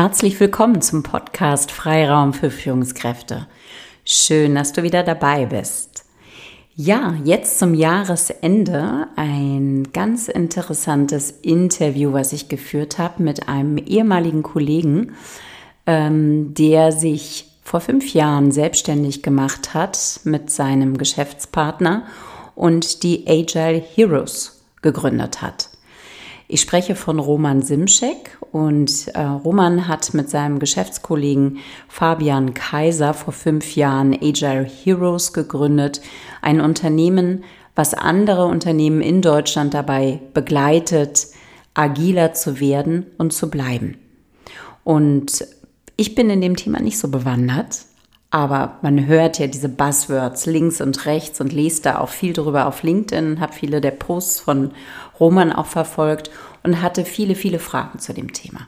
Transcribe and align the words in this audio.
Herzlich 0.00 0.38
willkommen 0.38 0.80
zum 0.80 1.02
Podcast 1.02 1.72
Freiraum 1.72 2.32
für 2.32 2.52
Führungskräfte. 2.52 3.48
Schön, 4.04 4.54
dass 4.54 4.72
du 4.72 4.84
wieder 4.84 5.02
dabei 5.02 5.46
bist. 5.46 6.04
Ja, 6.76 7.16
jetzt 7.24 7.58
zum 7.58 7.74
Jahresende 7.74 9.08
ein 9.16 9.88
ganz 9.92 10.28
interessantes 10.28 11.32
Interview, 11.32 12.12
was 12.12 12.32
ich 12.32 12.48
geführt 12.48 12.98
habe 12.98 13.24
mit 13.24 13.48
einem 13.48 13.76
ehemaligen 13.76 14.44
Kollegen, 14.44 15.16
ähm, 15.84 16.54
der 16.54 16.92
sich 16.92 17.46
vor 17.64 17.80
fünf 17.80 18.14
Jahren 18.14 18.52
selbstständig 18.52 19.24
gemacht 19.24 19.74
hat 19.74 20.20
mit 20.22 20.48
seinem 20.48 20.96
Geschäftspartner 20.96 22.04
und 22.54 23.02
die 23.02 23.26
Agile 23.26 23.82
Heroes 23.96 24.62
gegründet 24.80 25.42
hat. 25.42 25.70
Ich 26.50 26.62
spreche 26.62 26.96
von 26.96 27.18
Roman 27.18 27.60
Simschek 27.60 28.38
und 28.52 29.08
äh, 29.08 29.20
Roman 29.20 29.86
hat 29.86 30.14
mit 30.14 30.30
seinem 30.30 30.58
Geschäftskollegen 30.58 31.58
Fabian 31.88 32.54
Kaiser 32.54 33.12
vor 33.12 33.34
fünf 33.34 33.76
Jahren 33.76 34.14
Agile 34.14 34.64
Heroes 34.64 35.34
gegründet, 35.34 36.00
ein 36.40 36.62
Unternehmen, 36.62 37.44
was 37.74 37.92
andere 37.92 38.46
Unternehmen 38.46 39.02
in 39.02 39.20
Deutschland 39.20 39.74
dabei 39.74 40.22
begleitet, 40.32 41.26
agiler 41.74 42.32
zu 42.32 42.60
werden 42.60 43.04
und 43.18 43.34
zu 43.34 43.50
bleiben. 43.50 43.98
Und 44.84 45.46
ich 45.96 46.14
bin 46.14 46.30
in 46.30 46.40
dem 46.40 46.56
Thema 46.56 46.80
nicht 46.80 46.98
so 46.98 47.08
bewandert, 47.08 47.82
aber 48.30 48.78
man 48.82 49.06
hört 49.06 49.38
ja 49.38 49.46
diese 49.46 49.70
Buzzwords 49.70 50.44
links 50.44 50.82
und 50.82 51.06
rechts 51.06 51.40
und 51.40 51.52
liest 51.52 51.86
da 51.86 51.98
auch 51.98 52.10
viel 52.10 52.34
drüber 52.34 52.66
auf 52.66 52.82
LinkedIn, 52.82 53.40
habe 53.40 53.54
viele 53.54 53.80
der 53.80 53.92
Posts 53.92 54.40
von 54.40 54.72
Roman 55.20 55.52
auch 55.52 55.66
verfolgt 55.66 56.30
und 56.62 56.82
hatte 56.82 57.04
viele, 57.04 57.34
viele 57.34 57.58
Fragen 57.58 57.98
zu 57.98 58.12
dem 58.12 58.32
Thema. 58.32 58.66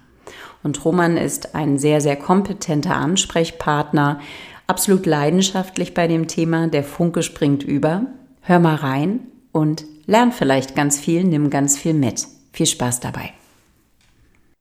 Und 0.63 0.85
Roman 0.85 1.17
ist 1.17 1.55
ein 1.55 1.79
sehr, 1.79 2.01
sehr 2.01 2.17
kompetenter 2.17 2.97
Ansprechpartner, 2.97 4.21
absolut 4.67 5.07
leidenschaftlich 5.07 5.95
bei 5.95 6.07
dem 6.07 6.29
Thema. 6.29 6.69
Der 6.69 6.85
Funke 6.85 7.23
springt 7.23 7.63
über. 7.63 8.07
Hör 8.43 8.59
mal 8.59 8.77
rein 8.77 9.21
und 9.53 9.85
lern 10.07 10.33
vielleicht 10.33 10.75
ganz 10.75 10.99
viel, 10.99 11.25
nimm 11.25 11.51
ganz 11.51 11.79
viel 11.79 11.95
mit. 11.95 12.27
Viel 12.53 12.67
Spaß 12.67 13.01
dabei. 13.01 13.33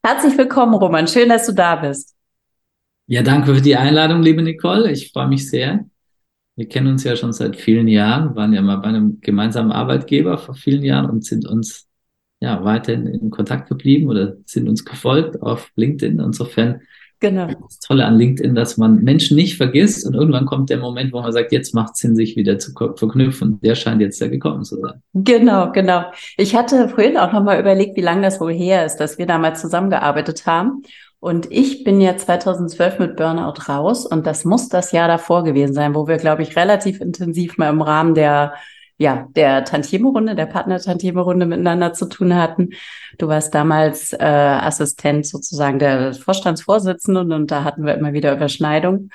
Herzlich 0.04 0.38
willkommen, 0.38 0.74
Roman. 0.76 1.08
Schön, 1.08 1.30
dass 1.30 1.46
du 1.46 1.52
da 1.52 1.76
bist. 1.76 2.16
Ja, 3.08 3.22
danke 3.22 3.56
für 3.56 3.62
die 3.62 3.76
Einladung, 3.76 4.22
liebe 4.22 4.42
Nicole. 4.42 4.92
Ich 4.92 5.12
freue 5.12 5.28
mich 5.28 5.50
sehr. 5.50 5.86
Wir 6.60 6.68
kennen 6.68 6.88
uns 6.88 7.06
ja 7.06 7.16
schon 7.16 7.32
seit 7.32 7.56
vielen 7.56 7.88
Jahren, 7.88 8.36
waren 8.36 8.52
ja 8.52 8.62
mal 8.62 8.76
bei 8.76 8.90
einem 8.90 9.22
gemeinsamen 9.22 9.72
Arbeitgeber 9.72 10.38
vor 10.38 10.56
vielen 10.56 10.84
Jahren 10.84 11.10
und 11.10 11.24
sind 11.24 11.48
uns 11.48 11.88
ja 12.42 12.66
weiterhin 12.66 13.08
in 13.08 13.30
Kontakt 13.30 13.70
geblieben 13.70 14.10
oder 14.10 14.36
sind 14.44 14.68
uns 14.68 14.84
gefolgt 14.84 15.42
auf 15.42 15.72
LinkedIn. 15.78 16.20
Insofern 16.20 16.82
Genau. 17.22 17.48
Das 17.48 17.80
Tolle 17.80 18.06
an 18.06 18.18
LinkedIn, 18.18 18.56
dass 18.56 18.78
man 18.78 19.04
Menschen 19.04 19.36
nicht 19.36 19.58
vergisst 19.58 20.08
und 20.08 20.14
irgendwann 20.14 20.46
kommt 20.46 20.70
der 20.70 20.78
Moment, 20.78 21.12
wo 21.12 21.22
man 21.22 21.34
sagt, 21.34 21.52
jetzt 21.52 21.76
macht 21.76 21.94
es 21.96 22.00
Sinn, 22.00 22.16
sich 22.16 22.38
wieder 22.38 22.60
zu 22.60 22.72
verknüpfen. 22.74 23.60
Der 23.62 23.76
scheint 23.76 24.02
jetzt 24.02 24.22
ja 24.22 24.28
gekommen 24.28 24.64
zu 24.64 24.80
sein. 24.80 25.02
Genau, 25.14 25.72
genau. 25.74 26.06
Ich 26.38 26.56
hatte 26.56 26.88
vorhin 26.88 27.18
auch 27.18 27.34
nochmal 27.34 27.60
überlegt, 27.60 27.98
wie 27.98 28.02
lange 28.02 28.22
das 28.22 28.40
wohl 28.40 28.54
her 28.54 28.86
ist, 28.86 28.98
dass 28.98 29.18
wir 29.18 29.26
damals 29.26 29.60
zusammengearbeitet 29.60 30.46
haben. 30.46 30.84
Und 31.20 31.52
ich 31.52 31.84
bin 31.84 32.00
ja 32.00 32.16
2012 32.16 33.00
mit 33.00 33.16
Burnout 33.18 33.68
raus 33.68 34.06
und 34.06 34.26
das 34.26 34.46
muss 34.46 34.70
das 34.70 34.92
Jahr 34.94 35.08
davor 35.08 35.44
gewesen 35.44 35.74
sein, 35.74 35.94
wo 35.94 36.08
wir, 36.08 36.18
glaube 36.18 36.44
ich, 36.44 36.56
relativ 36.56 37.02
intensiv 37.02 37.58
mal 37.58 37.70
im 37.70 37.82
Rahmen 37.82 38.16
der 38.16 38.54
ja, 39.02 39.30
der 39.34 39.64
Tantieme-Runde, 39.64 40.36
der 40.36 40.46
Partner-Tantieme-Runde 40.46 41.46
miteinander 41.46 41.94
zu 41.94 42.06
tun 42.08 42.36
hatten. 42.36 42.72
Du 43.18 43.30
warst 43.30 43.56
damals 43.56 44.12
äh, 44.12 44.18
Assistent 44.18 45.26
sozusagen 45.26 45.80
der 45.80 46.14
Vorstandsvorsitzenden 46.14 47.32
und 47.32 47.50
da 47.50 47.64
hatten 47.64 47.86
wir 47.86 47.96
immer 47.96 48.12
wieder 48.12 48.34
Überschneidungen. 48.34 49.10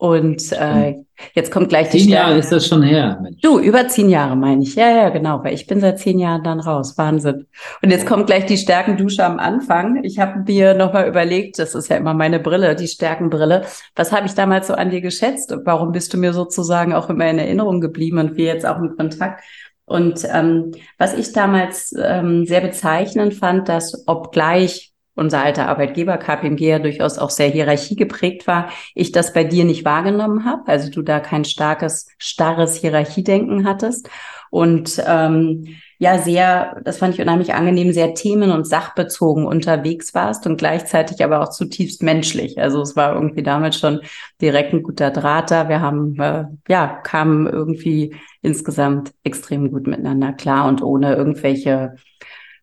Und 0.00 0.52
äh, 0.52 0.94
jetzt 1.34 1.50
kommt 1.50 1.70
gleich 1.70 1.90
die 1.90 1.98
Zehn 1.98 2.10
Jahre 2.10 2.38
ist 2.38 2.52
das 2.52 2.68
schon 2.68 2.84
her. 2.84 3.18
Mensch. 3.20 3.40
Du, 3.42 3.58
über 3.58 3.88
zehn 3.88 4.08
Jahre 4.08 4.36
meine 4.36 4.62
ich. 4.62 4.76
Ja, 4.76 4.88
ja, 4.88 5.08
genau, 5.08 5.42
weil 5.42 5.54
ich 5.54 5.66
bin 5.66 5.80
seit 5.80 5.98
zehn 5.98 6.20
Jahren 6.20 6.44
dann 6.44 6.60
raus. 6.60 6.96
Wahnsinn. 6.96 7.46
Und 7.82 7.90
jetzt 7.90 8.06
kommt 8.06 8.28
gleich 8.28 8.46
die 8.46 8.58
Stärkendusche 8.58 9.24
am 9.24 9.40
Anfang. 9.40 10.04
Ich 10.04 10.20
habe 10.20 10.44
mir 10.46 10.74
nochmal 10.74 11.08
überlegt, 11.08 11.58
das 11.58 11.74
ist 11.74 11.88
ja 11.88 11.96
immer 11.96 12.14
meine 12.14 12.38
Brille, 12.38 12.76
die 12.76 12.86
Stärkenbrille. 12.86 13.64
Was 13.96 14.12
habe 14.12 14.26
ich 14.26 14.34
damals 14.34 14.68
so 14.68 14.74
an 14.74 14.90
dir 14.90 15.00
geschätzt? 15.00 15.50
Und 15.50 15.66
warum 15.66 15.90
bist 15.90 16.14
du 16.14 16.16
mir 16.16 16.32
sozusagen 16.32 16.92
auch 16.92 17.10
immer 17.10 17.28
in 17.28 17.40
Erinnerung 17.40 17.80
geblieben 17.80 18.18
und 18.18 18.36
wir 18.36 18.46
jetzt 18.46 18.66
auch 18.66 18.78
in 18.78 18.96
Kontakt? 18.96 19.42
Und 19.84 20.22
ähm, 20.32 20.72
was 20.96 21.14
ich 21.14 21.32
damals 21.32 21.92
ähm, 22.00 22.46
sehr 22.46 22.60
bezeichnend 22.60 23.34
fand, 23.34 23.68
dass 23.68 24.06
obgleich 24.06 24.92
unser 25.18 25.42
alter 25.42 25.68
Arbeitgeber 25.68 26.16
KPMG 26.16 26.60
ja 26.60 26.78
durchaus 26.78 27.18
auch 27.18 27.30
sehr 27.30 27.48
hierarchiegeprägt 27.48 28.46
war, 28.46 28.70
ich 28.94 29.12
das 29.12 29.32
bei 29.32 29.44
dir 29.44 29.64
nicht 29.64 29.84
wahrgenommen 29.84 30.44
habe, 30.44 30.62
also 30.66 30.90
du 30.90 31.02
da 31.02 31.20
kein 31.20 31.44
starkes, 31.44 32.06
starres 32.18 32.76
Hierarchiedenken 32.76 33.66
hattest 33.66 34.08
und 34.50 35.02
ähm, 35.06 35.76
ja 35.98 36.18
sehr, 36.18 36.80
das 36.84 36.98
fand 36.98 37.14
ich 37.14 37.20
unheimlich 37.20 37.54
angenehm, 37.54 37.92
sehr 37.92 38.14
themen- 38.14 38.52
und 38.52 38.66
sachbezogen 38.66 39.44
unterwegs 39.46 40.14
warst 40.14 40.46
und 40.46 40.56
gleichzeitig 40.56 41.22
aber 41.24 41.42
auch 41.42 41.50
zutiefst 41.50 42.02
menschlich. 42.02 42.60
Also 42.60 42.80
es 42.80 42.96
war 42.96 43.14
irgendwie 43.14 43.42
damit 43.42 43.74
schon 43.74 44.00
direkt 44.40 44.72
ein 44.72 44.82
guter 44.82 45.10
Draht 45.10 45.50
da. 45.50 45.68
Wir 45.68 45.80
haben, 45.80 46.18
äh, 46.20 46.44
ja, 46.68 46.86
kamen 46.86 47.46
irgendwie 47.46 48.14
insgesamt 48.42 49.12
extrem 49.24 49.70
gut 49.72 49.86
miteinander 49.86 50.32
klar 50.32 50.68
und 50.68 50.82
ohne 50.82 51.14
irgendwelche 51.14 51.96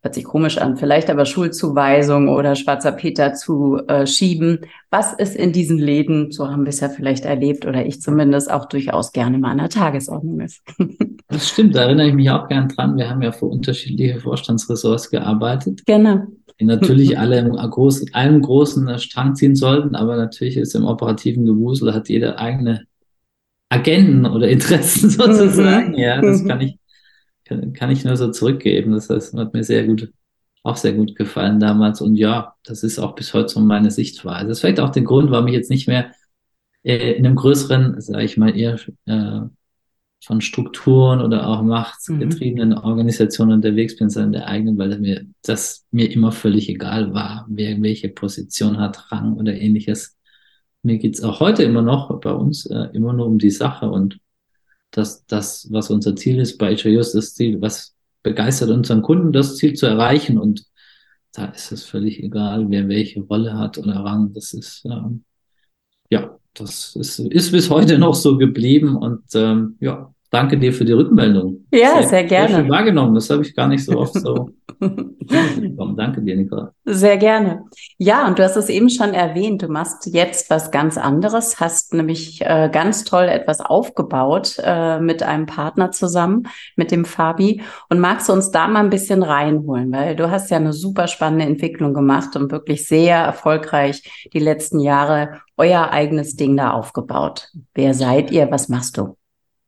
hört 0.06 0.14
sich 0.14 0.24
komisch 0.24 0.60
an, 0.60 0.78
vielleicht 0.78 1.10
aber 1.10 1.26
Schulzuweisung 1.26 2.30
oder 2.30 2.56
schwarzer 2.56 2.92
Peter 2.92 3.34
zu 3.34 3.80
äh, 3.88 4.06
schieben. 4.06 4.60
Was 4.92 5.14
ist 5.14 5.36
in 5.36 5.52
diesen 5.52 5.80
Läden, 5.80 6.32
so 6.32 6.48
haben 6.48 6.64
wir 6.64 6.70
es 6.70 6.80
ja 6.80 6.90
vielleicht 6.90 7.26
erlebt 7.26 7.66
oder 7.66 7.86
ich 7.88 8.02
zumindest 8.02 8.52
auch 8.52 8.66
durchaus 8.66 9.12
gerne 9.14 9.40
mal 9.40 9.50
an 9.50 9.58
der 9.58 9.70
Tagesordnung 9.70 10.42
ist. 10.42 10.62
das 11.28 11.50
stimmt, 11.50 11.76
da 11.76 11.86
erinnere 11.86 12.10
ich 12.10 12.14
mich 12.14 12.30
auch 12.30 12.48
gern 12.48 12.70
dran. 12.70 12.96
Wir 12.98 13.10
haben 13.10 13.24
ja 13.24 13.32
für 13.32 13.48
unterschiedliche 13.48 14.20
Vorstandsressorts 14.20 15.10
gearbeitet. 15.10 15.82
Genau. 15.88 16.20
Die 16.60 16.66
natürlich 16.66 17.18
alle 17.18 17.40
im 17.40 17.54
groß, 17.54 18.14
einem 18.14 18.44
großen 18.44 19.00
Strang 19.00 19.34
ziehen 19.34 19.56
sollten, 19.56 19.96
aber 19.96 20.16
natürlich 20.18 20.56
ist 20.56 20.76
im 20.76 20.86
operativen 20.86 21.46
Gewusel 21.46 21.96
hat 21.96 22.10
jeder 22.10 22.40
eigene 22.40 22.86
Agenten 23.70 24.28
oder 24.28 24.48
Interessen 24.48 25.10
sozusagen. 25.10 25.94
Mhm. 25.94 25.98
Ja, 25.98 26.22
das 26.22 26.46
kann 26.46 26.62
ich 26.62 26.78
kann, 27.46 27.74
kann 27.74 27.92
ich 27.92 28.04
nur 28.04 28.18
so 28.18 28.32
zurückgeben. 28.32 28.92
Das 28.92 29.10
heißt, 29.10 29.36
hat 29.36 29.54
mir 29.54 29.64
sehr 29.64 29.86
gut, 29.86 30.12
auch 30.64 30.78
sehr 30.78 30.94
gut 30.94 31.16
gefallen 31.16 31.60
damals. 31.60 32.02
Und 32.02 32.16
ja, 32.16 32.56
das 32.64 32.84
ist 32.84 33.00
auch 33.00 33.16
bis 33.16 33.34
heute 33.34 33.50
so 33.50 33.60
meine 33.60 33.92
Sichtweise. 33.92 34.48
Das 34.48 34.58
ist 34.58 34.62
vielleicht 34.62 34.80
auch 34.80 34.90
der 34.90 35.04
Grund, 35.04 35.32
warum 35.32 35.48
ich 35.48 35.54
jetzt 35.54 35.70
nicht 35.70 35.88
mehr 35.88 36.12
äh, 36.84 37.14
in 37.14 37.26
einem 37.26 37.36
größeren, 37.36 38.02
sage 38.02 38.26
ich 38.26 38.38
mal, 38.38 38.58
eher 38.58 38.80
äh, 39.06 39.42
von 40.24 40.42
Strukturen 40.42 41.22
oder 41.22 41.48
auch 41.48 41.62
machtgetriebenen 41.62 42.70
mhm. 42.70 42.78
Organisationen 42.78 43.54
unterwegs 43.54 43.96
bin, 43.96 44.10
sondern 44.10 44.32
der 44.32 44.48
eigenen, 44.48 44.78
weil 44.78 44.98
mir 45.00 45.26
das 45.44 45.86
mir 45.92 46.12
immer 46.12 46.32
völlig 46.32 46.68
egal 46.68 47.14
war, 47.14 47.46
wer 47.48 47.80
welche 47.82 48.10
Position 48.10 48.80
hat, 48.80 49.12
Rang 49.12 49.36
oder 49.36 49.54
ähnliches. 49.54 50.18
Mir 50.82 50.98
geht's 50.98 51.22
auch 51.22 51.40
heute 51.40 51.64
immer 51.64 51.84
noch 51.84 52.20
bei 52.22 52.32
uns 52.32 52.66
äh, 52.66 52.88
immer 52.94 53.14
nur 53.14 53.28
um 53.28 53.38
die 53.38 53.52
Sache 53.52 53.90
und 53.90 54.20
dass 54.96 55.26
das, 55.26 55.68
was 55.72 55.90
unser 55.90 56.16
Ziel 56.16 56.40
ist 56.40 56.58
bei 56.58 56.76
HIOS, 56.76 57.12
das 57.12 57.34
Ziel, 57.34 57.62
was 57.62 57.96
begeistert 58.24 58.70
unseren 58.70 59.02
Kunden, 59.02 59.34
das 59.34 59.58
Ziel 59.58 59.74
zu 59.74 59.86
erreichen. 59.86 60.38
Und 60.38 60.66
da 61.34 61.46
ist 61.46 61.72
es 61.72 61.84
völlig 61.84 62.24
egal, 62.24 62.70
wer 62.70 62.88
welche 62.88 63.22
Rolle 63.22 63.58
hat 63.58 63.78
oder 63.78 63.96
Rang. 63.96 64.34
Das 64.34 64.54
ist, 64.54 64.86
ähm, 64.86 65.26
ja, 66.10 66.38
das 66.54 66.96
ist, 66.96 67.20
ist 67.20 67.52
bis 67.52 67.70
heute 67.70 67.98
noch 67.98 68.16
so 68.16 68.38
geblieben. 68.38 68.96
Und 68.96 69.24
ähm, 69.36 69.76
ja, 69.82 70.14
danke 70.36 70.58
dir 70.58 70.74
für 70.74 70.86
die 70.86 70.92
Rückmeldung. 70.92 71.66
Ja, 71.72 71.94
sehr, 72.00 72.08
sehr 72.10 72.24
gerne. 72.26 72.56
Sehr 72.56 72.70
wahrgenommen. 72.70 73.16
Das 73.16 73.30
habe 73.30 73.42
ich 73.42 73.56
gar 73.56 73.68
nicht 73.68 73.86
so 73.86 73.98
oft 73.98 74.14
so 74.14 74.50
Danke 75.96 76.22
dir, 76.22 76.36
Nicole. 76.36 76.74
Sehr 76.86 77.18
gerne. 77.18 77.64
Ja, 77.98 78.28
und 78.28 78.38
du 78.38 78.44
hast 78.44 78.56
es 78.56 78.70
eben 78.70 78.90
schon 78.90 79.14
erwähnt, 79.14 79.62
du 79.62 79.68
machst 79.68 80.06
jetzt 80.08 80.50
was 80.50 80.72
ganz 80.72 80.98
anderes, 80.98 81.60
hast 81.60 81.94
nämlich 81.94 82.42
äh, 82.42 82.70
ganz 82.72 83.04
toll 83.04 83.24
etwas 83.24 83.62
aufgebaut 83.62 84.58
äh, 84.64 85.00
mit 85.00 85.24
einem 85.24 85.46
Partner 85.46 85.92
zusammen, 85.92 86.48
mit 86.76 86.92
dem 86.92 87.06
Fabi. 87.06 87.62
Und 87.90 88.00
magst 88.00 88.30
du 88.30 88.34
uns 88.34 88.52
da 88.52 88.68
mal 88.68 88.82
ein 88.82 88.90
bisschen 88.90 89.24
reinholen, 89.24 89.92
weil 89.92 90.16
du 90.16 90.30
hast 90.30 90.52
ja 90.52 90.58
eine 90.58 90.74
super 90.74 91.08
spannende 91.08 91.46
Entwicklung 91.46 91.94
gemacht 91.94 92.36
und 92.36 92.52
wirklich 92.52 92.88
sehr 92.88 93.18
erfolgreich 93.18 94.28
die 94.34 94.40
letzten 94.40 94.80
Jahre 94.80 95.42
euer 95.58 95.92
eigenes 95.92 96.36
Ding 96.36 96.58
da 96.58 96.72
aufgebaut. 96.72 97.50
Wer 97.74 97.94
seid 97.94 98.32
ihr? 98.32 98.52
Was 98.52 98.68
machst 98.68 98.98
du? 98.98 99.16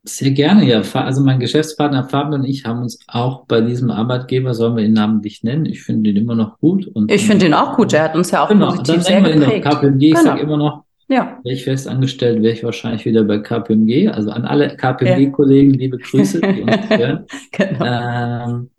Sehr 0.07 0.31
gerne, 0.31 0.63
ja. 0.65 0.81
Also 0.93 1.21
mein 1.21 1.39
Geschäftspartner 1.39 2.05
Fabian 2.05 2.41
und 2.41 2.47
ich 2.47 2.65
haben 2.65 2.81
uns 2.81 2.99
auch 3.07 3.45
bei 3.45 3.59
diesem 3.59 3.91
Arbeitgeber, 3.91 4.53
sollen 4.53 4.77
wir 4.77 4.85
ihn 4.85 4.93
namentlich 4.93 5.43
nennen, 5.43 5.65
ich 5.65 5.83
finde 5.83 6.11
ihn 6.11 6.15
immer 6.15 6.35
noch 6.35 6.59
gut. 6.59 6.87
Und, 6.87 7.11
ich 7.11 7.27
finde 7.27 7.47
ihn 7.47 7.53
auch 7.53 7.75
gut, 7.75 7.91
er 7.91 8.03
hat 8.03 8.15
uns 8.15 8.31
ja 8.31 8.45
auch 8.45 8.47
genau, 8.47 8.69
positiv 8.69 8.95
dann 8.95 9.03
sehr 9.03 9.23
wir 9.23 9.33
geprägt. 9.33 9.65
Ihn 9.65 9.71
noch 9.71 9.79
KPMG, 9.81 9.99
genau. 9.99 10.19
ich 10.19 10.25
sage 10.25 10.41
immer 10.41 10.57
noch, 10.57 10.83
ja. 11.09 11.39
wäre 11.43 11.55
ich 11.55 11.65
fest 11.65 11.89
angestellt, 11.89 12.41
wäre 12.41 12.53
ich 12.53 12.63
wahrscheinlich 12.63 13.05
wieder 13.05 13.25
bei 13.25 13.39
KPMG. 13.39 14.09
Also 14.09 14.31
an 14.31 14.45
alle 14.45 14.75
KPMG-Kollegen, 14.77 15.73
ja. 15.73 15.79
liebe 15.79 15.97
Grüße, 15.97 16.39
die 16.39 16.61
uns 16.61 16.89
hören. 16.89 17.25
genau. 17.51 17.85
Ähm, 17.85 18.69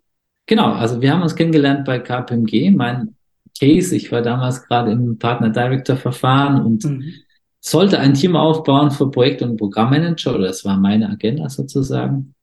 genau, 0.47 0.71
also 0.71 0.99
wir 0.99 1.13
haben 1.13 1.21
uns 1.21 1.35
kennengelernt 1.35 1.85
bei 1.85 1.99
KPMG. 1.99 2.71
Mein 2.71 3.15
Case. 3.59 3.95
Ich 3.95 4.11
war 4.11 4.23
damals 4.23 4.63
gerade 4.65 4.91
im 4.91 5.19
Partner-Director-Verfahren 5.19 6.65
und 6.65 6.85
mhm. 6.85 7.13
Sollte 7.61 7.99
ein 7.99 8.13
Team 8.13 8.35
aufbauen 8.35 8.91
für 8.91 9.11
Projekt- 9.11 9.41
und 9.41 9.57
Programmmanager, 9.57 10.35
oder 10.35 10.47
das 10.47 10.63
war 10.65 10.77
meine 10.77 11.09
Agenda 11.09 11.49
sozusagen. 11.49 12.33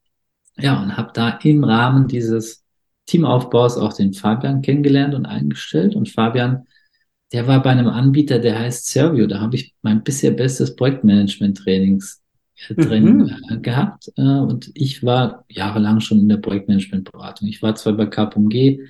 Ja, 0.58 0.82
und 0.82 0.96
habe 0.96 1.10
da 1.14 1.38
im 1.42 1.64
Rahmen 1.64 2.08
dieses 2.08 2.64
Teamaufbaus 3.06 3.78
auch 3.78 3.92
den 3.92 4.12
Fabian 4.12 4.62
kennengelernt 4.62 5.14
und 5.14 5.26
eingestellt. 5.26 5.94
Und 5.94 6.08
Fabian, 6.08 6.66
der 7.32 7.46
war 7.46 7.62
bei 7.62 7.70
einem 7.70 7.88
Anbieter, 7.88 8.38
der 8.38 8.58
heißt 8.58 8.86
Servio. 8.86 9.26
Da 9.26 9.40
habe 9.40 9.56
ich 9.56 9.74
mein 9.82 10.02
bisher 10.02 10.32
bestes 10.32 10.74
Projektmanagement-Trainings 10.76 12.22
äh, 12.68 12.74
drin 12.74 13.30
mhm. 13.50 13.62
Gehabt. 13.62 14.12
Äh, 14.16 14.22
und 14.22 14.70
ich 14.74 15.04
war 15.04 15.44
jahrelang 15.48 16.00
schon 16.00 16.20
in 16.20 16.28
der 16.28 16.38
Projektmanagement-Beratung. 16.38 17.48
Ich 17.48 17.62
war 17.62 17.74
zwar 17.74 17.94
bei 17.94 18.06
KPMG, 18.06 18.80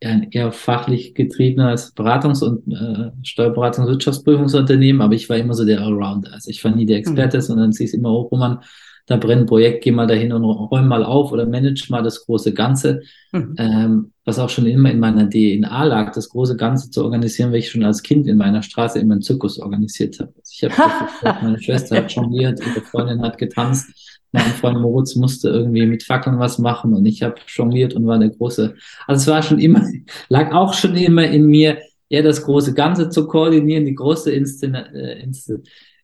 eher 0.00 0.52
fachlich 0.52 1.14
getriebenes 1.14 1.94
Beratungs- 1.96 2.44
und 2.44 2.72
äh, 2.72 3.10
Steuerberatungs- 3.24 3.80
und 3.80 3.88
Wirtschaftsprüfungsunternehmen, 3.88 5.02
aber 5.02 5.14
ich 5.14 5.28
war 5.28 5.36
immer 5.36 5.54
so 5.54 5.64
der 5.64 5.80
Allrounder. 5.80 6.32
Also 6.32 6.50
ich 6.50 6.62
war 6.64 6.74
nie 6.74 6.86
der 6.86 6.98
Experte, 6.98 7.38
mhm. 7.38 7.42
sondern 7.42 7.72
sie 7.72 7.84
ist 7.84 7.94
immer 7.94 8.10
hoch, 8.10 8.30
Roman, 8.30 8.60
da 9.08 9.16
brennt 9.16 9.42
ein 9.42 9.46
Projekt, 9.46 9.84
geh 9.84 9.90
mal 9.90 10.06
dahin 10.06 10.32
und 10.34 10.44
räum 10.44 10.86
mal 10.86 11.02
auf 11.02 11.32
oder 11.32 11.46
manage 11.46 11.86
mal 11.88 12.02
das 12.02 12.26
große 12.26 12.52
Ganze. 12.52 13.00
Mhm. 13.32 13.54
Ähm, 13.56 14.12
was 14.26 14.38
auch 14.38 14.50
schon 14.50 14.66
immer 14.66 14.90
in 14.90 15.00
meiner 15.00 15.28
DNA 15.30 15.84
lag, 15.84 16.12
das 16.12 16.28
große 16.28 16.56
Ganze 16.56 16.90
zu 16.90 17.02
organisieren, 17.02 17.50
weil 17.50 17.60
ich 17.60 17.70
schon 17.70 17.82
als 17.84 18.02
Kind 18.02 18.26
in 18.26 18.36
meiner 18.36 18.62
Straße 18.62 18.98
immer 18.98 19.14
einen 19.14 19.22
Zirkus 19.22 19.58
organisiert 19.58 20.20
habe. 20.20 20.34
Also 20.36 20.52
ich 20.52 20.64
habe 20.64 21.38
meine 21.42 21.60
Schwester 21.60 21.96
hat 21.96 22.12
jongliert, 22.12 22.60
ihre 22.60 22.82
Freundin 22.82 23.22
hat 23.22 23.38
getanzt, 23.38 23.88
mein 24.32 24.44
Freund 24.44 24.80
Moritz 24.80 25.16
musste 25.16 25.48
irgendwie 25.48 25.86
mit 25.86 26.02
Fackeln 26.02 26.38
was 26.38 26.58
machen 26.58 26.94
und 26.94 27.06
ich 27.06 27.22
habe 27.22 27.36
jongliert 27.46 27.94
und 27.94 28.06
war 28.06 28.18
der 28.18 28.30
große. 28.30 28.74
Also 29.06 29.22
es 29.22 29.26
war 29.26 29.42
schon 29.42 29.58
immer, 29.58 29.82
lag 30.28 30.52
auch 30.52 30.74
schon 30.74 30.96
immer 30.96 31.24
in 31.24 31.46
mir, 31.46 31.78
eher 32.10 32.22
das 32.22 32.42
große 32.42 32.74
Ganze 32.74 33.10
zu 33.10 33.26
koordinieren, 33.26 33.84
die 33.84 33.94
große 33.94 34.30
Inszen 34.30 34.74
äh, 34.74 35.26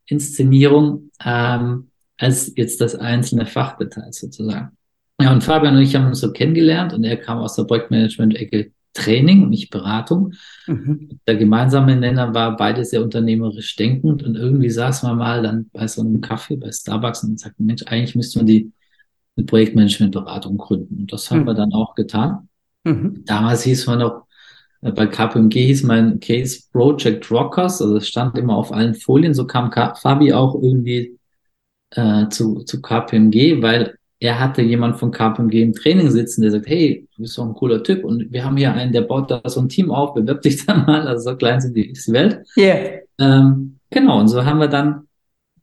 Inszenierung. 0.07 1.09
Ähm, 1.23 1.89
als 2.17 2.53
jetzt 2.55 2.81
das 2.81 2.95
einzelne 2.95 3.45
Fachdetail 3.45 4.11
sozusagen. 4.11 4.77
Ja, 5.19 5.31
und 5.31 5.43
Fabian 5.43 5.75
und 5.75 5.81
ich 5.81 5.95
haben 5.95 6.07
uns 6.07 6.19
so 6.19 6.31
kennengelernt 6.31 6.93
und 6.93 7.03
er 7.03 7.17
kam 7.17 7.39
aus 7.39 7.55
der 7.55 7.63
Projektmanagement-Ecke 7.63 8.71
Training 8.95 9.43
und 9.43 9.49
nicht 9.49 9.69
Beratung. 9.69 10.33
Mhm. 10.65 11.19
Der 11.27 11.35
gemeinsame 11.35 11.95
Nenner 11.95 12.33
war 12.33 12.55
beide 12.55 12.83
sehr 12.83 13.03
unternehmerisch 13.03 13.75
denkend 13.75 14.23
und 14.23 14.35
irgendwie 14.35 14.69
saßen 14.69 15.07
wir 15.07 15.15
mal 15.15 15.43
dann 15.43 15.69
bei 15.71 15.87
so 15.87 16.01
einem 16.01 16.21
Kaffee 16.21 16.55
bei 16.55 16.71
Starbucks 16.71 17.23
und 17.23 17.39
sagten, 17.39 17.65
Mensch, 17.65 17.83
eigentlich 17.85 18.15
müsste 18.15 18.39
man 18.39 18.47
die 18.47 18.71
eine 19.35 19.45
Projektmanagement-Beratung 19.45 20.57
gründen. 20.57 21.01
Und 21.01 21.13
das 21.13 21.29
haben 21.29 21.41
mhm. 21.41 21.47
wir 21.47 21.53
dann 21.53 21.73
auch 21.73 21.93
getan. 21.93 22.47
Mhm. 22.85 23.23
Damals 23.25 23.63
hieß 23.63 23.85
man 23.87 23.99
noch, 23.99 24.27
äh, 24.81 24.91
bei 24.91 25.07
KPMG 25.07 25.53
hieß 25.53 25.83
mein 25.83 26.19
Case 26.21 26.63
Project 26.71 27.29
Rockers, 27.29 27.81
also 27.81 27.97
es 27.97 28.07
stand 28.07 28.37
immer 28.37 28.55
auf 28.55 28.71
allen 28.71 28.95
Folien, 28.95 29.33
so 29.33 29.45
kam 29.45 29.71
Fabi 29.71 30.31
auch 30.31 30.55
irgendwie 30.55 31.19
äh, 31.91 32.29
zu, 32.29 32.63
zu 32.63 32.81
KPMG, 32.81 33.61
weil 33.61 33.97
er 34.25 34.39
hatte 34.39 34.63
jemand 34.63 34.97
von 34.97 35.11
KPMG 35.11 35.61
im 35.61 35.73
Training 35.73 36.09
sitzen, 36.09 36.41
der 36.41 36.51
sagt, 36.51 36.67
hey, 36.67 37.07
du 37.15 37.21
bist 37.21 37.37
doch 37.37 37.45
ein 37.45 37.53
cooler 37.53 37.83
Typ 37.83 38.03
und 38.03 38.31
wir 38.31 38.43
haben 38.43 38.57
hier 38.57 38.73
einen, 38.73 38.91
der 38.91 39.01
baut 39.01 39.29
da 39.29 39.41
so 39.45 39.59
ein 39.59 39.69
Team 39.69 39.91
auf, 39.91 40.15
bewirb 40.15 40.41
dich 40.41 40.65
da 40.65 40.75
mal, 40.75 41.07
also 41.07 41.31
so 41.31 41.37
klein 41.37 41.61
sind 41.61 41.75
die, 41.75 41.91
ist 41.91 42.07
die 42.07 42.13
Welt. 42.13 42.43
Yeah. 42.57 43.01
Ähm, 43.19 43.77
genau, 43.89 44.19
und 44.19 44.27
so 44.27 44.43
haben 44.43 44.59
wir 44.59 44.67
dann 44.67 45.07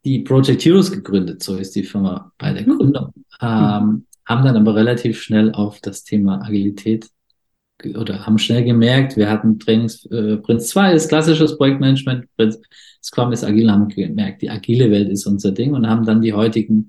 die 0.04 0.20
Project 0.20 0.64
Heroes 0.64 0.92
gegründet, 0.92 1.42
so 1.42 1.56
ist 1.56 1.74
die 1.74 1.82
Firma 1.82 2.32
bei 2.38 2.52
der 2.52 2.62
mhm. 2.62 2.78
Gründung. 2.78 3.12
Ähm, 3.40 4.06
haben 4.24 4.44
dann 4.44 4.56
aber 4.56 4.76
relativ 4.76 5.20
schnell 5.20 5.52
auf 5.52 5.80
das 5.80 6.04
Thema 6.04 6.40
Agilität 6.42 7.08
oder 7.96 8.24
haben 8.24 8.38
schnell 8.38 8.62
gemerkt, 8.62 9.16
wir 9.16 9.28
hatten 9.28 9.58
Trainings, 9.58 10.06
äh, 10.06 10.36
Prinz 10.36 10.68
2 10.68 10.92
ist 10.92 11.08
klassisches 11.08 11.58
Projektmanagement, 11.58 12.26
Prinz 12.36 12.60
Scrum 13.02 13.32
ist 13.32 13.42
agil, 13.42 13.70
haben 13.70 13.88
gemerkt, 13.88 14.42
die 14.42 14.50
agile 14.50 14.90
Welt 14.90 15.08
ist 15.08 15.26
unser 15.26 15.50
Ding 15.50 15.74
und 15.74 15.88
haben 15.88 16.06
dann 16.06 16.20
die 16.20 16.32
heutigen 16.32 16.88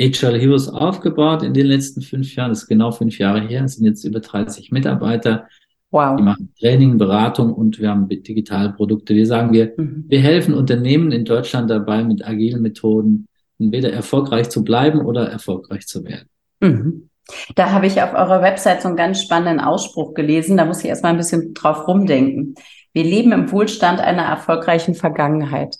Agile 0.00 0.38
Heroes 0.38 0.68
aufgebaut 0.68 1.42
in 1.42 1.54
den 1.54 1.66
letzten 1.66 2.02
fünf 2.02 2.34
Jahren. 2.34 2.50
Das 2.50 2.62
ist 2.62 2.68
genau 2.68 2.90
fünf 2.90 3.18
Jahre 3.18 3.40
her. 3.40 3.64
Es 3.64 3.76
sind 3.76 3.84
jetzt 3.84 4.04
über 4.04 4.20
30 4.20 4.72
Mitarbeiter. 4.72 5.48
Wow. 5.90 6.16
Die 6.16 6.24
machen 6.24 6.52
Training, 6.58 6.98
Beratung 6.98 7.52
und 7.52 7.78
wir 7.78 7.90
haben 7.90 8.08
digitale 8.08 8.72
Produkte. 8.72 9.14
Wir 9.14 9.26
sagen, 9.26 9.52
wir, 9.52 9.74
mhm. 9.76 10.06
wir 10.08 10.20
helfen 10.20 10.52
Unternehmen 10.54 11.12
in 11.12 11.24
Deutschland 11.24 11.70
dabei, 11.70 12.02
mit 12.02 12.26
agilen 12.26 12.62
Methoden 12.62 13.26
entweder 13.60 13.92
erfolgreich 13.92 14.50
zu 14.50 14.64
bleiben 14.64 15.00
oder 15.00 15.28
erfolgreich 15.28 15.86
zu 15.86 16.04
werden. 16.04 16.28
Mhm. 16.60 17.10
Da 17.54 17.70
habe 17.70 17.86
ich 17.86 18.02
auf 18.02 18.12
eurer 18.12 18.42
Website 18.42 18.82
so 18.82 18.88
einen 18.88 18.96
ganz 18.96 19.22
spannenden 19.22 19.64
Ausspruch 19.64 20.14
gelesen. 20.14 20.56
Da 20.56 20.64
muss 20.64 20.80
ich 20.80 20.86
erstmal 20.86 21.12
ein 21.12 21.18
bisschen 21.18 21.54
drauf 21.54 21.86
rumdenken. 21.86 22.54
Wir 22.92 23.04
leben 23.04 23.32
im 23.32 23.50
Wohlstand 23.50 24.00
einer 24.00 24.22
erfolgreichen 24.22 24.94
Vergangenheit. 24.94 25.76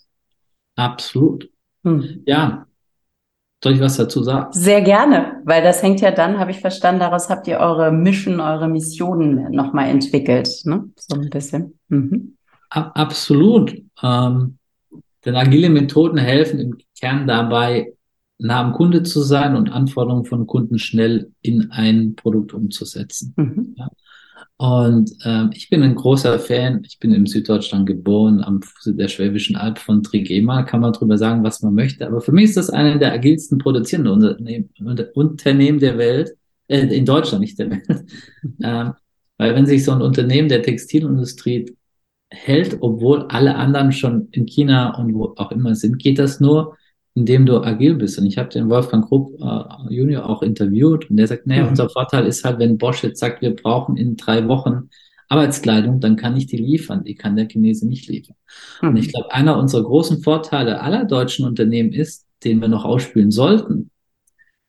Absolut. 0.76 1.50
Hm. 1.84 2.22
Ja. 2.24 2.66
Soll 3.64 3.72
ich 3.72 3.80
was 3.80 3.96
dazu 3.96 4.22
sagen? 4.22 4.52
Sehr 4.52 4.82
gerne, 4.82 5.40
weil 5.46 5.62
das 5.62 5.82
hängt 5.82 6.02
ja 6.02 6.10
dann, 6.10 6.38
habe 6.38 6.50
ich 6.50 6.60
verstanden, 6.60 7.00
daraus 7.00 7.30
habt 7.30 7.48
ihr 7.48 7.60
eure 7.60 7.90
Mission, 7.92 8.38
eure 8.38 8.68
Missionen 8.68 9.50
nochmal 9.52 9.88
entwickelt. 9.88 10.50
Ne? 10.64 10.90
So 10.96 11.18
ein 11.18 11.30
bisschen. 11.30 11.78
Mhm. 11.88 12.36
Absolut. 12.68 13.74
Ähm, 14.02 14.58
denn 15.24 15.34
agile 15.34 15.70
Methoden 15.70 16.18
helfen 16.18 16.58
im 16.60 16.76
Kern 17.00 17.26
dabei, 17.26 17.94
nah 18.36 18.60
am 18.60 18.74
Kunde 18.74 19.02
zu 19.02 19.22
sein 19.22 19.56
und 19.56 19.72
Anforderungen 19.72 20.26
von 20.26 20.46
Kunden 20.46 20.78
schnell 20.78 21.32
in 21.40 21.70
ein 21.70 22.16
Produkt 22.16 22.52
umzusetzen. 22.52 23.32
Mhm. 23.38 23.76
Ja. 23.78 23.88
Und 24.64 25.10
ähm, 25.26 25.50
ich 25.52 25.68
bin 25.68 25.82
ein 25.82 25.94
großer 25.94 26.38
Fan, 26.38 26.80
ich 26.86 26.98
bin 26.98 27.12
in 27.12 27.26
Süddeutschland 27.26 27.84
geboren, 27.84 28.42
am 28.42 28.62
Fuße 28.62 28.94
der 28.94 29.08
Schwäbischen 29.08 29.56
Alb 29.56 29.78
von 29.78 30.02
Trigema, 30.02 30.62
kann 30.62 30.80
man 30.80 30.94
drüber 30.94 31.18
sagen, 31.18 31.44
was 31.44 31.60
man 31.60 31.74
möchte. 31.74 32.06
Aber 32.06 32.22
für 32.22 32.32
mich 32.32 32.44
ist 32.44 32.56
das 32.56 32.70
eine 32.70 32.98
der 32.98 33.12
agilsten 33.12 33.58
produzierenden 33.58 34.14
Unternehmen, 34.14 34.70
Unternehmen 35.12 35.80
der 35.80 35.98
Welt, 35.98 36.32
äh, 36.68 36.78
in 36.78 37.04
Deutschland, 37.04 37.42
nicht 37.42 37.58
der 37.58 37.72
Welt. 37.72 38.04
ähm, 38.62 38.94
weil 39.36 39.54
wenn 39.54 39.66
sich 39.66 39.84
so 39.84 39.92
ein 39.92 40.00
Unternehmen 40.00 40.48
der 40.48 40.62
Textilindustrie 40.62 41.66
hält, 42.30 42.78
obwohl 42.80 43.26
alle 43.28 43.56
anderen 43.56 43.92
schon 43.92 44.28
in 44.30 44.46
China 44.46 44.96
und 44.98 45.12
wo 45.12 45.34
auch 45.36 45.52
immer 45.52 45.74
sind, 45.74 45.98
geht 45.98 46.18
das 46.18 46.40
nur, 46.40 46.74
indem 47.14 47.46
du 47.46 47.62
agil 47.62 47.94
bist. 47.94 48.18
Und 48.18 48.26
ich 48.26 48.38
habe 48.38 48.48
den 48.48 48.68
Wolfgang 48.68 49.06
Krupp 49.06 49.40
äh, 49.40 49.94
Junior 49.94 50.28
auch 50.28 50.42
interviewt 50.42 51.08
und 51.08 51.16
der 51.16 51.28
sagt, 51.28 51.46
naja, 51.46 51.62
mhm. 51.62 51.70
unser 51.70 51.88
Vorteil 51.88 52.26
ist 52.26 52.44
halt, 52.44 52.58
wenn 52.58 52.78
Bosch 52.78 53.02
jetzt 53.04 53.20
sagt, 53.20 53.40
wir 53.40 53.54
brauchen 53.54 53.96
in 53.96 54.16
drei 54.16 54.46
Wochen 54.48 54.88
Arbeitskleidung, 55.28 56.00
dann 56.00 56.16
kann 56.16 56.36
ich 56.36 56.46
die 56.46 56.56
liefern. 56.56 57.04
Die 57.04 57.14
kann 57.14 57.36
der 57.36 57.48
Chinese 57.48 57.86
nicht 57.86 58.08
liefern. 58.08 58.36
Mhm. 58.82 58.88
Und 58.88 58.96
ich 58.96 59.08
glaube, 59.08 59.32
einer 59.32 59.58
unserer 59.58 59.84
großen 59.84 60.22
Vorteile 60.22 60.80
aller 60.80 61.04
deutschen 61.04 61.46
Unternehmen 61.46 61.92
ist, 61.92 62.26
den 62.42 62.60
wir 62.60 62.68
noch 62.68 62.84
ausspielen 62.84 63.30
sollten, 63.30 63.90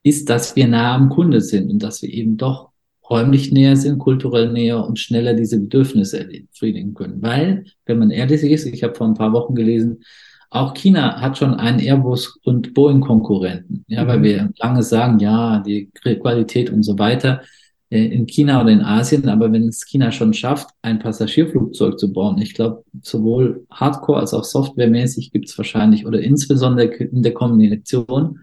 ist, 0.04 0.30
dass 0.30 0.56
wir 0.56 0.68
nah 0.68 0.94
am 0.94 1.10
Kunde 1.10 1.42
sind 1.42 1.70
und 1.70 1.82
dass 1.82 2.02
wir 2.04 2.10
eben 2.10 2.38
doch 2.38 2.70
räumlich 3.10 3.52
näher 3.52 3.75
sind, 3.75 4.00
kulturell 4.00 4.52
näher 4.52 4.86
und 4.86 5.00
schneller 5.00 5.34
diese 5.34 5.60
Bedürfnisse 5.60 6.20
erledigen 6.20 6.94
können. 6.94 7.22
Weil, 7.22 7.66
wenn 7.86 8.00
man 8.00 8.12
ehrlich 8.12 8.44
ist, 8.44 8.66
ich 8.66 8.84
habe 8.84 8.96
vor 8.96 9.08
ein 9.08 9.14
paar 9.16 9.34
Wochen 9.34 9.56
gelesen, 9.56 10.04
auch 10.50 10.74
China 10.74 11.22
hat 11.22 11.38
schon 11.38 11.54
einen 11.56 11.80
Airbus- 11.80 12.38
und 12.44 12.74
Boeing-Konkurrenten. 12.74 13.84
Ja, 13.88 14.04
mhm. 14.04 14.08
weil 14.08 14.24
wir 14.24 14.50
lange 14.58 14.84
sagen, 14.84 15.20
ja, 15.20 15.60
die 15.60 15.90
Qualität 15.94 16.70
und 16.70 16.84
so 16.84 16.98
weiter 16.98 17.42
äh, 17.90 18.06
in 18.06 18.25
China 18.25 18.62
oder 18.62 18.72
in 18.72 18.82
Asien. 18.82 19.30
Aber 19.30 19.52
wenn 19.52 19.68
es 19.68 19.86
China 19.86 20.12
schon 20.12 20.34
schafft, 20.34 20.70
ein 20.82 21.00
Passagierflugzeug 21.00 22.00
zu 22.00 22.12
bauen, 22.12 22.38
ich 22.40 22.54
glaube, 22.54 22.84
sowohl 23.02 23.66
Hardcore 23.70 24.20
als 24.20 24.34
auch 24.34 24.44
Softwaremäßig 24.44 25.32
gibt 25.32 25.50
es 25.50 25.58
wahrscheinlich 25.58 26.06
oder 26.06 26.20
insbesondere 26.20 26.88
in 26.88 27.22
der 27.22 27.34
Kombination 27.34 28.40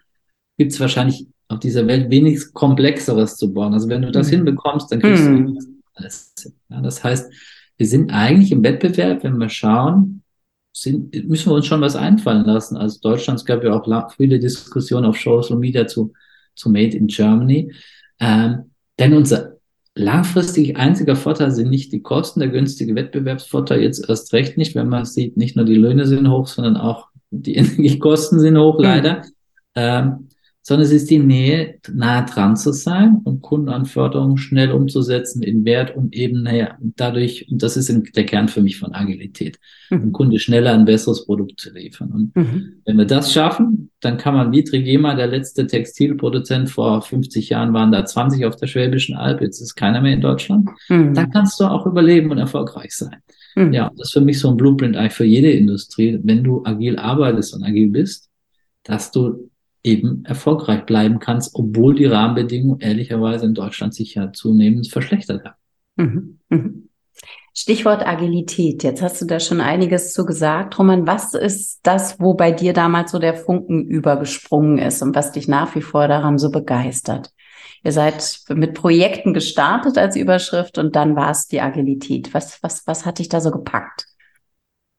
gibt 0.58 0.72
es 0.72 0.80
wahrscheinlich 0.80 1.26
auf 1.48 1.60
dieser 1.60 1.86
Welt 1.86 2.10
wenig 2.10 2.52
Komplexeres 2.52 3.36
zu 3.36 3.52
bauen. 3.52 3.74
Also 3.74 3.88
wenn 3.88 4.02
du 4.02 4.10
das 4.10 4.28
mhm. 4.28 4.36
hinbekommst, 4.36 4.90
dann 4.90 5.00
kriegst 5.00 5.24
mhm. 5.24 5.54
du 5.54 5.60
alles. 5.94 6.32
Ja, 6.68 6.80
das 6.80 7.02
heißt, 7.04 7.32
wir 7.76 7.86
sind 7.86 8.12
eigentlich 8.12 8.52
im 8.52 8.62
Wettbewerb, 8.62 9.24
wenn 9.24 9.38
wir 9.38 9.48
schauen, 9.48 10.21
sind, 10.72 11.28
müssen 11.28 11.50
wir 11.50 11.54
uns 11.54 11.66
schon 11.66 11.80
was 11.80 11.96
einfallen 11.96 12.44
lassen. 12.44 12.76
Also 12.76 12.98
Deutschland, 13.00 13.40
es 13.40 13.44
gab 13.44 13.62
ja 13.62 13.72
auch 13.72 14.12
viele 14.12 14.38
Diskussionen 14.38 15.04
auf 15.04 15.20
Social 15.20 15.58
Media 15.58 15.86
zu, 15.86 16.12
zu 16.54 16.70
Made 16.70 16.96
in 16.96 17.06
Germany. 17.06 17.72
Ähm, 18.18 18.70
denn 18.98 19.14
unser 19.14 19.56
langfristig 19.94 20.76
einziger 20.76 21.16
Vorteil 21.16 21.50
sind 21.50 21.68
nicht 21.68 21.92
die 21.92 22.00
Kosten, 22.00 22.40
der 22.40 22.48
günstige 22.48 22.94
Wettbewerbsvorteil 22.94 23.82
jetzt 23.82 24.08
erst 24.08 24.32
recht 24.32 24.56
nicht, 24.56 24.74
wenn 24.74 24.88
man 24.88 25.04
sieht, 25.04 25.36
nicht 25.36 25.56
nur 25.56 25.66
die 25.66 25.74
Löhne 25.74 26.06
sind 26.06 26.30
hoch, 26.30 26.46
sondern 26.46 26.76
auch 26.76 27.08
die 27.30 27.54
Energiekosten 27.56 28.40
sind 28.40 28.58
hoch, 28.58 28.76
hm. 28.76 28.82
leider. 28.82 29.18
Mhm. 29.18 29.22
Ähm, 29.74 30.28
sondern 30.62 30.86
es 30.86 30.92
ist 30.92 31.10
die 31.10 31.18
Nähe, 31.18 31.78
nah 31.92 32.22
dran 32.22 32.56
zu 32.56 32.72
sein 32.72 33.20
und 33.24 33.42
Kundenanforderungen 33.42 34.38
schnell 34.38 34.70
umzusetzen 34.70 35.42
in 35.42 35.64
Wert 35.64 35.96
und 35.96 36.14
eben, 36.14 36.44
naja, 36.44 36.76
dadurch, 36.80 37.48
und 37.50 37.64
das 37.64 37.76
ist 37.76 37.92
der 38.14 38.26
Kern 38.26 38.46
für 38.46 38.62
mich 38.62 38.78
von 38.78 38.94
Agilität, 38.94 39.58
mhm. 39.90 40.00
dem 40.00 40.12
Kunde 40.12 40.38
schneller 40.38 40.72
ein 40.72 40.84
besseres 40.84 41.26
Produkt 41.26 41.58
zu 41.58 41.72
liefern. 41.72 42.12
Und 42.12 42.36
mhm. 42.36 42.74
wenn 42.84 42.96
wir 42.96 43.06
das 43.06 43.32
schaffen, 43.32 43.90
dann 43.98 44.18
kann 44.18 44.34
man 44.34 44.52
wie 44.52 44.62
Trigema, 44.62 45.16
der 45.16 45.26
letzte 45.26 45.66
Textilproduzent 45.66 46.70
vor 46.70 47.02
50 47.02 47.48
Jahren 47.48 47.74
waren 47.74 47.90
da 47.90 48.04
20 48.04 48.46
auf 48.46 48.54
der 48.54 48.68
Schwäbischen 48.68 49.16
Alb, 49.16 49.40
jetzt 49.40 49.60
ist 49.60 49.74
keiner 49.74 50.00
mehr 50.00 50.14
in 50.14 50.20
Deutschland, 50.20 50.70
mhm. 50.88 51.12
dann 51.12 51.30
kannst 51.30 51.58
du 51.58 51.64
auch 51.64 51.86
überleben 51.86 52.30
und 52.30 52.38
erfolgreich 52.38 52.94
sein. 52.94 53.16
Mhm. 53.56 53.72
Ja, 53.72 53.90
das 53.96 54.08
ist 54.08 54.12
für 54.12 54.20
mich 54.20 54.38
so 54.38 54.48
ein 54.48 54.56
Blueprint 54.56 54.96
eigentlich 54.96 55.12
für 55.12 55.24
jede 55.24 55.50
Industrie, 55.50 56.20
wenn 56.22 56.44
du 56.44 56.62
agil 56.64 56.98
arbeitest 57.00 57.52
und 57.54 57.64
agil 57.64 57.88
bist, 57.88 58.30
dass 58.84 59.10
du 59.10 59.50
eben 59.84 60.24
erfolgreich 60.24 60.84
bleiben 60.86 61.18
kannst, 61.18 61.54
obwohl 61.54 61.94
die 61.94 62.06
Rahmenbedingungen 62.06 62.80
ehrlicherweise 62.80 63.46
in 63.46 63.54
Deutschland 63.54 63.94
sich 63.94 64.14
ja 64.14 64.32
zunehmend 64.32 64.88
verschlechtert 64.88 65.44
haben. 65.44 65.56
Mhm. 65.96 66.38
Mhm. 66.48 66.88
Stichwort 67.54 68.06
Agilität. 68.06 68.82
Jetzt 68.82 69.02
hast 69.02 69.20
du 69.20 69.26
da 69.26 69.38
schon 69.38 69.60
einiges 69.60 70.14
zu 70.14 70.24
gesagt. 70.24 70.78
Roman, 70.78 71.06
was 71.06 71.34
ist 71.34 71.80
das, 71.82 72.18
wo 72.18 72.32
bei 72.32 72.50
dir 72.50 72.72
damals 72.72 73.10
so 73.10 73.18
der 73.18 73.34
Funken 73.34 73.86
übergesprungen 73.86 74.78
ist 74.78 75.02
und 75.02 75.14
was 75.14 75.32
dich 75.32 75.48
nach 75.48 75.74
wie 75.74 75.82
vor 75.82 76.08
daran 76.08 76.38
so 76.38 76.50
begeistert? 76.50 77.30
Ihr 77.84 77.92
seid 77.92 78.40
mit 78.48 78.74
Projekten 78.74 79.34
gestartet 79.34 79.98
als 79.98 80.16
Überschrift 80.16 80.78
und 80.78 80.96
dann 80.96 81.14
war 81.14 81.30
es 81.30 81.46
die 81.48 81.60
Agilität. 81.60 82.32
Was, 82.32 82.62
was, 82.62 82.86
was 82.86 83.04
hat 83.04 83.18
dich 83.18 83.28
da 83.28 83.40
so 83.40 83.50
gepackt? 83.50 84.06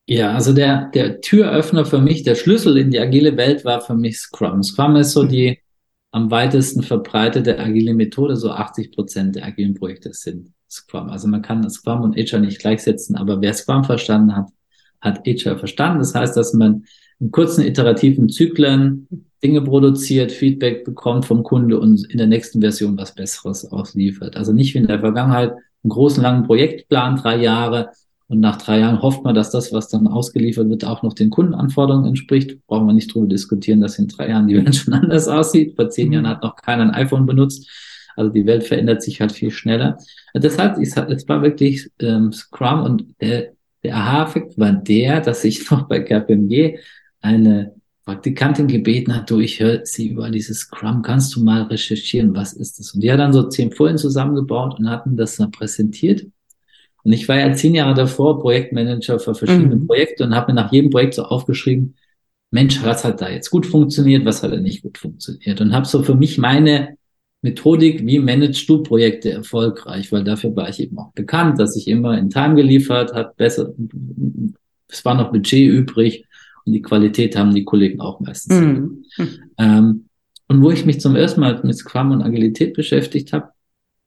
Ja, 0.06 0.34
also 0.34 0.52
der, 0.52 0.90
der 0.90 1.20
Türöffner 1.20 1.86
für 1.86 2.00
mich, 2.00 2.22
der 2.24 2.34
Schlüssel 2.34 2.76
in 2.76 2.90
die 2.90 3.00
agile 3.00 3.36
Welt 3.36 3.64
war 3.64 3.80
für 3.80 3.94
mich 3.94 4.18
Scrum. 4.18 4.62
Scrum 4.62 4.96
ist 4.96 5.12
so 5.12 5.24
die 5.24 5.58
am 6.10 6.30
weitesten 6.30 6.82
verbreitete 6.82 7.58
agile 7.58 7.94
Methode. 7.94 8.36
So 8.36 8.50
80 8.50 8.92
Prozent 8.92 9.34
der 9.34 9.46
agilen 9.46 9.74
Projekte 9.74 10.12
sind 10.12 10.52
Scrum. 10.70 11.08
Also 11.08 11.26
man 11.26 11.42
kann 11.42 11.68
Scrum 11.70 12.02
und 12.02 12.18
Agile 12.18 12.42
nicht 12.42 12.60
gleichsetzen, 12.60 13.16
aber 13.16 13.40
wer 13.40 13.54
Scrum 13.54 13.84
verstanden 13.84 14.36
hat, 14.36 14.48
hat 15.00 15.26
Agile 15.26 15.58
verstanden. 15.58 15.98
Das 16.00 16.14
heißt, 16.14 16.36
dass 16.36 16.52
man 16.52 16.84
in 17.18 17.30
kurzen 17.30 17.64
iterativen 17.64 18.28
Zyklen 18.28 19.08
Dinge 19.42 19.62
produziert, 19.62 20.32
Feedback 20.32 20.84
bekommt 20.84 21.24
vom 21.24 21.42
Kunde 21.42 21.78
und 21.80 22.10
in 22.10 22.18
der 22.18 22.26
nächsten 22.26 22.60
Version 22.60 22.96
was 22.96 23.14
Besseres 23.14 23.70
ausliefert. 23.72 24.36
Also 24.36 24.52
nicht 24.52 24.74
wie 24.74 24.78
in 24.78 24.86
der 24.86 25.00
Vergangenheit 25.00 25.50
einen 25.50 25.90
großen 25.90 26.22
langen 26.22 26.44
Projektplan, 26.44 27.16
drei 27.16 27.36
Jahre, 27.36 27.90
und 28.28 28.40
nach 28.40 28.56
drei 28.56 28.80
Jahren 28.80 29.02
hofft 29.02 29.22
man, 29.22 29.34
dass 29.34 29.50
das, 29.50 29.72
was 29.72 29.88
dann 29.88 30.06
ausgeliefert 30.06 30.68
wird, 30.68 30.84
auch 30.84 31.02
noch 31.02 31.12
den 31.12 31.30
Kundenanforderungen 31.30 32.06
entspricht. 32.06 32.58
Brauchen 32.66 32.86
wir 32.86 32.94
nicht 32.94 33.12
drüber 33.12 33.26
diskutieren, 33.26 33.80
dass 33.80 33.98
in 33.98 34.08
drei 34.08 34.30
Jahren 34.30 34.46
die 34.46 34.56
Welt 34.64 34.74
schon 34.74 34.94
anders 34.94 35.28
aussieht. 35.28 35.76
Vor 35.76 35.90
zehn 35.90 36.12
Jahren 36.12 36.28
hat 36.28 36.42
noch 36.42 36.56
keiner 36.56 36.84
ein 36.84 36.94
iPhone 36.94 37.26
benutzt. 37.26 37.68
Also 38.16 38.30
die 38.30 38.46
Welt 38.46 38.64
verändert 38.64 39.02
sich 39.02 39.20
halt 39.20 39.32
viel 39.32 39.50
schneller. 39.50 39.98
Deshalb, 40.34 40.78
es 40.78 40.96
war 40.96 41.42
wirklich 41.42 41.90
ähm, 41.98 42.32
Scrum 42.32 42.82
und 42.82 43.04
der, 43.20 43.52
der 43.82 43.96
Aha-Effekt 43.96 44.58
war 44.58 44.72
der, 44.72 45.20
dass 45.20 45.44
ich 45.44 45.70
noch 45.70 45.88
bei 45.88 46.00
KPMG 46.00 46.78
eine 47.20 47.74
Praktikantin 48.04 48.68
gebeten 48.68 49.14
hat, 49.16 49.30
du, 49.30 49.40
ich 49.40 49.60
höre 49.60 49.84
sie 49.86 50.08
über 50.08 50.30
dieses 50.30 50.58
Scrum, 50.58 51.00
kannst 51.00 51.34
du 51.34 51.42
mal 51.42 51.62
recherchieren, 51.62 52.34
was 52.34 52.52
ist 52.52 52.78
das? 52.78 52.92
Und 52.92 53.00
die 53.00 53.10
hat 53.10 53.18
dann 53.18 53.32
so 53.32 53.48
zehn 53.48 53.72
Folien 53.72 53.96
zusammengebaut 53.96 54.78
und 54.78 54.90
hatten 54.90 55.16
das 55.16 55.36
dann 55.36 55.50
präsentiert. 55.50 56.26
Und 57.04 57.12
ich 57.12 57.28
war 57.28 57.38
ja 57.38 57.52
zehn 57.52 57.74
Jahre 57.74 57.94
davor 57.94 58.40
Projektmanager 58.40 59.18
für 59.18 59.34
verschiedene 59.34 59.76
mhm. 59.76 59.86
Projekte 59.86 60.24
und 60.24 60.34
habe 60.34 60.52
mir 60.52 60.62
nach 60.62 60.72
jedem 60.72 60.90
Projekt 60.90 61.14
so 61.14 61.22
aufgeschrieben, 61.24 61.94
Mensch, 62.50 62.82
was 62.82 63.04
hat 63.04 63.20
da 63.20 63.28
jetzt 63.28 63.50
gut 63.50 63.66
funktioniert, 63.66 64.24
was 64.24 64.42
hat 64.42 64.52
da 64.52 64.56
nicht 64.56 64.82
gut 64.82 64.96
funktioniert? 64.96 65.60
Und 65.60 65.74
habe 65.74 65.86
so 65.86 66.02
für 66.02 66.14
mich 66.14 66.38
meine 66.38 66.96
Methodik, 67.42 68.06
wie 68.06 68.20
managst 68.20 68.66
du 68.68 68.82
Projekte 68.82 69.30
erfolgreich, 69.30 70.10
weil 70.12 70.24
dafür 70.24 70.56
war 70.56 70.68
ich 70.68 70.80
eben 70.80 70.98
auch 70.98 71.12
bekannt, 71.12 71.60
dass 71.60 71.76
ich 71.76 71.88
immer 71.88 72.16
in 72.16 72.30
Time 72.30 72.54
geliefert 72.54 73.12
hat, 73.12 73.36
besser, 73.36 73.74
es 74.88 75.04
war 75.04 75.14
noch 75.14 75.30
Budget 75.30 75.68
übrig 75.68 76.26
und 76.64 76.72
die 76.72 76.80
Qualität 76.80 77.36
haben 77.36 77.54
die 77.54 77.64
Kollegen 77.64 78.00
auch 78.00 78.20
meistens. 78.20 78.54
Mhm. 78.54 79.04
Ähm, 79.58 80.04
und 80.48 80.62
wo 80.62 80.70
ich 80.70 80.86
mich 80.86 81.00
zum 81.00 81.16
ersten 81.16 81.40
Mal 81.40 81.60
mit 81.64 81.76
Scrum 81.76 82.12
und 82.12 82.22
Agilität 82.22 82.74
beschäftigt 82.74 83.32
habe, 83.32 83.50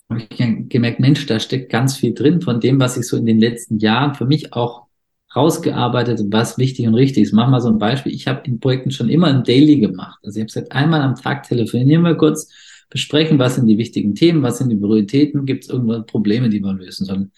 habe 0.10 0.22
ich 0.22 0.70
gemerkt, 0.70 1.00
Mensch, 1.00 1.26
da 1.26 1.40
steckt 1.40 1.72
ganz 1.72 1.98
viel 1.98 2.14
drin 2.14 2.42
von 2.42 2.60
dem, 2.60 2.80
was 2.80 2.98
ich 2.98 3.08
so 3.08 3.18
in 3.18 3.26
den 3.26 3.40
letzten 3.40 3.78
Jahren 3.78 4.16
für 4.16 4.26
mich 4.26 4.54
auch 4.54 4.88
rausgearbeitet, 5.36 6.22
was 6.30 6.58
wichtig 6.58 6.88
und 6.88 6.96
richtig 6.96 7.24
ist. 7.24 7.34
Mach 7.34 7.50
mal 7.50 7.62
so 7.62 7.70
ein 7.70 7.78
Beispiel. 7.78 8.14
Ich 8.14 8.28
habe 8.28 8.42
in 8.46 8.60
Projekten 8.60 8.92
schon 8.92 9.10
immer 9.10 9.28
ein 9.28 9.44
Daily 9.44 9.80
gemacht. 9.80 10.20
Also 10.24 10.38
ich 10.38 10.42
habe 10.42 10.48
gesagt, 10.48 10.72
einmal 10.72 11.02
am 11.02 11.16
Tag 11.16 11.44
telefonieren 11.44 12.04
wir 12.04 12.16
kurz, 12.16 12.50
besprechen, 12.90 13.40
was 13.40 13.56
sind 13.56 13.68
die 13.68 13.78
wichtigen 13.78 14.16
Themen, 14.16 14.44
was 14.44 14.60
sind 14.60 14.70
die 14.70 14.76
Prioritäten, 14.76 15.46
gibt 15.46 15.66
es 15.66 15.70
irgendwelche 15.70 16.04
Probleme, 16.04 16.50
die 16.50 16.62
wir 16.62 16.74
lösen 16.74 17.06
sollen. 17.06 17.32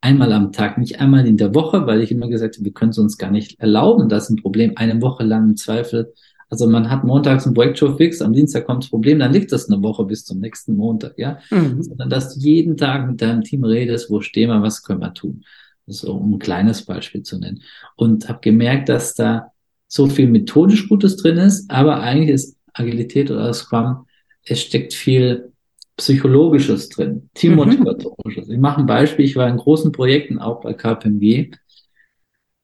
Einmal 0.00 0.32
am 0.32 0.52
Tag, 0.52 0.78
nicht 0.78 1.00
einmal 1.00 1.26
in 1.26 1.36
der 1.36 1.54
Woche, 1.54 1.86
weil 1.86 2.02
ich 2.02 2.10
immer 2.10 2.28
gesagt 2.28 2.56
habe, 2.56 2.64
wir 2.64 2.72
können 2.72 2.90
es 2.90 2.98
uns 2.98 3.16
gar 3.16 3.30
nicht 3.30 3.58
erlauben, 3.60 4.08
dass 4.08 4.30
ein 4.30 4.36
Problem 4.36 4.72
eine 4.76 5.00
Woche 5.00 5.24
lang 5.24 5.50
im 5.50 5.56
Zweifel 5.56 6.12
also 6.48 6.66
man 6.68 6.90
hat 6.90 7.04
montags 7.04 7.46
ein 7.46 7.54
Projektshow 7.54 7.96
fix, 7.96 8.22
am 8.22 8.32
Dienstag 8.32 8.66
kommt 8.66 8.84
das 8.84 8.90
Problem, 8.90 9.18
dann 9.18 9.32
liegt 9.32 9.50
das 9.52 9.68
eine 9.68 9.82
Woche 9.82 10.04
bis 10.04 10.24
zum 10.24 10.38
nächsten 10.38 10.76
Montag, 10.76 11.18
ja. 11.18 11.38
Mhm. 11.50 11.82
Sondern 11.82 12.10
dass 12.10 12.34
du 12.34 12.40
jeden 12.40 12.76
Tag 12.76 13.08
mit 13.08 13.20
deinem 13.20 13.42
Team 13.42 13.64
redest, 13.64 14.10
wo 14.10 14.20
stehen 14.20 14.50
wir, 14.50 14.62
was 14.62 14.82
können 14.82 15.00
wir 15.00 15.14
tun. 15.14 15.44
So, 15.86 16.14
um 16.14 16.34
ein 16.34 16.38
kleines 16.38 16.84
Beispiel 16.84 17.22
zu 17.22 17.38
nennen. 17.38 17.62
Und 17.96 18.28
habe 18.28 18.40
gemerkt, 18.42 18.88
dass 18.88 19.14
da 19.14 19.52
so 19.88 20.06
viel 20.08 20.28
methodisch 20.28 20.88
Gutes 20.88 21.16
drin 21.16 21.36
ist, 21.36 21.70
aber 21.70 22.00
eigentlich 22.00 22.30
ist 22.30 22.58
Agilität 22.72 23.30
oder 23.30 23.52
Scrum, 23.52 24.06
es 24.44 24.60
steckt 24.60 24.94
viel 24.94 25.52
Psychologisches 25.96 26.90
drin, 26.90 27.30
Teammotivatorisches. 27.34 28.48
Mhm. 28.48 28.54
Ich 28.54 28.60
mache 28.60 28.80
ein 28.80 28.86
Beispiel, 28.86 29.24
ich 29.24 29.36
war 29.36 29.48
in 29.48 29.56
großen 29.56 29.92
Projekten, 29.92 30.38
auch 30.38 30.60
bei 30.60 30.74
KPMG, 30.74 31.52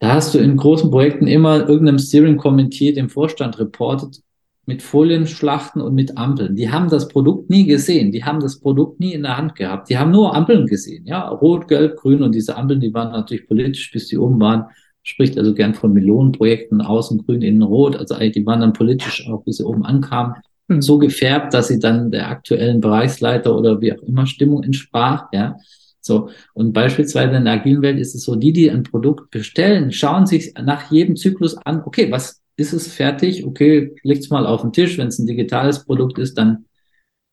da 0.03 0.15
hast 0.15 0.35
du 0.35 0.39
in 0.41 0.57
großen 0.57 0.91
Projekten 0.91 1.29
immer 1.29 1.69
irgendeinem 1.69 2.01
Steering 2.01 2.37
Committee 2.37 2.93
dem 2.93 3.09
Vorstand 3.09 3.61
reportet 3.61 4.21
mit 4.67 4.83
Folienschlachten 4.83 5.81
und 5.81 5.95
mit 5.95 6.19
Ampeln. 6.19 6.57
Die 6.57 6.73
haben 6.73 6.91
das 6.91 7.07
Produkt 7.07 7.51
nie 7.51 7.67
gesehen. 7.67 8.11
Die 8.11 8.25
haben 8.25 8.41
das 8.41 8.59
Produkt 8.59 8.99
nie 8.99 9.13
in 9.13 9.23
der 9.23 9.37
Hand 9.37 9.55
gehabt. 9.55 9.89
Die 9.89 9.97
haben 9.97 10.11
nur 10.11 10.35
Ampeln 10.35 10.67
gesehen. 10.67 11.07
Ja, 11.07 11.29
rot, 11.29 11.69
gelb, 11.69 11.99
grün 11.99 12.25
und 12.25 12.35
diese 12.35 12.57
Ampeln, 12.57 12.81
die 12.81 12.93
waren 12.93 13.13
natürlich 13.13 13.47
politisch, 13.47 13.93
bis 13.93 14.09
die 14.09 14.19
oben 14.19 14.41
waren. 14.41 14.65
Spricht 15.05 15.39
also 15.39 15.55
gern 15.55 15.73
von 15.73 15.93
Melonenprojekten, 15.93 16.81
außen 16.81 17.25
grün, 17.25 17.43
innen 17.43 17.63
rot. 17.63 17.95
Also 17.95 18.17
die 18.19 18.45
waren 18.45 18.61
dann 18.61 18.73
politisch 18.73 19.29
auch, 19.29 19.45
bis 19.45 19.59
sie 19.59 19.65
oben 19.65 19.85
ankamen, 19.85 20.35
mhm. 20.67 20.83
so 20.83 20.99
gefärbt, 20.99 21.55
dass 21.55 21.69
sie 21.69 21.79
dann 21.79 22.11
der 22.11 22.29
aktuellen 22.29 22.81
Bereichsleiter 22.81 23.57
oder 23.57 23.81
wie 23.81 23.93
auch 23.93 24.03
immer 24.03 24.27
Stimmung 24.27 24.65
entsprach. 24.65 25.27
Ja, 25.33 25.59
so, 26.05 26.31
und 26.53 26.73
beispielsweise 26.73 27.37
in 27.37 27.45
der 27.45 27.55
agilen 27.55 27.81
Welt 27.81 27.99
ist 27.99 28.15
es 28.15 28.25
so, 28.25 28.35
die, 28.35 28.53
die 28.53 28.71
ein 28.71 28.83
Produkt 28.83 29.31
bestellen, 29.31 29.93
schauen 29.93 30.27
sich 30.27 30.53
nach 30.61 30.91
jedem 30.91 31.15
Zyklus 31.15 31.57
an, 31.57 31.83
okay, 31.85 32.11
was 32.11 32.43
ist 32.57 32.73
es 32.73 32.93
fertig? 32.93 33.47
Okay, 33.47 33.95
leg's 34.03 34.29
mal 34.29 34.47
auf 34.47 34.63
den 34.63 34.73
Tisch. 34.73 34.99
Wenn 34.99 35.09
es 35.09 35.19
ein 35.19 35.27
digitales 35.27 35.85
Produkt 35.85 36.19
ist, 36.19 36.37
dann, 36.37 36.67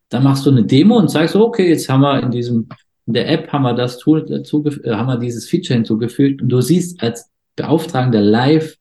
dann 0.10 0.24
machst 0.24 0.46
du 0.46 0.52
eine 0.52 0.64
Demo 0.64 0.98
und 0.98 1.10
sagst, 1.10 1.36
okay, 1.36 1.70
jetzt 1.70 1.90
haben 1.90 2.02
wir 2.02 2.22
in 2.22 2.32
diesem, 2.32 2.70
in 3.08 3.14
der 3.14 3.30
App 3.30 3.52
haben 3.52 3.64
wir 3.64 3.74
das 3.74 3.98
Tool 3.98 4.24
dazu, 4.26 4.64
äh, 4.84 4.92
haben 4.92 5.08
wir 5.08 5.18
dieses 5.18 5.50
Feature 5.50 5.76
hinzugefügt 5.76 6.42
und 6.42 6.50
du 6.50 6.62
siehst 6.62 7.02
als 7.02 7.30
Beauftragender 7.56 8.22
live, 8.22 8.76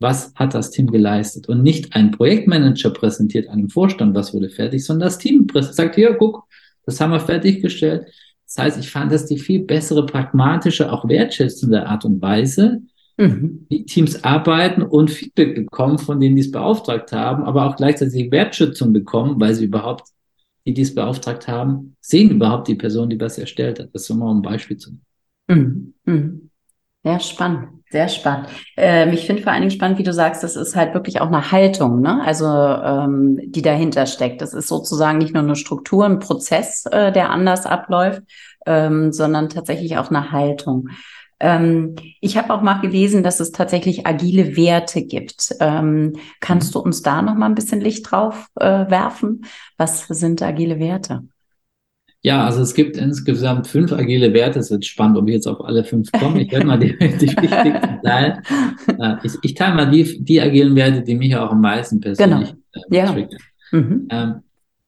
was 0.00 0.34
hat 0.34 0.54
das 0.54 0.70
Team 0.70 0.90
geleistet 0.90 1.48
und 1.48 1.62
nicht 1.62 1.94
ein 1.94 2.10
Projektmanager 2.10 2.90
präsentiert 2.90 3.48
einem 3.48 3.70
Vorstand, 3.70 4.14
was 4.14 4.34
wurde 4.34 4.50
fertig, 4.50 4.84
sondern 4.84 5.06
das 5.06 5.18
Team 5.18 5.46
sagt, 5.54 5.94
hier, 5.94 6.14
guck, 6.14 6.44
das 6.84 7.00
haben 7.00 7.12
wir 7.12 7.20
fertiggestellt. 7.20 8.06
Das 8.46 8.58
heißt, 8.58 8.78
ich 8.78 8.90
fand 8.90 9.12
das 9.12 9.26
die 9.26 9.38
viel 9.38 9.62
bessere, 9.62 10.06
pragmatische, 10.06 10.92
auch 10.92 11.08
wertschätzende 11.08 11.86
Art 11.86 12.04
und 12.04 12.20
Weise, 12.20 12.82
mhm. 13.16 13.66
wie 13.68 13.84
Teams 13.84 14.22
arbeiten 14.22 14.82
und 14.82 15.10
Feedback 15.10 15.54
bekommen, 15.54 15.98
von 15.98 16.20
denen 16.20 16.36
die 16.36 16.42
es 16.42 16.50
beauftragt 16.50 17.12
haben, 17.12 17.44
aber 17.44 17.66
auch 17.66 17.76
gleichzeitig 17.76 18.30
Wertschätzung 18.30 18.92
bekommen, 18.92 19.40
weil 19.40 19.54
sie 19.54 19.64
überhaupt, 19.64 20.08
die, 20.66 20.74
die 20.74 20.82
es 20.82 20.94
beauftragt 20.94 21.48
haben, 21.48 21.96
sehen 22.00 22.30
überhaupt 22.30 22.68
die 22.68 22.74
Person, 22.74 23.10
die 23.10 23.18
das 23.18 23.38
erstellt 23.38 23.80
hat. 23.80 23.90
Das 23.92 24.08
ist 24.08 24.16
mal 24.16 24.30
ein 24.30 24.42
Beispiel 24.42 24.76
zu 24.76 24.90
nennen. 25.48 25.94
Mhm. 26.06 26.12
Mhm. 26.12 26.50
Ja, 27.04 27.20
spannend. 27.20 27.83
Sehr 27.94 28.08
spannend. 28.08 28.48
Ähm, 28.76 29.12
ich 29.12 29.24
finde 29.24 29.42
vor 29.44 29.52
allen 29.52 29.60
Dingen 29.60 29.70
spannend, 29.70 30.00
wie 30.00 30.02
du 30.02 30.12
sagst, 30.12 30.42
das 30.42 30.56
ist 30.56 30.74
halt 30.74 30.94
wirklich 30.94 31.20
auch 31.20 31.28
eine 31.28 31.52
Haltung, 31.52 32.00
ne? 32.00 32.20
Also 32.24 32.44
ähm, 32.44 33.38
die 33.52 33.62
dahinter 33.62 34.06
steckt. 34.06 34.42
Das 34.42 34.52
ist 34.52 34.66
sozusagen 34.66 35.18
nicht 35.18 35.32
nur 35.32 35.44
eine 35.44 35.54
Struktur, 35.54 36.04
ein 36.04 36.18
Prozess, 36.18 36.86
äh, 36.86 37.12
der 37.12 37.30
anders 37.30 37.66
abläuft, 37.66 38.22
ähm, 38.66 39.12
sondern 39.12 39.48
tatsächlich 39.48 39.96
auch 39.96 40.10
eine 40.10 40.32
Haltung. 40.32 40.88
Ähm, 41.38 41.94
ich 42.20 42.36
habe 42.36 42.52
auch 42.52 42.62
mal 42.62 42.80
gelesen, 42.80 43.22
dass 43.22 43.38
es 43.38 43.52
tatsächlich 43.52 44.08
agile 44.08 44.56
Werte 44.56 45.04
gibt. 45.04 45.54
Ähm, 45.60 46.14
kannst 46.40 46.74
du 46.74 46.80
uns 46.80 47.02
da 47.02 47.22
noch 47.22 47.36
mal 47.36 47.46
ein 47.46 47.54
bisschen 47.54 47.80
Licht 47.80 48.10
drauf 48.10 48.48
äh, 48.56 48.90
werfen? 48.90 49.44
Was 49.76 50.08
sind 50.08 50.42
agile 50.42 50.80
Werte? 50.80 51.22
Ja, 52.24 52.46
also 52.46 52.62
es 52.62 52.72
gibt 52.72 52.96
insgesamt 52.96 53.66
fünf 53.66 53.92
agile 53.92 54.32
Werte. 54.32 54.58
Es 54.58 54.70
wird 54.70 54.86
spannend, 54.86 55.18
ob 55.18 55.28
ich 55.28 55.34
jetzt 55.34 55.46
auf 55.46 55.62
alle 55.62 55.84
fünf 55.84 56.10
komme. 56.10 56.40
Ich 56.40 56.50
werde 56.50 56.66
mal 56.66 56.78
die, 56.78 56.96
die 56.98 57.28
wichtigsten 57.28 58.00
teilen. 58.02 58.42
Äh, 58.98 59.16
ich, 59.22 59.34
ich 59.42 59.54
teile 59.54 59.74
mal 59.74 59.90
die, 59.90 60.24
die 60.24 60.40
agilen 60.40 60.74
Werte, 60.74 61.02
die 61.02 61.16
mich 61.16 61.36
auch 61.36 61.50
am 61.50 61.60
meisten 61.60 62.00
persönlich 62.00 62.54
genau. 62.72 63.12
äh, 63.12 63.20
ja. 63.20 63.28
Mhm. 63.72 64.08
Ähm, 64.10 64.34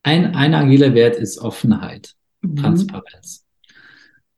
ein, 0.03 0.35
ein 0.35 0.55
agiler 0.55 0.95
Wert 0.95 1.17
ist 1.17 1.39
Offenheit, 1.39 2.15
mhm. 2.41 2.57
Transparenz. 2.57 3.45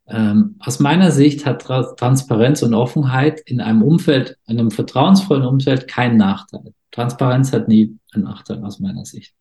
Ähm, 0.09 0.57
aus 0.59 0.81
meiner 0.81 1.13
Sicht 1.13 1.47
hat 1.47 1.63
Tra 1.63 1.95
Transparenz 1.95 2.65
und 2.65 2.75
Offenheit 2.75 3.41
in 3.43 3.61
einem 3.61 3.83
Umfeld, 3.83 4.39
in 4.49 4.59
einem 4.59 4.73
vertrauensvollen 4.73 5.47
Umfeld 5.47 5.87
keinen 5.87 6.17
Nachteil. 6.17 6.73
Transparenz 6.91 7.53
hat 7.53 7.69
nie 7.69 7.97
einen 8.13 8.25
Nachteil 8.25 8.65
aus 8.65 8.81
meiner 8.81 9.05
Sicht. 9.05 9.35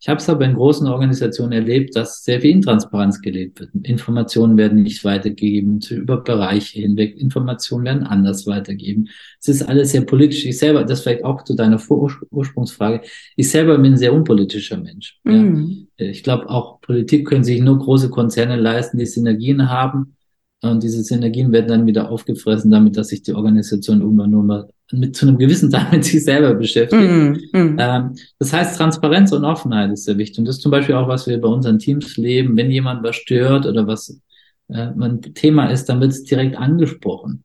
Ich 0.00 0.08
habe 0.08 0.18
es 0.18 0.28
aber 0.30 0.46
in 0.46 0.54
großen 0.54 0.86
Organisationen 0.86 1.52
erlebt, 1.52 1.94
dass 1.94 2.24
sehr 2.24 2.40
viel 2.40 2.52
Intransparenz 2.52 3.20
gelebt 3.20 3.60
wird. 3.60 3.70
Informationen 3.82 4.56
werden 4.56 4.82
nicht 4.82 5.04
weitergegeben 5.04 5.80
über 5.90 6.22
Bereiche 6.22 6.80
hinweg. 6.80 7.18
Informationen 7.18 7.84
werden 7.84 8.04
anders 8.04 8.46
weitergegeben. 8.46 9.10
Es 9.38 9.48
ist 9.48 9.62
alles 9.62 9.90
sehr 9.90 10.00
politisch. 10.00 10.46
Ich 10.46 10.56
selber, 10.56 10.84
das 10.84 11.02
vielleicht 11.02 11.22
auch 11.22 11.44
zu 11.44 11.54
deiner 11.54 11.78
Ur 11.90 12.10
Ursprungsfrage, 12.30 13.02
ich 13.36 13.50
selber 13.50 13.76
bin 13.76 13.92
ein 13.92 13.98
sehr 13.98 14.14
unpolitischer 14.14 14.78
Mensch. 14.78 15.18
Mhm. 15.24 15.88
Ja. 15.98 16.06
Ich 16.06 16.22
glaube, 16.22 16.48
auch 16.48 16.80
Politik 16.80 17.28
können 17.28 17.44
sich 17.44 17.60
nur 17.60 17.78
große 17.78 18.08
Konzerne 18.08 18.56
leisten, 18.56 18.96
die 18.96 19.04
Synergien 19.04 19.68
haben. 19.68 20.16
Und 20.62 20.82
diese 20.82 21.02
Synergien 21.02 21.52
werden 21.52 21.68
dann 21.68 21.86
wieder 21.86 22.10
aufgefressen, 22.10 22.70
damit 22.70 22.96
dass 22.96 23.08
sich 23.08 23.22
die 23.22 23.34
Organisation 23.34 24.00
irgendwann 24.00 24.30
nur 24.30 24.44
mal 24.44 24.68
mit 24.92 25.16
zu 25.16 25.26
einem 25.26 25.38
gewissen 25.38 25.70
Teil 25.70 25.86
mit 25.92 26.04
sich 26.04 26.24
selber 26.24 26.54
beschäftigt. 26.54 27.00
Mm, 27.00 27.36
mm. 27.52 27.76
Ähm, 27.78 28.16
das 28.38 28.52
heißt, 28.52 28.76
Transparenz 28.76 29.32
und 29.32 29.44
Offenheit 29.44 29.90
ist 29.92 30.04
sehr 30.04 30.18
wichtig. 30.18 30.38
Und 30.38 30.44
das 30.46 30.56
ist 30.56 30.62
zum 30.62 30.70
Beispiel 30.70 30.94
auch, 30.94 31.08
was 31.08 31.26
wir 31.26 31.40
bei 31.40 31.48
unseren 31.48 31.78
Teams 31.78 32.16
leben. 32.16 32.56
Wenn 32.56 32.70
jemand 32.70 33.02
was 33.02 33.16
stört 33.16 33.66
oder 33.66 33.86
was 33.86 34.20
äh, 34.68 34.88
ein 34.88 35.20
Thema 35.34 35.66
ist, 35.66 35.86
dann 35.86 36.00
wird 36.00 36.12
es 36.12 36.24
direkt 36.24 36.56
angesprochen. 36.56 37.44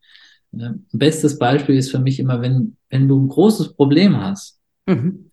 Äh, 0.57 0.71
bestes 0.91 1.37
Beispiel 1.37 1.75
ist 1.75 1.91
für 1.91 1.99
mich 1.99 2.19
immer, 2.19 2.41
wenn, 2.41 2.77
wenn 2.89 3.07
du 3.07 3.19
ein 3.19 3.27
großes 3.27 3.73
Problem 3.73 4.17
hast, 4.21 4.59
mhm. 4.85 5.31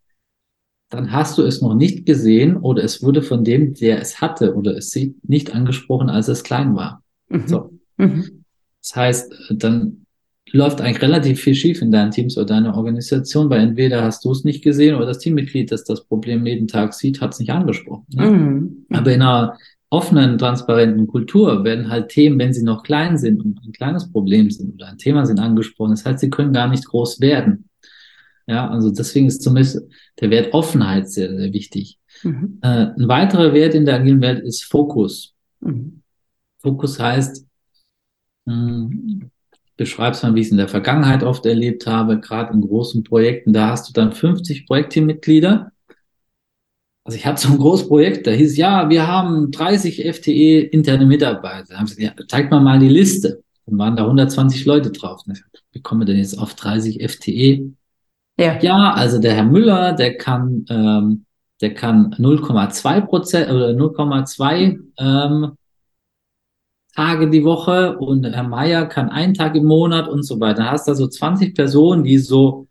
dann 0.90 1.12
hast 1.12 1.38
du 1.38 1.42
es 1.42 1.62
noch 1.62 1.74
nicht 1.74 2.04
gesehen 2.04 2.56
oder 2.56 2.84
es 2.84 3.02
wurde 3.02 3.22
von 3.22 3.44
dem, 3.44 3.74
der 3.74 4.00
es 4.00 4.20
hatte 4.20 4.54
oder 4.54 4.76
es 4.76 4.90
sieht, 4.90 5.28
nicht 5.28 5.54
angesprochen, 5.54 6.10
als 6.10 6.28
es 6.28 6.42
klein 6.42 6.74
war. 6.74 7.02
Mhm. 7.28 7.48
So. 7.48 7.70
Mhm. 7.96 8.44
Das 8.82 8.96
heißt, 8.96 9.34
dann 9.50 10.01
läuft 10.52 10.80
eigentlich 10.80 11.02
relativ 11.02 11.40
viel 11.40 11.54
schief 11.54 11.82
in 11.82 11.90
deinen 11.90 12.10
Teams 12.10 12.36
oder 12.36 12.46
deiner 12.46 12.76
Organisation, 12.76 13.48
weil 13.50 13.60
entweder 13.60 14.02
hast 14.02 14.24
du 14.24 14.32
es 14.32 14.44
nicht 14.44 14.62
gesehen 14.62 14.94
oder 14.94 15.06
das 15.06 15.18
Teammitglied, 15.18 15.72
das 15.72 15.84
das 15.84 16.04
Problem 16.04 16.46
jeden 16.46 16.68
Tag 16.68 16.94
sieht, 16.94 17.20
hat 17.20 17.32
es 17.32 17.40
nicht 17.40 17.50
angesprochen. 17.50 18.06
Ne? 18.14 18.30
Mhm. 18.30 18.86
Aber 18.90 19.12
in 19.12 19.22
einer 19.22 19.56
offenen, 19.88 20.38
transparenten 20.38 21.06
Kultur 21.06 21.64
werden 21.64 21.88
halt 21.88 22.08
Themen, 22.08 22.38
wenn 22.38 22.52
sie 22.52 22.64
noch 22.64 22.82
klein 22.82 23.18
sind 23.18 23.44
und 23.44 23.60
ein 23.64 23.72
kleines 23.72 24.10
Problem 24.10 24.50
sind 24.50 24.74
oder 24.74 24.88
ein 24.88 24.98
Thema 24.98 25.26
sind 25.26 25.38
angesprochen, 25.38 25.90
das 25.90 26.04
heißt, 26.04 26.20
sie 26.20 26.30
können 26.30 26.52
gar 26.52 26.68
nicht 26.68 26.86
groß 26.86 27.20
werden. 27.20 27.68
Ja, 28.46 28.68
also 28.68 28.90
deswegen 28.90 29.26
ist 29.26 29.42
zumindest 29.42 29.82
der 30.20 30.30
Wert 30.30 30.52
Offenheit 30.52 31.10
sehr, 31.10 31.34
sehr 31.36 31.52
wichtig. 31.52 31.98
Mhm. 32.22 32.58
Äh, 32.62 32.88
ein 32.96 33.08
weiterer 33.08 33.54
Wert 33.54 33.74
in 33.74 33.86
der 33.86 33.96
agilen 33.96 34.20
Welt 34.20 34.42
ist 34.42 34.64
Fokus. 34.64 35.34
Mhm. 35.60 36.02
Fokus 36.58 36.98
heißt, 36.98 37.46
mh, 38.46 38.54
hm, 38.54 39.30
beschreibst 39.82 40.22
mal, 40.22 40.34
wie 40.34 40.40
ich 40.40 40.46
es 40.46 40.52
in 40.52 40.58
der 40.58 40.68
Vergangenheit 40.68 41.24
oft 41.24 41.44
erlebt 41.44 41.88
habe, 41.88 42.20
gerade 42.20 42.52
in 42.52 42.60
großen 42.60 43.02
Projekten, 43.02 43.52
da 43.52 43.70
hast 43.70 43.88
du 43.88 43.92
dann 43.92 44.12
50 44.12 44.66
Projektteammitglieder. 44.66 45.72
Also 47.04 47.18
ich 47.18 47.26
hatte 47.26 47.42
so 47.42 47.48
ein 47.48 47.58
großes 47.58 47.88
Projekt, 47.88 48.28
da 48.28 48.30
hieß 48.30 48.56
ja, 48.56 48.88
wir 48.88 49.08
haben 49.08 49.50
30 49.50 50.04
FTE 50.14 50.60
interne 50.60 51.04
Mitarbeiter. 51.04 51.66
Da 51.70 51.78
haben 51.78 51.88
sie 51.88 51.96
gesagt, 51.96 52.20
ja, 52.20 52.26
zeig 52.28 52.48
mal 52.50 52.60
mal 52.60 52.78
die 52.78 52.88
Liste. 52.88 53.42
Dann 53.66 53.76
waren 53.76 53.96
da 53.96 54.04
120 54.04 54.64
Leute 54.66 54.92
drauf. 54.92 55.22
Wie 55.72 55.82
kommen 55.82 56.02
wir 56.02 56.06
denn 56.06 56.18
jetzt 56.18 56.38
auf 56.38 56.54
30 56.54 57.02
FTE? 57.10 57.72
Ja. 58.38 58.58
ja, 58.60 58.92
also 58.92 59.18
der 59.18 59.34
Herr 59.34 59.44
Müller, 59.44 59.94
der 59.94 60.16
kann, 60.16 60.64
ähm, 60.70 61.26
der 61.60 61.74
kann 61.74 62.14
0,2 62.14 63.00
Prozent 63.02 63.50
oder 63.50 63.70
0,2 63.70 64.78
ähm, 64.98 65.56
Tage 66.94 67.30
die 67.30 67.44
Woche 67.44 67.98
und 67.98 68.24
Herr 68.24 68.42
Meier 68.42 68.86
kann 68.86 69.08
einen 69.08 69.34
Tag 69.34 69.54
im 69.56 69.64
Monat 69.64 70.08
und 70.08 70.24
so 70.24 70.40
weiter. 70.40 70.64
Da 70.64 70.70
hast 70.72 70.86
du 70.86 70.92
also 70.92 71.08
20 71.08 71.54
Personen, 71.54 72.04
die 72.04 72.18
so 72.18 72.66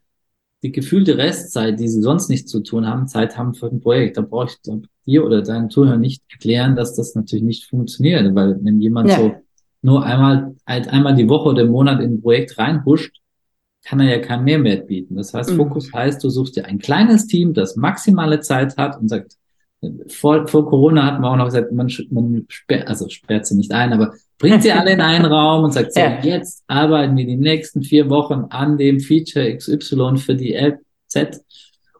die 0.64 0.72
gefühlte 0.72 1.18
Restzeit, 1.18 1.80
die 1.80 1.88
sie 1.88 2.02
sonst 2.02 2.30
nichts 2.30 2.52
zu 2.52 2.62
tun 2.62 2.88
haben, 2.88 3.08
Zeit 3.08 3.38
haben 3.38 3.56
für 3.56 3.68
ein 3.68 3.82
Projekt. 3.82 4.18
Da 4.18 4.22
brauche 4.22 4.48
ich 4.48 4.76
dir 5.06 5.26
oder 5.26 5.42
deinen 5.42 5.72
Zuhörern 5.72 6.00
nicht 6.00 6.22
erklären, 6.32 6.76
dass 6.76 6.96
das 6.96 7.16
natürlich 7.16 7.44
nicht 7.44 7.66
funktioniert, 7.66 8.36
weil 8.36 8.64
wenn 8.64 8.80
jemand 8.80 9.10
ja. 9.10 9.18
so 9.18 9.36
nur 9.82 10.06
einmal, 10.06 10.56
halt 10.68 10.88
einmal 10.90 11.16
die 11.16 11.28
Woche 11.28 11.50
oder 11.50 11.64
im 11.64 11.72
Monat 11.72 12.02
in 12.02 12.16
ein 12.16 12.22
Projekt 12.22 12.58
reinhuscht, 12.60 13.18
kann 13.84 14.00
er 14.00 14.18
ja 14.18 14.20
keinen 14.20 14.44
Mehrwert 14.44 14.86
bieten. 14.86 15.16
Das 15.16 15.34
heißt, 15.34 15.52
mhm. 15.52 15.58
Fokus 15.58 15.92
heißt, 15.92 16.24
du 16.24 16.30
suchst 16.30 16.56
dir 16.56 16.66
ein 16.66 16.78
kleines 16.78 17.26
Team, 17.26 17.56
das 17.56 17.76
maximale 17.76 18.40
Zeit 18.42 18.78
hat 18.78 19.00
und 19.00 19.08
sagt, 19.08 19.38
vor, 20.08 20.48
vor 20.48 20.70
Corona 20.70 21.06
hatten 21.06 21.22
wir 21.22 21.32
auch 21.32 21.36
noch 21.36 21.46
gesagt, 21.46 21.72
man, 21.72 21.92
man 22.12 22.46
sperrt, 22.50 22.88
also 22.88 23.10
sperrt 23.10 23.48
sie 23.48 23.56
nicht 23.56 23.72
ein, 23.72 23.94
aber 23.94 24.14
bringt 24.38 24.62
sie 24.62 24.72
alle 24.72 24.92
in 24.92 25.02
einen 25.02 25.26
Raum 25.32 25.64
und 25.64 25.74
sagt, 25.74 25.94
so, 25.94 26.00
ja. 26.00 26.20
jetzt 26.22 26.64
arbeiten 26.68 27.18
wir 27.18 27.26
die 27.26 27.38
nächsten 27.38 27.82
vier 27.82 28.10
Wochen 28.10 28.46
an 28.50 28.78
dem 28.78 29.00
Feature 29.00 29.56
XY 29.56 30.18
für 30.18 30.36
die 30.36 30.54
LZ 30.54 31.42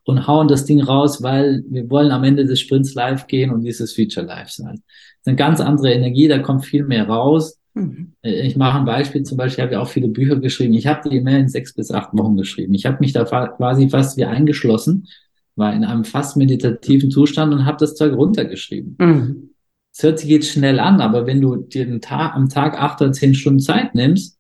und 0.04 0.28
hauen 0.28 0.48
das 0.48 0.66
Ding 0.66 0.82
raus, 0.82 1.24
weil 1.24 1.64
wir 1.70 1.90
wollen 1.90 2.12
am 2.12 2.24
Ende 2.24 2.46
des 2.46 2.60
Sprints 2.60 2.94
live 2.94 3.26
gehen 3.28 3.52
und 3.52 3.64
dieses 3.64 3.94
Feature 3.94 4.26
live 4.26 4.50
sein. 4.50 4.76
Das 4.76 5.22
ist 5.22 5.28
eine 5.28 5.36
ganz 5.38 5.60
andere 5.60 5.92
Energie, 5.92 6.28
da 6.28 6.40
kommt 6.40 6.66
viel 6.66 6.84
mehr 6.84 7.08
raus. 7.08 7.58
Mhm. 7.74 8.14
Ich 8.22 8.58
mache 8.58 8.78
ein 8.78 8.86
Beispiel, 8.86 9.24
zum 9.24 9.38
Beispiel 9.38 9.64
habe 9.64 9.74
ich 9.74 9.80
auch 9.80 9.88
viele 9.88 10.10
Bücher 10.10 10.36
geschrieben. 10.36 10.74
Ich 10.74 10.86
habe 10.86 11.10
die 11.10 11.22
mehr 11.22 11.40
in 11.40 11.50
sechs 11.50 11.74
bis 11.74 11.90
acht 11.90 12.14
Wochen 12.14 12.36
geschrieben. 12.36 12.74
Ich 12.76 12.86
habe 12.86 12.98
mich 13.00 13.14
da 13.14 13.24
quasi 13.24 13.90
fast 13.90 14.18
wie 14.18 14.26
eingeschlossen 14.26 15.08
war 15.56 15.74
in 15.74 15.84
einem 15.84 16.04
fast 16.04 16.38
meditativen 16.38 17.12
Zustand 17.12 17.54
und 17.54 17.66
habe 17.66 17.78
das 17.80 17.96
Zeug 17.96 18.14
runtergeschrieben. 18.14 18.96
Mhm. 19.00 19.50
Es 19.94 20.04
hört 20.04 20.20
sich 20.20 20.30
jetzt 20.30 20.50
schnell 20.50 20.80
an, 20.80 21.02
aber 21.02 21.28
wenn 21.28 21.42
du 21.42 21.58
dir 21.58 21.86
den 21.86 22.02
Tag, 22.02 22.36
am 22.36 22.48
Tag 22.48 22.82
acht 22.82 23.02
oder 23.02 23.12
zehn 23.12 23.36
Stunden 23.36 23.60
Zeit 23.60 23.94
nimmst, 23.94 24.40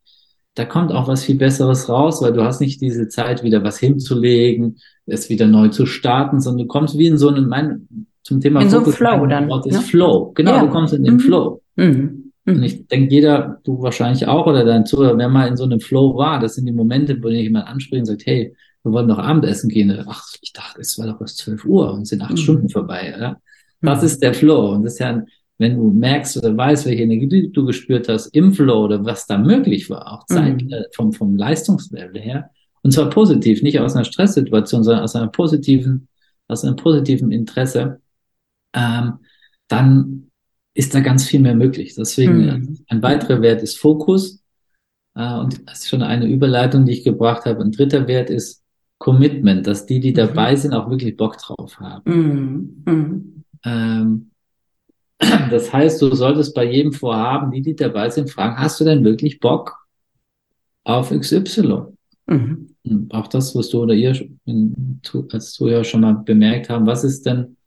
da 0.55 0.65
kommt 0.65 0.91
auch 0.91 1.07
was 1.07 1.23
viel 1.23 1.35
Besseres 1.35 1.89
raus, 1.89 2.21
weil 2.21 2.33
du 2.33 2.43
hast 2.43 2.59
nicht 2.59 2.81
diese 2.81 3.07
Zeit, 3.07 3.43
wieder 3.43 3.63
was 3.63 3.79
hinzulegen, 3.79 4.77
es 5.05 5.29
wieder 5.29 5.47
neu 5.47 5.69
zu 5.69 5.85
starten, 5.85 6.39
sondern 6.39 6.67
du 6.67 6.67
kommst 6.67 6.97
wie 6.97 7.07
in 7.07 7.17
so 7.17 7.29
einem, 7.29 7.47
mein, 7.47 7.87
zum 8.23 8.41
Thema 8.41 8.61
in 8.61 8.69
so 8.69 8.77
einem 8.77 8.91
Flow 8.91 9.25
dann. 9.27 9.49
Wort 9.49 9.65
ist 9.65 9.75
ne? 9.75 9.81
Flow. 9.81 10.31
Genau, 10.35 10.55
ja. 10.55 10.65
du 10.65 10.69
kommst 10.69 10.93
in 10.93 11.03
den 11.03 11.15
mhm. 11.15 11.19
Flow. 11.19 11.61
Mhm. 11.75 12.31
Und 12.45 12.57
mhm. 12.57 12.63
ich 12.63 12.87
denke, 12.87 13.13
jeder, 13.13 13.59
du 13.63 13.81
wahrscheinlich 13.81 14.27
auch 14.27 14.47
oder 14.47 14.65
dein 14.65 14.85
Zuhörer, 14.85 15.17
wer 15.17 15.29
mal 15.29 15.47
in 15.47 15.57
so 15.57 15.63
einem 15.63 15.79
Flow 15.79 16.15
war, 16.17 16.39
das 16.39 16.55
sind 16.55 16.65
die 16.65 16.71
Momente, 16.71 17.21
wo 17.21 17.29
jemand 17.29 17.67
anspricht 17.67 18.01
und 18.01 18.05
sagt, 18.05 18.25
hey, 18.25 18.55
wir 18.83 18.91
wollen 18.91 19.07
noch 19.07 19.19
Abendessen 19.19 19.69
gehen. 19.69 20.05
Ach, 20.07 20.27
ich 20.41 20.53
dachte, 20.53 20.81
es 20.81 20.97
war 20.97 21.07
doch 21.07 21.21
erst 21.21 21.37
12 21.37 21.65
Uhr 21.65 21.93
und 21.93 22.05
sind 22.05 22.21
acht 22.21 22.31
mhm. 22.31 22.37
Stunden 22.37 22.69
vorbei. 22.69 23.15
Ja? 23.17 23.37
Das 23.81 24.01
mhm. 24.01 24.05
ist 24.05 24.23
der 24.23 24.33
Flow. 24.33 24.73
Und 24.73 24.83
das 24.83 24.93
ist 24.93 24.99
ja, 24.99 25.23
wenn 25.57 25.77
du 25.77 25.91
merkst 25.91 26.37
oder 26.37 26.55
weißt, 26.55 26.85
welche 26.85 27.03
Energie 27.03 27.49
du 27.51 27.65
gespürt 27.65 28.09
hast 28.09 28.27
im 28.27 28.53
Flow 28.53 28.85
oder 28.85 29.05
was 29.05 29.27
da 29.27 29.37
möglich 29.37 29.89
war, 29.89 30.11
auch 30.11 30.25
Zeit, 30.25 30.63
mhm. 30.63 30.71
äh, 30.71 30.83
vom, 30.95 31.13
vom 31.13 31.35
Leistungslevel 31.35 32.19
her. 32.19 32.49
Und 32.83 32.91
zwar 32.91 33.09
positiv, 33.09 33.61
nicht 33.61 33.79
aus 33.79 33.95
einer 33.95 34.05
Stresssituation, 34.05 34.83
sondern 34.83 35.03
aus 35.03 35.15
einer 35.15 35.27
positiven, 35.27 36.07
aus 36.47 36.65
einem 36.65 36.75
positiven 36.75 37.31
Interesse, 37.31 38.01
ähm, 38.73 39.19
dann 39.67 40.31
ist 40.73 40.95
da 40.95 41.01
ganz 41.01 41.25
viel 41.25 41.39
mehr 41.39 41.55
möglich. 41.55 41.95
Deswegen 41.95 42.45
mhm. 42.45 42.79
ein 42.87 43.03
weiterer 43.03 43.41
Wert 43.41 43.61
ist 43.61 43.77
Fokus. 43.77 44.41
Äh, 45.15 45.37
und 45.37 45.69
das 45.69 45.81
ist 45.81 45.89
schon 45.89 46.01
eine 46.01 46.25
Überleitung, 46.25 46.85
die 46.85 46.93
ich 46.93 47.03
gebracht 47.03 47.45
habe. 47.45 47.61
Ein 47.61 47.71
dritter 47.71 48.07
Wert 48.07 48.29
ist 48.29 48.60
Commitment, 49.01 49.65
dass 49.65 49.87
die, 49.87 49.99
die 49.99 50.13
dabei 50.13 50.51
mhm. 50.51 50.57
sind, 50.57 50.73
auch 50.75 50.87
wirklich 50.87 51.17
Bock 51.17 51.35
drauf 51.39 51.79
haben. 51.79 52.03
Mhm. 52.05 52.83
Mhm. 52.85 53.43
Ähm, 53.65 54.31
das 55.49 55.73
heißt, 55.73 55.99
du 56.03 56.13
solltest 56.13 56.53
bei 56.53 56.65
jedem 56.71 56.93
Vorhaben, 56.93 57.49
die, 57.49 57.63
die 57.63 57.75
dabei 57.75 58.11
sind, 58.11 58.29
fragen, 58.29 58.59
hast 58.59 58.79
du 58.79 58.85
denn 58.85 59.03
wirklich 59.03 59.39
Bock 59.39 59.87
auf 60.83 61.09
XY? 61.09 61.87
Mhm. 62.27 62.75
Auch 63.09 63.25
das, 63.25 63.55
was 63.55 63.69
du 63.69 63.81
oder 63.81 63.95
ihr 63.95 64.15
als 65.31 65.53
Zuhörer 65.53 65.83
schon 65.83 66.01
mal 66.01 66.13
bemerkt 66.13 66.69
haben, 66.69 66.85
was 66.85 67.03
ist 67.03 67.25
denn 67.25 67.57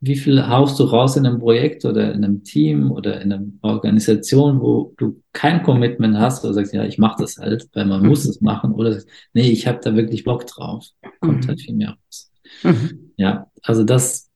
wie 0.00 0.16
viel 0.16 0.46
haust 0.46 0.78
du 0.78 0.84
raus 0.84 1.16
in 1.16 1.26
einem 1.26 1.38
Projekt 1.38 1.84
oder 1.84 2.12
in 2.12 2.24
einem 2.24 2.44
Team 2.44 2.90
oder 2.90 3.20
in 3.20 3.32
einer 3.32 3.44
Organisation, 3.62 4.60
wo 4.60 4.94
du 4.96 5.22
kein 5.32 5.62
Commitment 5.62 6.18
hast 6.18 6.44
oder 6.44 6.54
sagst, 6.54 6.72
ja, 6.72 6.84
ich 6.84 6.98
mache 6.98 7.22
das 7.22 7.38
halt, 7.38 7.68
weil 7.74 7.86
man 7.86 8.02
mhm. 8.02 8.08
muss 8.08 8.24
es 8.24 8.40
machen 8.40 8.72
oder 8.72 8.92
sagst, 8.92 9.08
nee, 9.32 9.50
ich 9.50 9.66
habe 9.66 9.80
da 9.82 9.94
wirklich 9.94 10.24
Bock 10.24 10.46
drauf. 10.46 10.86
Kommt 11.20 11.44
mhm. 11.44 11.48
halt 11.48 11.60
viel 11.60 11.74
mehr 11.74 11.90
raus. 11.90 12.30
Mhm. 12.62 13.12
Ja, 13.16 13.46
also 13.62 13.84
das 13.84 14.30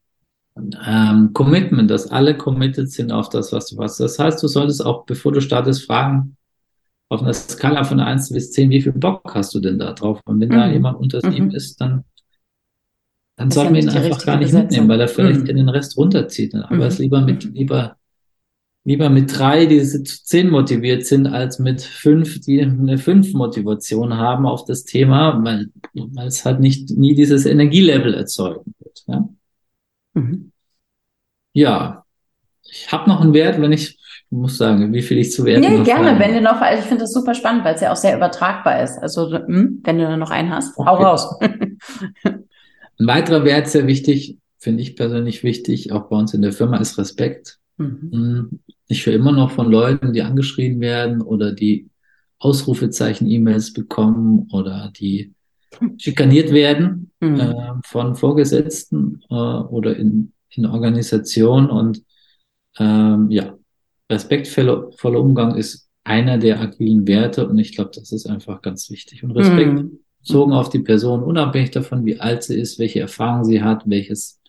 ähm, 0.86 1.30
Commitment, 1.32 1.90
dass 1.90 2.10
alle 2.10 2.36
committed 2.36 2.90
sind 2.90 3.12
auf 3.12 3.28
das, 3.28 3.52
was 3.52 3.66
du 3.66 3.78
hast. 3.78 4.00
Das 4.00 4.18
heißt, 4.18 4.42
du 4.42 4.48
solltest 4.48 4.84
auch, 4.84 5.04
bevor 5.06 5.32
du 5.32 5.40
startest, 5.40 5.84
fragen, 5.84 6.36
auf 7.08 7.22
einer 7.22 7.34
Skala 7.34 7.84
von 7.84 8.00
1 8.00 8.30
bis 8.32 8.52
10, 8.52 8.70
wie 8.70 8.82
viel 8.82 8.92
Bock 8.92 9.34
hast 9.34 9.54
du 9.54 9.60
denn 9.60 9.78
da 9.78 9.92
drauf? 9.92 10.20
Und 10.26 10.40
wenn 10.40 10.50
da 10.50 10.66
mhm. 10.66 10.72
jemand 10.72 10.98
unter 10.98 11.26
mhm. 11.26 11.32
ihm 11.32 11.50
ist, 11.50 11.80
dann 11.80 12.04
dann 13.40 13.50
sollten 13.50 13.72
wir 13.72 13.80
ihn 13.80 13.88
einfach 13.88 14.22
gar 14.26 14.36
nicht 14.36 14.52
mitnehmen, 14.52 14.86
weil 14.86 15.00
er 15.00 15.08
vielleicht 15.08 15.40
mhm. 15.40 15.46
den 15.46 15.70
Rest 15.70 15.96
runterzieht. 15.96 16.54
Aber 16.54 16.74
mhm. 16.74 16.82
es 16.82 16.98
lieber 16.98 17.22
mit, 17.22 17.42
lieber, 17.44 17.96
lieber 18.84 19.08
mit 19.08 19.34
drei, 19.38 19.64
die 19.64 19.82
zu 19.82 20.04
zehn 20.04 20.50
motiviert 20.50 21.06
sind, 21.06 21.26
als 21.26 21.58
mit 21.58 21.80
fünf, 21.80 22.42
die 22.42 22.60
eine 22.60 22.98
fünf 22.98 23.32
Motivation 23.32 24.18
haben 24.18 24.44
auf 24.44 24.66
das 24.66 24.84
Thema, 24.84 25.42
weil, 25.42 25.68
weil 25.94 26.26
es 26.26 26.44
halt 26.44 26.60
nicht, 26.60 26.90
nie 26.90 27.14
dieses 27.14 27.46
Energielevel 27.46 28.12
erzeugen 28.12 28.74
wird. 28.78 29.04
Ja, 29.06 29.26
mhm. 30.12 30.52
ja. 31.54 32.04
ich 32.70 32.92
habe 32.92 33.08
noch 33.08 33.22
einen 33.22 33.32
Wert, 33.32 33.58
wenn 33.58 33.72
ich 33.72 33.98
muss 34.28 34.58
sagen, 34.58 34.92
wie 34.92 35.00
viel 35.00 35.16
ich 35.16 35.32
zu 35.32 35.46
werten 35.46 35.62
Nee, 35.62 35.82
gerne, 35.82 36.18
wenn 36.18 36.34
du 36.34 36.42
noch, 36.42 36.60
also 36.60 36.82
ich 36.82 36.86
finde 36.86 37.04
das 37.04 37.14
super 37.14 37.34
spannend, 37.34 37.64
weil 37.64 37.74
es 37.74 37.80
ja 37.80 37.90
auch 37.90 37.96
sehr 37.96 38.14
übertragbar 38.14 38.82
ist. 38.82 38.98
Also, 38.98 39.32
hm, 39.32 39.80
wenn 39.82 39.98
du 39.98 40.14
noch 40.18 40.30
einen 40.30 40.54
hast, 40.54 40.76
okay. 40.76 40.90
hau 40.90 40.96
raus. 40.96 41.38
Ein 43.00 43.06
weiterer 43.06 43.44
Wert, 43.44 43.66
sehr 43.68 43.86
wichtig, 43.86 44.36
finde 44.58 44.82
ich 44.82 44.94
persönlich 44.94 45.42
wichtig, 45.42 45.90
auch 45.90 46.10
bei 46.10 46.16
uns 46.18 46.34
in 46.34 46.42
der 46.42 46.52
Firma, 46.52 46.76
ist 46.76 46.98
Respekt. 46.98 47.58
Mhm. 47.78 48.10
Hm, 48.12 48.60
ich 48.88 49.06
höre 49.06 49.14
immer 49.14 49.32
noch 49.32 49.52
von 49.52 49.70
Leuten, 49.70 50.12
die 50.12 50.20
angeschrien 50.20 50.80
werden 50.80 51.22
oder 51.22 51.52
die 51.52 51.88
Ausrufezeichen-E-Mails 52.40 53.72
bekommen 53.72 54.48
oder 54.52 54.92
die 54.94 55.32
schikaniert 55.96 56.52
werden 56.52 57.10
mhm. 57.20 57.40
äh, 57.40 57.72
von 57.84 58.16
Vorgesetzten 58.16 59.22
äh, 59.30 59.34
oder 59.34 59.96
in, 59.96 60.32
in 60.50 60.66
Organisationen. 60.66 61.70
Und 61.70 62.02
ähm, 62.78 63.30
ja, 63.30 63.56
respektvoller 64.10 65.20
Umgang 65.20 65.54
ist 65.54 65.88
einer 66.04 66.36
der 66.36 66.60
agilen 66.60 67.08
Werte 67.08 67.48
und 67.48 67.58
ich 67.58 67.74
glaube, 67.74 67.92
das 67.94 68.12
ist 68.12 68.26
einfach 68.26 68.60
ganz 68.60 68.90
wichtig. 68.90 69.24
Und 69.24 69.30
Respekt 69.30 69.72
mhm. 69.72 70.00
Bezogen 70.20 70.52
auf 70.52 70.68
die 70.68 70.80
Person, 70.80 71.22
unabhängig 71.22 71.70
davon, 71.70 72.04
wie 72.04 72.20
alt 72.20 72.42
sie 72.42 72.58
ist, 72.58 72.78
welche 72.78 73.00
Erfahrung 73.00 73.44
sie 73.44 73.62
hat, 73.62 73.82
welches 73.86 74.40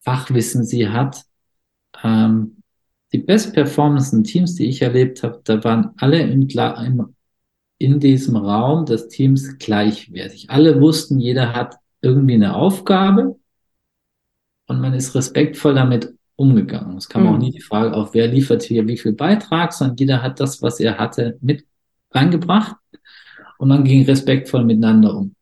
Fachwissen 0.00 0.64
sie 0.64 0.88
hat. 0.88 1.24
Ähm, 2.02 2.62
die 3.12 3.18
best 3.18 3.54
performance 3.54 4.20
Teams, 4.22 4.54
die 4.54 4.68
ich 4.68 4.82
erlebt 4.82 5.22
habe, 5.22 5.40
da 5.44 5.62
waren 5.64 5.90
alle 5.96 6.20
im, 6.20 6.48
im, 6.48 7.14
in 7.78 8.00
diesem 8.00 8.36
Raum 8.36 8.86
des 8.86 9.08
Teams 9.08 9.58
gleichwertig. 9.58 10.50
Alle 10.50 10.80
wussten, 10.80 11.18
jeder 11.18 11.54
hat 11.54 11.76
irgendwie 12.00 12.34
eine 12.34 12.54
Aufgabe 12.54 13.36
und 14.66 14.80
man 14.80 14.94
ist 14.94 15.14
respektvoll 15.14 15.74
damit 15.74 16.14
umgegangen. 16.36 16.96
Es 16.96 17.08
kam 17.08 17.24
mhm. 17.24 17.28
auch 17.28 17.38
nie 17.38 17.50
die 17.50 17.60
Frage 17.60 17.94
auf, 17.94 18.14
wer 18.14 18.28
liefert 18.28 18.62
hier 18.62 18.86
wie 18.86 18.96
viel 18.96 19.12
Beitrag, 19.12 19.72
sondern 19.72 19.96
jeder 19.96 20.22
hat 20.22 20.40
das, 20.40 20.62
was 20.62 20.80
er 20.80 20.98
hatte, 20.98 21.36
mit 21.40 21.66
reingebracht 22.12 22.76
und 23.60 23.68
man 23.68 23.84
ging 23.84 24.04
respektvoll 24.04 24.64
miteinander 24.64 25.14
um. 25.14 25.34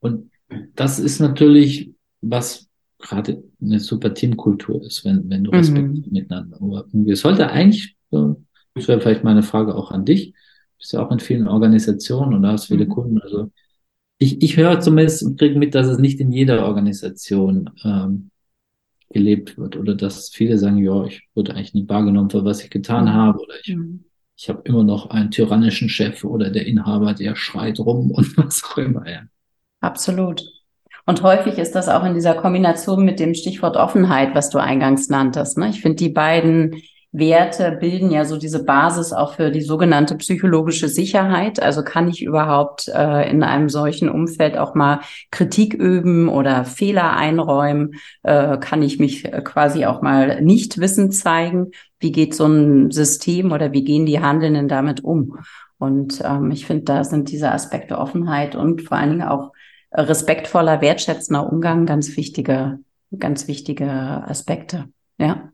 Und 0.00 0.30
das 0.74 0.98
ist 0.98 1.20
natürlich 1.20 1.92
was 2.20 2.68
gerade 2.98 3.42
eine 3.62 3.78
super 3.78 4.12
Teamkultur 4.12 4.84
ist, 4.84 5.04
wenn, 5.04 5.30
wenn 5.30 5.44
du 5.44 5.52
Respekt 5.52 5.88
mhm. 5.88 6.04
miteinander 6.10 6.60
umgehst. 6.60 7.22
Sollte 7.22 7.48
eigentlich, 7.48 7.96
das 8.10 8.88
wäre 8.88 9.00
vielleicht 9.00 9.24
meine 9.24 9.44
Frage 9.44 9.76
auch 9.76 9.92
an 9.92 10.04
dich, 10.04 10.32
du 10.32 10.78
bist 10.78 10.92
ja 10.92 11.06
auch 11.06 11.12
in 11.12 11.20
vielen 11.20 11.46
Organisationen 11.46 12.34
und 12.34 12.42
da 12.42 12.52
hast 12.52 12.66
viele 12.66 12.86
mhm. 12.86 12.90
Kunden. 12.90 13.20
Also 13.20 13.52
ich, 14.18 14.42
ich 14.42 14.56
höre 14.56 14.80
zumindest 14.80 15.22
und 15.22 15.38
kriege 15.38 15.58
mit, 15.58 15.76
dass 15.76 15.86
es 15.86 15.98
nicht 15.98 16.18
in 16.18 16.32
jeder 16.32 16.66
Organisation 16.66 17.70
ähm, 17.84 18.30
gelebt 19.10 19.56
wird 19.56 19.76
oder 19.76 19.94
dass 19.94 20.28
viele 20.28 20.58
sagen, 20.58 20.78
ja, 20.78 21.04
ich 21.04 21.22
wurde 21.34 21.54
eigentlich 21.54 21.74
nicht 21.74 21.88
wahrgenommen 21.88 22.30
für 22.30 22.44
was 22.44 22.64
ich 22.64 22.70
getan 22.70 23.04
mhm. 23.04 23.14
habe 23.14 23.38
oder 23.38 23.54
ich, 23.62 23.76
mhm. 23.76 24.04
Ich 24.40 24.48
habe 24.48 24.62
immer 24.64 24.84
noch 24.84 25.10
einen 25.10 25.30
tyrannischen 25.30 25.90
Chef 25.90 26.24
oder 26.24 26.48
der 26.48 26.66
Inhaber, 26.66 27.12
der 27.12 27.36
schreit 27.36 27.78
rum 27.78 28.10
und 28.10 28.36
was 28.38 28.64
auch 28.64 28.78
immer. 28.78 29.06
Ja. 29.06 29.20
Absolut. 29.80 30.42
Und 31.04 31.22
häufig 31.22 31.58
ist 31.58 31.74
das 31.74 31.90
auch 31.90 32.04
in 32.04 32.14
dieser 32.14 32.34
Kombination 32.34 33.04
mit 33.04 33.20
dem 33.20 33.34
Stichwort 33.34 33.76
Offenheit, 33.76 34.34
was 34.34 34.48
du 34.48 34.58
eingangs 34.58 35.10
nanntest. 35.10 35.58
Ne? 35.58 35.68
Ich 35.68 35.82
finde, 35.82 35.96
die 35.96 36.08
beiden 36.08 36.82
Werte 37.12 37.76
bilden 37.80 38.10
ja 38.10 38.24
so 38.24 38.38
diese 38.38 38.64
Basis 38.64 39.12
auch 39.12 39.34
für 39.34 39.50
die 39.50 39.62
sogenannte 39.62 40.14
psychologische 40.16 40.88
Sicherheit. 40.88 41.60
Also 41.60 41.82
kann 41.82 42.08
ich 42.08 42.22
überhaupt 42.22 42.88
äh, 42.88 43.28
in 43.28 43.42
einem 43.42 43.68
solchen 43.68 44.08
Umfeld 44.08 44.56
auch 44.56 44.74
mal 44.74 45.00
Kritik 45.30 45.74
üben 45.74 46.28
oder 46.28 46.64
Fehler 46.64 47.14
einräumen? 47.14 47.96
Äh, 48.22 48.56
kann 48.58 48.82
ich 48.82 48.98
mich 48.98 49.24
quasi 49.44 49.84
auch 49.84 50.00
mal 50.00 50.40
nicht 50.40 50.78
wissen 50.78 51.10
zeigen? 51.10 51.72
Wie 52.00 52.12
geht 52.12 52.34
so 52.34 52.46
ein 52.46 52.90
System 52.90 53.52
oder 53.52 53.72
wie 53.72 53.84
gehen 53.84 54.06
die 54.06 54.20
Handelnden 54.20 54.68
damit 54.68 55.04
um? 55.04 55.38
Und 55.78 56.22
ähm, 56.24 56.50
ich 56.50 56.66
finde, 56.66 56.84
da 56.84 57.04
sind 57.04 57.30
diese 57.30 57.52
Aspekte 57.52 57.98
Offenheit 57.98 58.56
und 58.56 58.82
vor 58.82 58.98
allen 58.98 59.10
Dingen 59.10 59.28
auch 59.28 59.52
respektvoller, 59.92 60.80
wertschätzender 60.80 61.50
Umgang 61.50 61.86
ganz 61.86 62.16
wichtige, 62.16 62.78
ganz 63.18 63.48
wichtige 63.48 63.90
Aspekte. 63.90 64.86
Ja. 65.18 65.52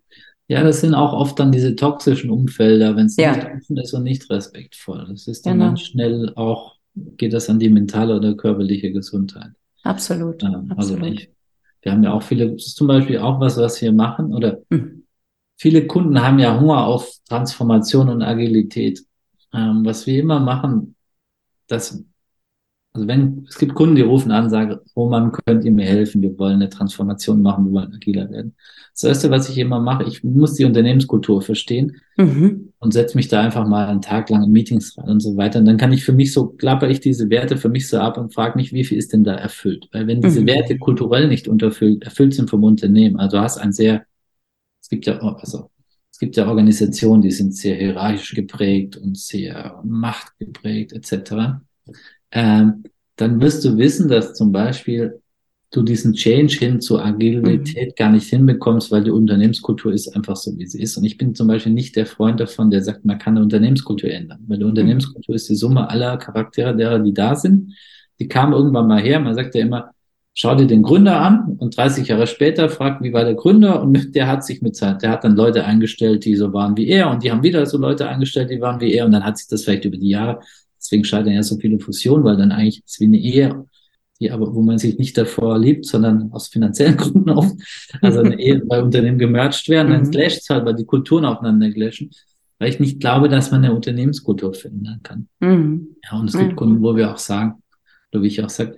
Ja, 0.49 0.63
das 0.63 0.81
sind 0.81 0.95
auch 0.95 1.13
oft 1.13 1.41
dann 1.41 1.51
diese 1.51 1.75
toxischen 1.75 2.31
Umfelder, 2.31 2.95
wenn 2.95 3.07
es 3.07 3.17
ja. 3.17 3.35
nicht 3.35 3.47
offen 3.47 3.77
ist 3.79 3.93
und 3.95 4.05
nicht 4.05 4.31
respektvoll. 4.31 5.07
Das 5.09 5.27
ist 5.27 5.45
dann 5.45 5.55
genau. 5.55 5.67
ganz 5.67 5.81
schnell 5.81 6.33
auch, 6.37 6.77
geht 7.17 7.33
das 7.33 7.51
an 7.51 7.59
die 7.59 7.69
mentale 7.69 8.15
oder 8.15 8.37
körperliche 8.37 8.93
Gesundheit. 8.93 9.51
Absolut. 9.83 10.43
Ja, 10.43 10.63
also 10.77 10.95
absolut. 10.95 11.21
Ich, 11.21 11.31
wir 11.83 11.93
haben 11.93 12.03
ja 12.05 12.13
auch 12.13 12.23
viele, 12.23 12.53
das 12.53 12.67
ist 12.67 12.77
zum 12.77 12.87
Beispiel 12.87 13.19
auch 13.19 13.41
was, 13.41 13.57
was 13.57 13.81
wir 13.83 13.93
machen, 13.93 14.33
oder 14.33 14.59
mhm. 14.71 14.96
Viele 15.57 15.87
Kunden 15.87 16.23
haben 16.23 16.39
ja 16.39 16.59
Hunger 16.59 16.87
auf 16.87 17.11
Transformation 17.29 18.09
und 18.09 18.23
Agilität. 18.23 19.05
Ähm, 19.53 19.85
was 19.85 20.07
wir 20.07 20.21
immer 20.21 20.41
machen, 20.41 20.97
das 21.67 22.05
also 22.97 23.09
wenn, 23.09 23.45
es 23.47 23.59
gibt 23.59 23.75
Kunden, 23.75 23.95
die 23.95 24.03
rufen 24.03 24.33
an, 24.33 24.49
sagen, 24.49 24.77
Roman, 24.97 25.31
könnt 25.31 25.67
ihr 25.67 25.71
mir 25.71 25.85
helfen? 25.85 26.23
Wir 26.23 26.39
wollen 26.39 26.55
eine 26.55 26.71
Transformation 26.71 27.43
machen, 27.43 27.67
wir 27.67 27.73
wollen 27.73 27.93
agiler 27.95 28.31
werden. 28.31 28.55
Das 28.95 29.05
erste, 29.05 29.31
was 29.31 29.51
ich 29.51 29.59
immer 29.59 29.81
mache, 29.81 30.05
ich 30.05 30.25
muss 30.25 30.55
die 30.55 30.65
Unternehmenskultur 30.65 31.43
verstehen 31.43 31.97
mhm. 32.17 32.73
und 32.79 32.95
setze 32.95 33.19
mich 33.19 33.29
da 33.29 33.43
einfach 33.43 33.67
mal 33.67 33.87
einen 33.87 34.01
Tag 34.01 34.31
lang 34.31 34.45
in 34.45 34.51
Meetings 34.51 34.97
rein 34.97 35.11
und 35.11 35.21
so 35.21 35.37
weiter. 35.37 35.59
Und 35.59 35.67
dann 35.67 35.77
kann 35.77 35.93
ich 35.93 36.05
für 36.05 36.15
mich 36.15 36.33
so, 36.33 36.47
klapper 36.47 36.89
ich 36.89 37.01
diese 37.01 37.29
Werte 37.29 37.59
für 37.59 37.69
mich 37.69 37.87
so 37.87 37.99
ab 37.99 38.17
und 38.17 38.33
frage 38.33 38.57
mich, 38.57 38.73
wie 38.73 38.85
viel 38.85 38.97
ist 38.97 39.13
denn 39.13 39.25
da 39.25 39.35
erfüllt? 39.35 39.91
Weil 39.93 40.07
wenn 40.07 40.23
diese 40.23 40.41
mhm. 40.41 40.47
Werte 40.47 40.79
kulturell 40.79 41.29
nicht 41.29 41.49
unterfüllt, 41.49 42.03
erfüllt 42.03 42.33
sind 42.33 42.49
vom 42.49 42.65
Unternehmen, 42.65 43.17
also 43.17 43.37
du 43.37 43.43
hast 43.43 43.59
ein 43.59 43.75
sehr, 43.75 44.07
es 44.87 44.89
gibt 44.89 45.07
ja, 45.07 45.19
also, 45.19 45.71
es 46.13 46.19
gibt 46.19 46.37
ja 46.37 46.47
Organisationen, 46.47 47.23
die 47.23 47.33
sind 47.33 47.57
sehr 47.57 47.75
hierarchisch 47.75 48.35
geprägt 48.35 48.97
und 48.97 49.19
sehr 49.19 49.81
machtgeprägt, 49.85 50.93
etc 50.93 51.59
ähm, 52.31 52.85
dann 53.17 53.41
wirst 53.41 53.65
du 53.65 53.77
wissen, 53.77 54.09
dass 54.09 54.35
zum 54.35 54.53
Beispiel 54.53 55.21
du 55.73 55.83
diesen 55.83 56.13
Change 56.13 56.57
hin 56.59 56.81
zur 56.81 57.05
Agilität 57.05 57.89
mhm. 57.89 57.95
gar 57.97 58.11
nicht 58.11 58.29
hinbekommst, 58.29 58.91
weil 58.93 59.05
die 59.05 59.11
Unternehmenskultur 59.11 59.93
ist 59.93 60.15
einfach 60.15 60.37
so, 60.37 60.57
wie 60.57 60.67
sie 60.67 60.81
ist. 60.81 60.97
Und 60.97 61.05
ich 61.05 61.19
bin 61.19 61.35
zum 61.35 61.49
Beispiel 61.49 61.73
nicht 61.73 61.97
der 61.97 62.07
Freund 62.07 62.39
davon, 62.39 62.71
der 62.71 62.83
sagt, 62.83 63.05
man 63.05 63.19
kann 63.19 63.35
eine 63.35 63.43
Unternehmenskultur 63.43 64.11
ändern. 64.11 64.45
Weil 64.47 64.59
die 64.59 64.65
mhm. 64.65 64.71
Unternehmenskultur 64.71 65.35
ist 65.35 65.49
die 65.49 65.57
Summe 65.57 65.89
aller 65.89 66.19
Charaktere 66.19 66.77
derer, 66.77 66.99
die 66.99 67.15
da 67.15 67.35
sind. 67.35 67.75
Die 68.19 68.29
kamen 68.29 68.53
irgendwann 68.53 68.87
mal 68.87 69.03
her. 69.03 69.19
Man 69.19 69.35
sagt 69.35 69.55
ja 69.55 69.63
immer, 69.63 69.91
schau 70.39 70.55
dir 70.55 70.67
den 70.67 70.83
Gründer 70.85 71.21
an 71.21 71.57
und 71.59 71.77
30 71.77 72.07
Jahre 72.07 72.29
später 72.29 72.69
fragt, 72.69 73.03
wie 73.03 73.13
war 73.13 73.25
der 73.25 73.35
Gründer? 73.35 73.83
Und 73.83 74.15
der 74.15 74.29
hat 74.29 74.45
sich 74.45 74.63
mit 74.63 74.77
Zeit, 74.77 75.03
der 75.03 75.11
hat 75.11 75.25
dann 75.25 75.35
Leute 75.35 75.65
eingestellt, 75.65 76.25
die 76.25 76.37
so 76.37 76.53
waren 76.53 76.77
wie 76.77 76.87
er 76.87 77.11
und 77.11 77.25
die 77.25 77.33
haben 77.33 77.43
wieder 77.43 77.67
so 77.67 77.79
Leute 77.79 78.07
eingestellt, 78.07 78.51
die 78.51 78.61
waren 78.61 78.81
wie 78.81 78.93
er 78.93 79.07
und 79.07 79.13
dann 79.13 79.25
hat 79.25 79.39
sich 79.39 79.49
das 79.49 79.65
vielleicht 79.65 79.87
über 79.87 79.97
die 79.97 80.11
Jahre 80.11 80.41
Deswegen 80.87 81.05
scheitern 81.05 81.33
ja 81.33 81.43
so 81.43 81.57
viele 81.57 81.81
Fusionen, 81.81 82.25
weil 82.25 82.37
dann 82.37 82.53
eigentlich 82.53 82.85
ist 82.85 83.01
wie 83.01 83.07
eine 83.07 83.19
Ehe, 83.19 83.67
die 84.21 84.31
aber, 84.31 84.55
wo 84.55 84.63
man 84.63 84.79
sich 84.79 84.99
nicht 84.99 85.19
davor 85.19 85.59
liebt, 85.59 85.85
sondern 85.85 86.31
aus 86.33 86.49
finanziellen 86.49 86.97
Gründen 86.97 87.31
oft. 87.31 87.57
Also 88.01 88.21
eine 88.21 88.39
Ehe, 88.39 88.63
weil 88.67 88.83
Unternehmen 88.83 89.19
gemerged 89.19 89.69
werden, 89.69 89.93
dann 89.93 90.03
mhm. 90.05 90.11
clasht 90.11 90.43
es 90.43 90.49
halt, 90.49 90.65
weil 90.65 90.77
die 90.77 90.85
Kulturen 90.85 91.25
aufeinander 91.25 91.71
clashen. 91.71 92.11
Weil 92.59 92.71
ich 92.71 92.81
nicht 92.81 93.01
glaube, 93.01 93.29
dass 93.29 93.51
man 93.51 93.65
eine 93.65 93.75
Unternehmenskultur 93.75 94.55
verändern 94.55 95.01
kann. 95.03 95.29
Mhm. 95.41 95.97
Ja, 96.05 96.19
und 96.21 96.29
es 96.29 96.39
gibt 96.39 96.53
mhm. 96.53 96.57
Kunden, 96.57 96.83
wo 96.83 96.95
wir 96.95 97.13
auch 97.13 97.19
sagen, 97.19 97.63
oder 98.13 98.23
wie 98.23 98.29
ich 98.29 98.43
auch 98.43 98.49
sage, 98.49 98.77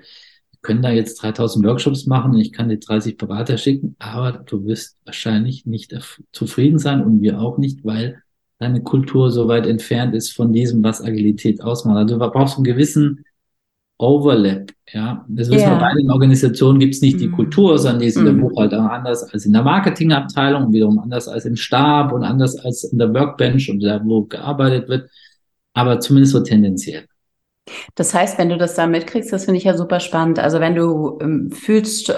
können 0.63 0.83
da 0.83 0.91
jetzt 0.91 1.23
3000 1.23 1.65
Workshops 1.65 2.07
machen 2.07 2.33
und 2.35 2.41
ich 2.41 2.53
kann 2.53 2.69
dir 2.69 2.79
30 2.79 3.17
Berater 3.17 3.57
schicken, 3.59 3.97
aber 3.99 4.33
du 4.33 4.65
wirst 4.65 4.97
wahrscheinlich 5.05 5.67
nicht 5.67 5.95
zufrieden 6.33 6.79
sein 6.79 7.03
und 7.05 7.23
wir 7.23 7.41
auch 7.41 7.59
nicht, 7.59 7.85
weil 7.85 8.23
deine 8.59 8.83
Kultur 8.83 9.31
so 9.31 9.49
weit 9.49 9.67
entfernt 9.67 10.15
ist 10.15 10.33
von 10.33 10.53
diesem, 10.53 10.83
was 10.83 11.03
Agilität 11.03 11.63
ausmacht. 11.63 11.97
Also 11.97 12.19
du 12.19 12.31
brauchst 12.31 12.57
einen 12.57 12.65
gewissen 12.65 13.25
Overlap. 13.99 14.73
Ja, 14.93 15.25
das 15.29 15.51
wissen 15.51 15.61
yeah. 15.61 15.73
wir 15.73 15.81
bei 15.81 15.93
den 15.95 16.11
Organisationen 16.11 16.79
gibt 16.79 16.95
es 16.95 17.03
nicht 17.03 17.17
mm. 17.17 17.19
die 17.19 17.27
mhm. 17.29 17.33
Kultur, 17.33 17.79
sondern 17.79 18.01
die 18.01 18.07
ist 18.07 18.17
in 18.17 18.25
der 18.25 18.33
mm. 18.33 18.41
Buchhaltung 18.41 18.87
anders 18.87 19.25
als 19.25 19.45
in 19.45 19.53
der 19.53 19.63
Marketingabteilung 19.63 20.67
und 20.67 20.73
wiederum 20.73 21.01
anders 21.01 21.27
als 21.27 21.45
im 21.45 21.57
Stab 21.57 22.13
und 22.13 22.23
anders 22.23 22.57
als 22.57 22.85
in 22.85 22.99
der 22.99 23.13
Workbench 23.13 23.69
und 23.71 23.83
da, 23.83 24.01
wo 24.05 24.23
gearbeitet 24.23 24.89
wird. 24.89 25.11
Aber 25.75 25.99
zumindest 25.99 26.33
so 26.33 26.41
tendenziell. 26.41 27.07
Das 27.95 28.15
heißt, 28.15 28.39
wenn 28.39 28.49
du 28.49 28.57
das 28.57 28.75
da 28.75 28.87
mitkriegst, 28.87 29.33
das 29.33 29.45
finde 29.45 29.59
ich 29.59 29.65
ja 29.65 29.77
super 29.77 30.01
spannend. 30.01 30.39
Also 30.39 30.61
wenn 30.61 30.75
du 30.75 31.19
ähm, 31.21 31.51
fühlst 31.51 32.09
äh, 32.11 32.13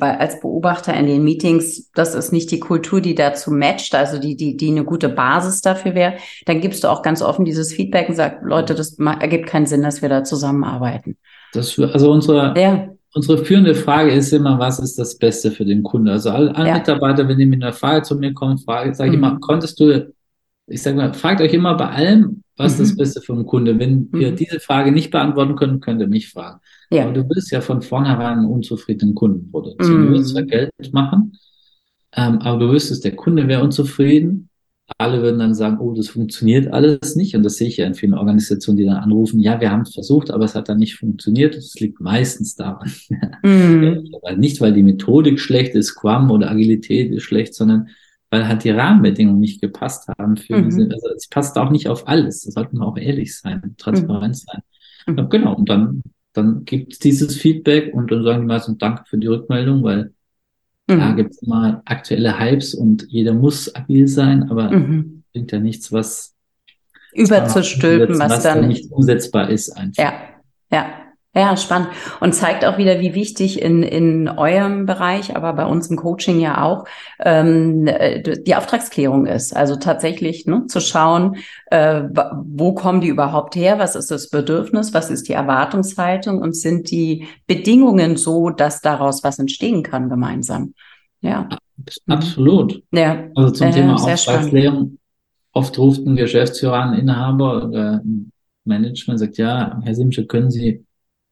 als 0.00 0.40
Beobachter 0.40 0.94
in 0.94 1.06
den 1.06 1.24
Meetings, 1.24 1.90
das 1.92 2.14
ist 2.14 2.32
nicht 2.32 2.50
die 2.50 2.60
Kultur, 2.60 3.00
die 3.00 3.14
dazu 3.14 3.50
matcht, 3.50 3.94
also 3.94 4.18
die, 4.18 4.36
die, 4.36 4.56
die 4.56 4.70
eine 4.70 4.84
gute 4.84 5.08
Basis 5.08 5.60
dafür 5.60 5.94
wäre, 5.94 6.14
dann 6.46 6.60
gibst 6.60 6.84
du 6.84 6.88
auch 6.88 7.02
ganz 7.02 7.22
offen 7.22 7.44
dieses 7.44 7.72
Feedback 7.72 8.08
und 8.08 8.16
sagst, 8.16 8.38
Leute, 8.42 8.74
das 8.74 8.98
ergibt 8.98 9.46
keinen 9.46 9.66
Sinn, 9.66 9.82
dass 9.82 10.02
wir 10.02 10.08
da 10.08 10.24
zusammenarbeiten. 10.24 11.16
Das, 11.52 11.78
also 11.78 12.10
unsere, 12.12 12.54
ja. 12.58 12.88
unsere 13.14 13.44
führende 13.44 13.74
Frage 13.74 14.12
ist 14.12 14.32
immer, 14.32 14.58
was 14.58 14.78
ist 14.78 14.98
das 14.98 15.16
Beste 15.16 15.50
für 15.50 15.64
den 15.64 15.82
Kunden? 15.82 16.08
Also 16.08 16.30
alle, 16.30 16.54
alle 16.54 16.68
ja. 16.68 16.74
Mitarbeiter, 16.74 17.28
wenn 17.28 17.38
die 17.38 17.46
mit 17.46 17.62
einer 17.62 17.72
Frage 17.72 18.02
zu 18.02 18.16
mir 18.16 18.34
kommen, 18.34 18.58
frage, 18.58 18.94
sage 18.94 19.10
ich 19.10 19.16
mhm. 19.16 19.24
immer, 19.24 19.38
konntest 19.40 19.80
du, 19.80 20.12
ich 20.66 20.82
sage 20.82 20.96
mal, 20.96 21.14
fragt 21.14 21.40
euch 21.40 21.52
immer 21.52 21.76
bei 21.76 21.88
allem, 21.88 22.42
was 22.56 22.72
ist 22.72 22.80
das 22.80 22.92
mhm. 22.92 22.96
Beste 22.96 23.20
für 23.20 23.32
einen 23.32 23.46
Kunde? 23.46 23.78
Wenn 23.78 24.08
wir 24.12 24.32
mhm. 24.32 24.36
diese 24.36 24.60
Frage 24.60 24.92
nicht 24.92 25.10
beantworten 25.10 25.56
können, 25.56 25.80
könnt 25.80 26.00
ihr 26.00 26.08
mich 26.08 26.30
fragen. 26.30 26.60
Ja. 26.90 27.04
Aber 27.04 27.12
du 27.12 27.28
willst 27.28 27.50
ja 27.50 27.60
von 27.60 27.82
vornherein 27.82 28.38
einen 28.38 28.46
unzufriedenen 28.46 29.14
Kunden 29.14 29.50
produzieren. 29.50 30.02
Mhm. 30.02 30.06
Du 30.06 30.12
willst 30.12 30.30
zwar 30.30 30.42
Geld 30.42 30.72
machen, 30.92 31.32
ähm, 32.16 32.38
aber 32.38 32.58
du 32.58 32.72
wüsstest, 32.72 33.04
der 33.04 33.14
Kunde 33.14 33.46
wäre 33.48 33.62
unzufrieden 33.62 34.48
alle 34.98 35.20
würden 35.20 35.40
dann 35.40 35.54
sagen, 35.54 35.78
oh, 35.80 35.94
das 35.94 36.08
funktioniert 36.08 36.72
alles 36.72 37.16
nicht. 37.16 37.34
Und 37.34 37.42
das 37.42 37.56
sehe 37.56 37.68
ich 37.68 37.76
ja 37.76 37.86
in 37.86 37.94
vielen 37.94 38.14
Organisationen, 38.14 38.76
die 38.78 38.84
dann 38.84 38.98
anrufen, 38.98 39.40
ja, 39.40 39.60
wir 39.60 39.70
haben 39.70 39.82
es 39.82 39.94
versucht, 39.94 40.30
aber 40.30 40.44
es 40.44 40.54
hat 40.54 40.68
dann 40.68 40.78
nicht 40.78 40.94
funktioniert. 40.94 41.56
Das 41.56 41.74
liegt 41.80 42.00
meistens 42.00 42.54
daran. 42.54 42.90
Mhm. 43.42 44.04
nicht, 44.36 44.60
weil 44.60 44.72
die 44.72 44.84
Methodik 44.84 45.40
schlecht 45.40 45.74
ist, 45.74 45.88
Scrum 45.88 46.30
oder 46.30 46.50
Agilität 46.50 47.12
ist 47.12 47.24
schlecht, 47.24 47.54
sondern 47.54 47.88
weil 48.30 48.48
halt 48.48 48.64
die 48.64 48.70
Rahmenbedingungen 48.70 49.40
nicht 49.40 49.60
gepasst 49.60 50.08
haben 50.18 50.36
für 50.36 50.56
mhm. 50.56 50.64
diese, 50.64 50.82
also 50.82 51.08
es 51.14 51.28
passt 51.28 51.56
auch 51.58 51.70
nicht 51.70 51.88
auf 51.88 52.08
alles. 52.08 52.42
Da 52.42 52.50
sollten 52.52 52.78
wir 52.78 52.86
auch 52.86 52.98
ehrlich 52.98 53.38
sein, 53.38 53.74
transparent 53.78 54.34
mhm. 54.34 54.62
sein. 55.06 55.16
Ja, 55.16 55.24
genau. 55.24 55.54
Und 55.54 55.68
dann, 55.68 56.02
dann 56.32 56.64
gibt 56.64 56.94
es 56.94 56.98
dieses 56.98 57.36
Feedback 57.36 57.94
und 57.94 58.10
dann 58.10 58.24
sagen 58.24 58.42
die 58.42 58.46
meisten 58.46 58.78
Danke 58.78 59.04
für 59.06 59.18
die 59.18 59.28
Rückmeldung, 59.28 59.82
weil 59.82 60.12
Mhm. 60.86 61.00
Da 61.00 61.10
gibt 61.12 61.30
es 61.32 61.42
immer 61.42 61.82
aktuelle 61.84 62.38
Hypes 62.38 62.74
und 62.74 63.06
jeder 63.08 63.34
muss 63.34 63.74
agil 63.74 64.06
sein, 64.06 64.48
aber 64.50 64.70
mhm. 64.70 65.24
bringt 65.32 65.52
ja 65.52 65.58
nichts, 65.58 65.92
was 65.92 66.34
überzustülpen, 67.12 68.18
was, 68.18 68.30
was 68.30 68.42
dann 68.42 68.68
nicht 68.68 68.90
umsetzbar 68.92 69.50
ist 69.50 69.70
einfach. 69.70 70.02
Ja, 70.02 70.12
ja. 70.70 70.86
Ja, 71.36 71.54
spannend. 71.58 71.90
Und 72.20 72.34
zeigt 72.34 72.64
auch 72.64 72.78
wieder, 72.78 72.98
wie 73.00 73.12
wichtig 73.12 73.60
in, 73.60 73.82
in 73.82 74.26
eurem 74.26 74.86
Bereich, 74.86 75.36
aber 75.36 75.52
bei 75.52 75.66
uns 75.66 75.88
im 75.88 75.98
Coaching 75.98 76.40
ja 76.40 76.62
auch, 76.62 76.86
ähm, 77.18 77.84
die 78.46 78.54
Auftragsklärung 78.54 79.26
ist. 79.26 79.54
Also 79.54 79.76
tatsächlich 79.76 80.46
ne, 80.46 80.64
zu 80.66 80.80
schauen, 80.80 81.36
äh, 81.70 82.04
wo 82.42 82.72
kommen 82.72 83.02
die 83.02 83.08
überhaupt 83.08 83.54
her, 83.54 83.78
was 83.78 83.96
ist 83.96 84.10
das 84.10 84.30
Bedürfnis, 84.30 84.94
was 84.94 85.10
ist 85.10 85.28
die 85.28 85.34
Erwartungshaltung 85.34 86.40
und 86.40 86.56
sind 86.56 86.90
die 86.90 87.26
Bedingungen 87.46 88.16
so, 88.16 88.48
dass 88.48 88.80
daraus 88.80 89.22
was 89.22 89.38
entstehen 89.38 89.82
kann 89.82 90.08
gemeinsam. 90.08 90.72
Ja. 91.20 91.50
Absolut. 92.08 92.82
Ja. 92.92 93.24
Also 93.34 93.50
zum 93.50 93.66
äh, 93.66 93.72
Thema 93.72 93.96
Auftragsklärung. 93.96 94.96
Oft 95.52 95.78
ruft 95.78 96.00
ein 96.06 96.16
Geschäftsführer, 96.16 96.80
ein 96.80 96.98
Inhaber 96.98 97.66
oder 97.66 98.00
ein 98.02 98.32
Management 98.64 99.20
sagt, 99.20 99.36
ja, 99.36 99.78
Herr 99.84 99.94
Simsche, 99.94 100.26
können 100.26 100.50
Sie 100.50 100.85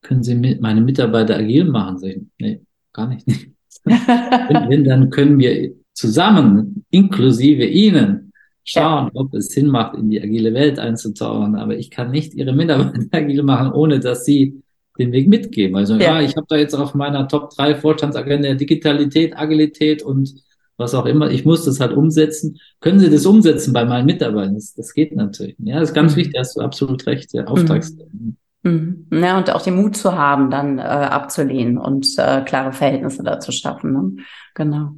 können 0.05 0.23
Sie 0.23 0.37
mit 0.37 0.61
meine 0.61 0.81
Mitarbeiter 0.81 1.37
agil 1.37 1.64
machen? 1.64 1.99
Sag 1.99 2.11
ich, 2.11 2.23
nee, 2.38 2.61
gar 2.93 3.09
nicht. 3.09 3.27
wenn, 3.85 4.69
wenn, 4.69 4.85
dann 4.85 5.11
können 5.11 5.38
wir 5.38 5.73
zusammen, 5.93 6.85
inklusive 6.90 7.64
Ihnen, 7.64 8.33
schauen, 8.62 9.11
ja. 9.12 9.21
ob 9.21 9.35
es 9.35 9.49
Sinn 9.49 9.67
macht, 9.67 9.97
in 9.97 10.11
die 10.11 10.23
agile 10.23 10.55
Welt 10.55 10.79
einzutauchen. 10.79 11.57
Aber 11.57 11.77
ich 11.77 11.90
kann 11.90 12.11
nicht 12.11 12.35
Ihre 12.35 12.53
Mitarbeiter 12.53 13.01
agil 13.11 13.43
machen, 13.43 13.73
ohne 13.73 13.99
dass 13.99 14.25
Sie 14.25 14.62
den 14.99 15.11
Weg 15.12 15.29
mitgeben. 15.29 15.77
Also 15.77 15.95
ja, 15.95 16.21
ja 16.21 16.23
ich 16.23 16.37
habe 16.37 16.47
da 16.49 16.57
jetzt 16.57 16.75
auf 16.75 16.95
meiner 16.95 17.27
Top 17.27 17.51
3 17.51 17.75
Vorstandsagenda 17.77 18.55
Digitalität, 18.55 19.37
Agilität 19.37 20.03
und 20.03 20.35
was 20.77 20.95
auch 20.95 21.07
immer. 21.07 21.31
Ich 21.31 21.45
muss 21.45 21.64
das 21.64 21.81
halt 21.81 21.93
umsetzen. 21.93 22.59
Können 22.81 22.99
Sie 22.99 23.11
das 23.11 23.27
umsetzen 23.27 23.73
bei 23.73 23.85
meinen 23.85 24.07
Mitarbeitern? 24.07 24.55
Das, 24.55 24.75
das 24.75 24.93
geht 24.93 25.14
natürlich. 25.14 25.57
Ja, 25.59 25.81
das 25.81 25.90
ist 25.90 25.95
ganz 25.95 26.12
mhm. 26.12 26.17
wichtig, 26.17 26.35
hast 26.38 26.57
du 26.57 26.61
absolut 26.61 27.07
recht. 27.07 27.33
Der 27.33 27.49
Auftrags 27.49 27.97
mhm. 28.12 28.37
Mhm. 28.64 29.07
Ja, 29.12 29.37
und 29.37 29.50
auch 29.50 29.62
den 29.62 29.77
Mut 29.77 29.96
zu 29.96 30.16
haben, 30.16 30.50
dann 30.50 30.79
äh, 30.79 30.83
abzulehnen 30.83 31.79
und 31.79 32.18
äh, 32.18 32.40
klare 32.42 32.72
Verhältnisse 32.72 33.22
dazu 33.22 33.53
schaffen. 33.53 33.92
Ne? 33.92 34.24
Genau. 34.55 34.92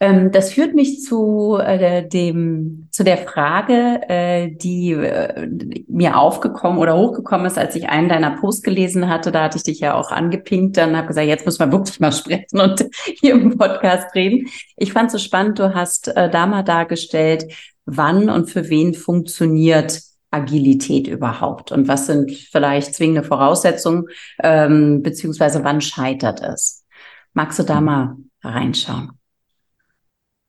Ähm, 0.00 0.32
das 0.32 0.52
führt 0.54 0.74
mich 0.74 1.02
zu 1.02 1.58
äh, 1.58 2.08
dem 2.08 2.88
zu 2.90 3.04
der 3.04 3.18
Frage, 3.18 4.00
äh, 4.08 4.50
die 4.50 4.92
äh, 4.92 5.46
mir 5.86 6.18
aufgekommen 6.18 6.78
oder 6.78 6.96
hochgekommen 6.96 7.46
ist, 7.46 7.58
als 7.58 7.76
ich 7.76 7.88
einen 7.88 8.08
deiner 8.08 8.36
Posts 8.40 8.62
gelesen 8.62 9.08
hatte. 9.08 9.30
Da 9.30 9.44
hatte 9.44 9.58
ich 9.58 9.62
dich 9.62 9.78
ja 9.78 9.94
auch 9.94 10.10
angepinkt. 10.10 10.76
Dann 10.76 10.96
habe 10.96 11.06
gesagt, 11.06 11.28
jetzt 11.28 11.44
muss 11.46 11.58
man 11.60 11.70
wirklich 11.70 12.00
mal 12.00 12.12
sprechen 12.12 12.58
und 12.58 12.86
hier 13.20 13.34
im 13.34 13.56
Podcast 13.56 14.14
reden. 14.16 14.48
Ich 14.76 14.92
fand 14.92 15.08
es 15.08 15.12
so 15.12 15.18
spannend. 15.18 15.60
Du 15.60 15.74
hast 15.74 16.08
äh, 16.08 16.28
da 16.28 16.46
mal 16.46 16.64
dargestellt, 16.64 17.52
wann 17.84 18.30
und 18.30 18.50
für 18.50 18.68
wen 18.68 18.94
funktioniert 18.94 20.09
Agilität 20.30 21.08
überhaupt 21.08 21.72
und 21.72 21.88
was 21.88 22.06
sind 22.06 22.30
vielleicht 22.30 22.94
zwingende 22.94 23.22
Voraussetzungen, 23.22 24.06
ähm, 24.42 25.02
beziehungsweise 25.02 25.64
wann 25.64 25.80
scheitert 25.80 26.40
es? 26.40 26.84
Magst 27.32 27.58
du 27.58 27.62
da 27.64 27.80
mhm. 27.80 27.86
mal 27.86 28.16
reinschauen? 28.42 29.12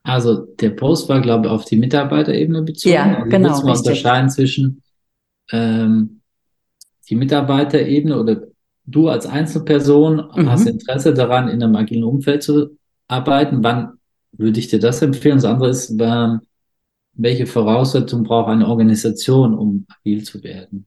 Also 0.03 0.47
der 0.59 0.71
Post 0.71 1.09
war, 1.09 1.21
glaube 1.21 1.47
ich, 1.47 1.51
auf 1.51 1.65
die 1.65 1.77
Mitarbeiterebene 1.77 2.63
bezogen. 2.63 2.95
Ja, 2.95 3.15
also 3.17 3.29
genau. 3.29 3.49
Müssen 3.49 3.65
wir 3.65 3.77
unterscheiden 3.77 4.29
zwischen 4.29 4.81
ähm, 5.51 6.21
die 7.09 7.15
Mitarbeiterebene 7.15 8.19
oder 8.19 8.41
du 8.85 9.09
als 9.09 9.25
Einzelperson 9.25 10.29
mhm. 10.35 10.49
hast 10.49 10.67
Interesse 10.67 11.13
daran, 11.13 11.49
in 11.49 11.61
einem 11.61 11.75
agilen 11.75 12.03
Umfeld 12.03 12.43
zu 12.43 12.77
arbeiten. 13.07 13.63
Wann 13.63 13.93
würde 14.31 14.59
ich 14.59 14.69
dir 14.69 14.79
das 14.79 15.01
empfehlen? 15.01 15.37
Das 15.37 15.45
andere 15.45 15.69
ist, 15.69 15.93
ähm, 15.99 16.41
welche 17.13 17.45
Voraussetzungen 17.45 18.23
braucht 18.23 18.49
eine 18.49 18.67
Organisation, 18.67 19.53
um 19.53 19.85
agil 19.89 20.23
zu 20.23 20.43
werden? 20.43 20.85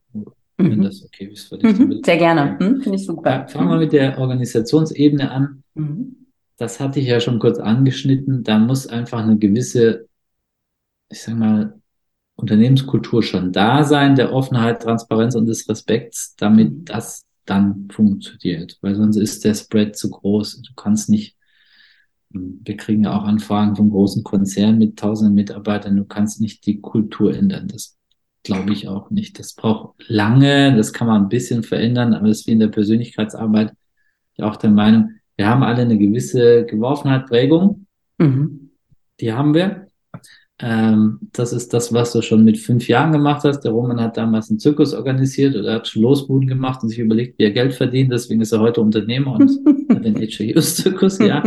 Wenn 0.57 0.79
mhm. 0.79 0.83
das 0.83 1.03
okay 1.03 1.25
ist 1.25 1.49
für 1.49 1.57
dich. 1.57 1.77
Mhm. 1.77 2.01
Sehr 2.03 2.17
gerne. 2.17 2.57
Mhm. 2.59 2.81
Finde 2.81 2.95
ich 2.97 3.05
super. 3.05 3.47
Fangen 3.47 3.69
wir 3.69 3.77
mit 3.77 3.93
der 3.93 4.17
Organisationsebene 4.17 5.29
an. 5.29 5.63
Mhm. 5.73 6.27
Das 6.57 6.79
hatte 6.79 6.99
ich 6.99 7.07
ja 7.07 7.19
schon 7.19 7.39
kurz 7.39 7.59
angeschnitten. 7.59 8.43
Da 8.43 8.57
muss 8.57 8.87
einfach 8.87 9.19
eine 9.19 9.37
gewisse, 9.37 10.07
ich 11.09 11.21
sag 11.21 11.35
mal, 11.35 11.79
Unternehmenskultur 12.37 13.23
schon 13.23 13.51
da 13.51 13.83
sein, 13.83 14.15
der 14.15 14.33
Offenheit, 14.33 14.81
Transparenz 14.81 15.35
und 15.35 15.45
des 15.45 15.67
Respekts, 15.69 16.35
damit 16.37 16.71
mhm. 16.71 16.85
das 16.85 17.25
dann 17.45 17.87
funktioniert. 17.91 18.77
Weil 18.81 18.95
sonst 18.95 19.17
ist 19.17 19.43
der 19.43 19.53
Spread 19.53 19.95
zu 19.97 20.09
groß. 20.09 20.61
Du 20.61 20.73
kannst 20.75 21.09
nicht 21.09 21.34
wir 22.35 22.77
kriegen 22.77 23.03
ja 23.03 23.17
auch 23.17 23.23
Anfragen 23.23 23.75
von 23.75 23.89
großen 23.89 24.23
Konzernen 24.23 24.77
mit 24.77 24.97
tausenden 24.97 25.35
Mitarbeitern. 25.35 25.95
Du 25.95 26.05
kannst 26.05 26.41
nicht 26.41 26.65
die 26.65 26.81
Kultur 26.81 27.35
ändern. 27.35 27.67
Das 27.67 27.97
glaube 28.43 28.73
ich 28.73 28.87
auch 28.87 29.09
nicht. 29.09 29.39
Das 29.39 29.53
braucht 29.53 29.95
lange, 30.07 30.75
das 30.75 30.93
kann 30.93 31.07
man 31.07 31.23
ein 31.23 31.29
bisschen 31.29 31.63
verändern, 31.63 32.13
aber 32.13 32.27
es 32.27 32.41
ist 32.41 32.47
wie 32.47 32.51
in 32.51 32.59
der 32.59 32.67
Persönlichkeitsarbeit. 32.67 33.73
Ich 34.35 34.43
auch 34.43 34.55
der 34.55 34.69
Meinung, 34.69 35.11
wir 35.37 35.49
haben 35.49 35.63
alle 35.63 35.81
eine 35.81 35.97
gewisse 35.97 36.65
Geworfenheit, 36.65 37.27
Prägung. 37.27 37.87
Mhm. 38.17 38.71
Die 39.19 39.33
haben 39.33 39.53
wir. 39.53 39.84
Ähm, 40.59 41.19
das 41.33 41.51
ist 41.51 41.73
das, 41.73 41.91
was 41.91 42.13
du 42.13 42.21
schon 42.21 42.45
mit 42.45 42.57
fünf 42.57 42.87
Jahren 42.87 43.11
gemacht 43.11 43.43
hast. 43.43 43.61
Der 43.61 43.71
Roman 43.71 43.99
hat 43.99 44.15
damals 44.15 44.49
einen 44.49 44.59
Zirkus 44.59 44.93
organisiert 44.93 45.55
oder 45.55 45.73
hat 45.73 45.87
schon 45.87 46.03
Losbuden 46.03 46.47
gemacht 46.47 46.81
und 46.81 46.89
sich 46.89 46.99
überlegt, 46.99 47.37
wie 47.37 47.43
er 47.43 47.51
Geld 47.51 47.73
verdient. 47.73 48.11
Deswegen 48.13 48.39
ist 48.39 48.53
er 48.53 48.61
heute 48.61 48.79
Unternehmer 48.79 49.33
und 49.33 49.49
hat 49.89 50.05
den 50.05 50.15
HIUS-Zirkus, 50.15 51.19
ja. 51.19 51.43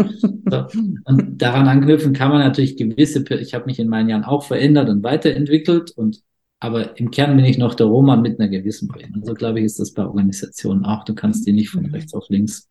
So. 0.51 0.67
Und 1.05 1.41
daran 1.41 1.69
anknüpfen 1.69 2.13
kann 2.13 2.31
man 2.31 2.41
natürlich 2.41 2.77
gewisse, 2.77 3.25
ich 3.41 3.55
habe 3.55 3.65
mich 3.65 3.79
in 3.79 3.89
meinen 3.89 4.11
Jahren 4.11 4.25
auch 4.25 4.43
verändert 4.43 4.91
und 4.91 5.03
weiterentwickelt 5.03 5.93
und 5.93 6.21
aber 6.61 6.99
im 6.99 7.11
Kern 7.11 7.37
bin 7.37 7.45
ich 7.45 7.57
noch 7.57 7.75
der 7.75 7.87
Roman 7.87 8.21
mit 8.21 8.41
einer 8.41 8.49
gewissen 8.49 8.89
Prägung. 8.89 9.25
So 9.25 9.33
glaube 9.35 9.61
ich, 9.61 9.67
ist 9.67 9.79
das 9.79 9.93
bei 9.93 10.05
Organisationen 10.05 10.85
auch. 10.85 11.05
Du 11.05 11.15
kannst 11.15 11.47
die 11.47 11.53
nicht 11.53 11.71
von 11.71 11.87
rechts 11.87 12.15
auf 12.15 12.25
links, 12.31 12.69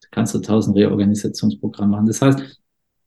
du 0.00 0.08
kannst 0.10 0.34
du 0.34 0.38
tausend 0.38 0.76
Reorganisationsprogramme 0.76 1.90
machen. 1.90 2.06
Das 2.06 2.22
heißt, 2.22 2.40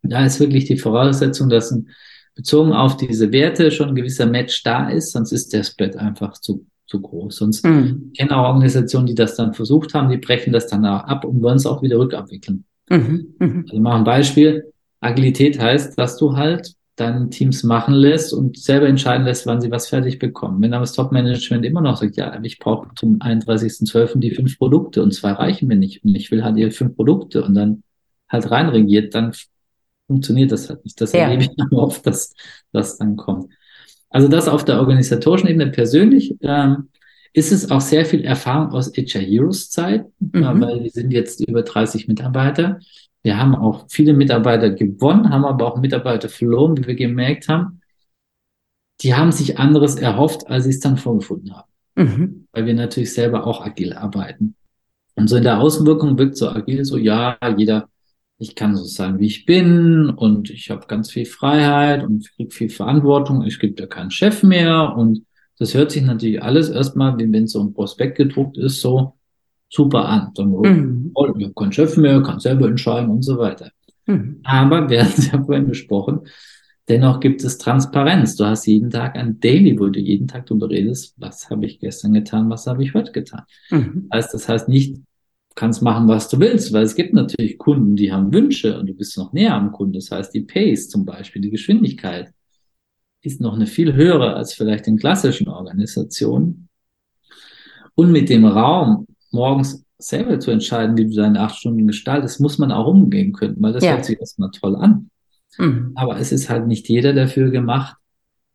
da 0.03 0.25
ist 0.25 0.39
wirklich 0.39 0.65
die 0.65 0.77
Voraussetzung, 0.77 1.49
dass 1.49 1.71
ein 1.71 1.89
bezogen 2.36 2.74
auf 2.74 2.98
diese 2.98 3.32
Werte 3.32 3.72
schon 3.72 3.89
ein 3.89 3.96
gewisser 3.96 4.26
Match 4.26 4.63
da 4.63 4.89
ist, 4.89 5.12
sonst 5.12 5.32
ist 5.32 5.54
der 5.54 5.63
Split 5.63 5.96
einfach 5.96 6.34
zu, 6.34 6.65
zu 6.88 7.02
groß. 7.02 7.36
Sonst 7.36 7.65
mhm. 7.65 8.12
kennen 8.15 8.32
auch 8.32 8.48
Organisationen, 8.48 9.08
die 9.08 9.15
das 9.15 9.36
dann 9.36 9.54
versucht 9.54 9.94
haben, 9.94 10.10
die 10.10 10.17
brechen 10.17 10.54
das 10.54 10.67
dann 10.67 10.86
auch 10.86 11.04
ab 11.04 11.26
und 11.26 11.41
wollen 11.41 11.58
es 11.58 11.65
auch 11.65 11.82
wieder 11.82 12.00
rückabwickeln. 12.00 12.65
Mhm. 12.89 13.36
Mhm. 13.39 13.65
Also 13.70 13.82
machen 13.82 14.00
ein 14.00 14.04
Beispiel. 14.04 14.72
Agilität 15.00 15.60
heißt, 15.60 15.98
dass 15.98 16.17
du 16.17 16.36
halt 16.38 16.76
deine 16.96 17.30
Teams 17.30 17.63
machen 17.63 17.94
lässt 17.94 18.34
und 18.34 18.58
selber 18.58 18.88
entscheiden 18.88 19.26
lässt, 19.26 19.48
wann 19.48 19.62
sie 19.62 19.72
was 19.72 19.88
fertig 19.88 20.20
bekommen. 20.20 20.62
Wenn 20.62 20.74
aber 20.74 20.84
das 20.84 20.94
Top-Management 20.94 21.65
immer 21.65 21.82
noch 21.82 21.98
sagt, 21.98 22.17
ja, 22.17 22.39
ich 22.44 22.60
brauche 22.60 22.89
zum 22.96 23.17
31.12. 23.20 24.20
die 24.20 24.32
fünf 24.32 24.58
Produkte 24.58 25.02
und 25.02 25.13
zwei 25.13 25.32
reichen 25.32 25.67
mir 25.67 25.78
nicht 25.78 26.04
und 26.04 26.15
ich 26.15 26.32
will 26.32 26.44
halt 26.44 26.58
die 26.58 26.70
fünf 26.72 26.96
Produkte 26.96 27.44
und 27.44 27.56
dann 27.56 27.84
halt 28.30 28.52
reinregiert, 28.52 29.15
dann 29.15 29.34
funktioniert 30.12 30.52
das 30.52 30.69
halt 30.69 30.84
nicht. 30.84 31.00
Das 31.00 31.13
ja. 31.13 31.21
erlebe 31.21 31.43
ich 31.43 31.71
oft, 31.71 32.06
dass 32.06 32.34
das 32.74 32.97
dann 32.97 33.15
kommt. 33.15 33.52
Also 34.10 34.28
das 34.28 34.50
auf 34.50 34.65
der 34.65 34.80
organisatorischen 34.80 35.47
Ebene 35.47 35.71
persönlich 35.71 36.36
ähm, 36.41 36.89
ist 37.32 37.54
es 37.54 37.71
auch 37.71 37.80
sehr 37.80 38.06
viel 38.06 38.26
Erfahrung 38.26 38.71
aus 38.74 38.91
HR 38.93 39.21
Heroes 39.21 39.69
Zeit, 39.69 40.06
mhm. 40.19 40.62
weil 40.62 40.84
wir 40.84 40.89
sind 40.89 41.12
jetzt 41.12 41.47
über 41.47 41.62
30 41.62 42.10
Mitarbeiter. 42.10 42.80
Wir 43.24 43.39
haben 43.39 43.56
auch 43.56 43.86
viele 43.89 44.13
Mitarbeiter 44.13 44.71
gewonnen, 44.71 45.30
haben 45.30 45.45
aber 45.45 45.65
auch 45.65 45.80
Mitarbeiter 45.80 46.28
verloren, 46.28 46.78
wie 46.78 46.88
wir 46.88 46.95
gemerkt 46.95 47.47
haben. 47.47 47.80
Die 49.02 49.15
haben 49.15 49.32
sich 49.32 49.58
anderes 49.58 49.95
erhofft, 49.95 50.47
als 50.47 50.65
sie 50.65 50.71
es 50.71 50.82
dann 50.82 50.97
vorgefunden 50.97 51.56
haben. 51.56 51.71
Mhm. 51.95 52.47
Weil 52.52 52.65
wir 52.65 52.74
natürlich 52.74 53.13
selber 53.13 53.47
auch 53.47 53.65
agil 53.65 53.93
arbeiten. 53.93 54.56
Und 55.15 55.30
so 55.30 55.38
in 55.38 55.43
der 55.43 55.60
Außenwirkung 55.60 56.17
wirkt 56.17 56.36
so 56.36 56.50
agil 56.50 56.84
so, 56.84 56.97
ja, 56.97 57.38
jeder 57.56 57.88
ich 58.41 58.56
kann 58.56 58.75
so 58.75 58.84
sein, 58.86 59.19
wie 59.19 59.27
ich 59.27 59.45
bin 59.45 60.10
und 60.10 60.49
ich 60.49 60.71
habe 60.71 60.88
ganz 60.88 61.12
viel 61.12 61.27
Freiheit 61.27 62.04
und 62.04 62.27
kriege 62.36 62.49
viel 62.49 62.69
Verantwortung. 62.69 63.43
Es 63.43 63.60
gibt 63.60 63.80
ja 63.80 63.86
keinen 63.86 64.10
Chef 64.10 64.41
mehr 64.41 64.95
und 64.97 65.25
das 65.60 65.75
hört 65.75 65.91
sich 65.91 66.01
natürlich 66.01 66.41
alles 66.41 66.69
erstmal, 66.69 67.19
wie 67.19 67.32
wenn 67.32 67.47
so 67.47 67.62
ein 67.62 67.71
Prospekt 67.71 68.17
gedruckt 68.17 68.58
ist, 68.58 68.82
so 68.82 69.13
super 69.69 70.06
an. 70.06 70.32
Dann, 70.34 70.49
mhm. 70.49 71.12
oh, 71.13 71.27
ich 71.38 71.43
habe 71.43 71.54
keinen 71.54 71.71
Chef 71.71 71.95
mehr, 71.97 72.19
kann 72.23 72.39
selber 72.39 72.67
entscheiden 72.67 73.12
und 73.12 73.21
so 73.21 73.38
weiter. 73.38 73.69
Mhm. 74.08 74.39
Aber 74.43 74.89
wir 74.89 75.04
hatten 75.04 75.21
es 75.21 75.32
ja 75.32 75.43
vorhin 75.43 75.67
besprochen, 75.67 76.21
Dennoch 76.89 77.19
gibt 77.21 77.43
es 77.43 77.58
Transparenz. 77.58 78.36
Du 78.36 78.43
hast 78.43 78.65
jeden 78.65 78.89
Tag 78.89 79.15
ein 79.15 79.39
Daily, 79.39 79.80
wo 79.80 79.88
du 79.88 79.99
jeden 79.99 80.27
Tag 80.27 80.47
darüber 80.47 80.69
redest, 80.69 81.15
was 81.17 81.49
habe 81.49 81.65
ich 81.65 81.80
gestern 81.80 82.12
getan, 82.12 82.49
was 82.49 82.67
habe 82.67 82.84
ich 82.84 82.93
heute 82.93 83.13
getan. 83.13 83.43
Mhm. 83.69 84.08
Das, 84.10 84.25
heißt, 84.25 84.34
das 84.34 84.49
heißt 84.49 84.67
nicht, 84.67 84.97
kannst 85.55 85.81
machen, 85.81 86.07
was 86.07 86.29
du 86.29 86.39
willst, 86.39 86.73
weil 86.73 86.83
es 86.83 86.95
gibt 86.95 87.13
natürlich 87.13 87.57
Kunden, 87.57 87.95
die 87.95 88.11
haben 88.11 88.33
Wünsche 88.33 88.79
und 88.79 88.87
du 88.87 88.93
bist 88.93 89.17
noch 89.17 89.33
näher 89.33 89.53
am 89.53 89.71
Kunden. 89.71 89.93
Das 89.93 90.11
heißt, 90.11 90.33
die 90.33 90.41
Pace 90.41 90.89
zum 90.89 91.05
Beispiel, 91.05 91.41
die 91.41 91.49
Geschwindigkeit 91.49 92.33
ist 93.21 93.41
noch 93.41 93.53
eine 93.53 93.67
viel 93.67 93.93
höhere 93.93 94.35
als 94.35 94.53
vielleicht 94.53 94.87
in 94.87 94.97
klassischen 94.97 95.47
Organisationen. 95.47 96.69
Und 97.95 98.11
mit 98.11 98.29
dem 98.29 98.45
Raum 98.45 99.05
morgens 99.31 99.83
selber 99.99 100.39
zu 100.39 100.51
entscheiden, 100.51 100.97
wie 100.97 101.05
du 101.05 101.15
deine 101.15 101.41
acht 101.41 101.57
Stunden 101.57 101.85
gestaltest, 101.85 102.39
muss 102.39 102.57
man 102.57 102.71
auch 102.71 102.87
umgehen 102.87 103.33
können, 103.33 103.57
weil 103.59 103.73
das 103.73 103.83
ja. 103.83 103.91
hört 103.91 104.05
sich 104.05 104.19
erstmal 104.19 104.51
toll 104.51 104.75
an. 104.75 105.09
Mhm. 105.57 105.91
Aber 105.95 106.17
es 106.17 106.31
ist 106.31 106.49
halt 106.49 106.67
nicht 106.67 106.89
jeder 106.89 107.13
dafür 107.13 107.51
gemacht, 107.51 107.97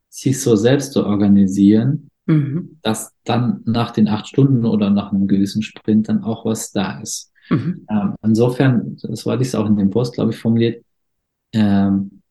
sich 0.08 0.40
so 0.40 0.56
selbst 0.56 0.92
zu 0.92 1.04
organisieren, 1.04 2.08
mhm. 2.26 2.78
dass 2.82 3.12
dann 3.24 3.60
nach 3.64 3.92
den 3.92 4.08
acht 4.08 4.28
Stunden 4.28 4.64
oder 4.64 4.90
nach 4.90 5.12
einem 5.12 5.26
gewissen 5.26 5.62
Sprint 5.62 6.08
dann 6.08 6.22
auch 6.22 6.44
was 6.44 6.72
da 6.72 7.00
ist. 7.00 7.32
Mhm. 7.48 7.86
Ähm, 7.88 8.14
insofern, 8.22 8.96
das 9.02 9.24
war 9.24 9.36
dies 9.36 9.54
auch 9.54 9.66
in 9.66 9.76
dem 9.76 9.90
Post, 9.90 10.14
glaube 10.14 10.32
ich, 10.32 10.38
formuliert, 10.38 10.84
ähm, 11.52 12.22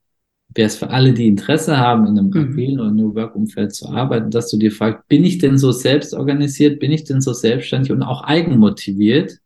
wäre 0.54 0.68
es 0.68 0.78
für 0.78 0.90
alle, 0.90 1.14
die 1.14 1.28
Interesse 1.28 1.78
haben, 1.78 2.06
in 2.06 2.18
einem 2.18 2.30
mhm. 2.30 2.54
agilen 2.54 2.80
oder 2.80 2.92
New 2.92 3.16
Work 3.16 3.36
Umfeld 3.36 3.74
zu 3.74 3.90
arbeiten, 3.90 4.32
dass 4.32 4.50
du 4.50 4.58
dir 4.58 4.72
fragst, 4.72 5.08
bin 5.08 5.24
ich 5.24 5.38
denn 5.38 5.58
so 5.58 5.72
selbst 5.72 6.14
organisiert, 6.14 6.80
bin 6.80 6.92
ich 6.92 7.04
denn 7.04 7.22
so 7.22 7.34
selbstständig 7.34 7.92
und 7.92 8.04
auch 8.04 8.24
eigenmotiviert 8.24 9.40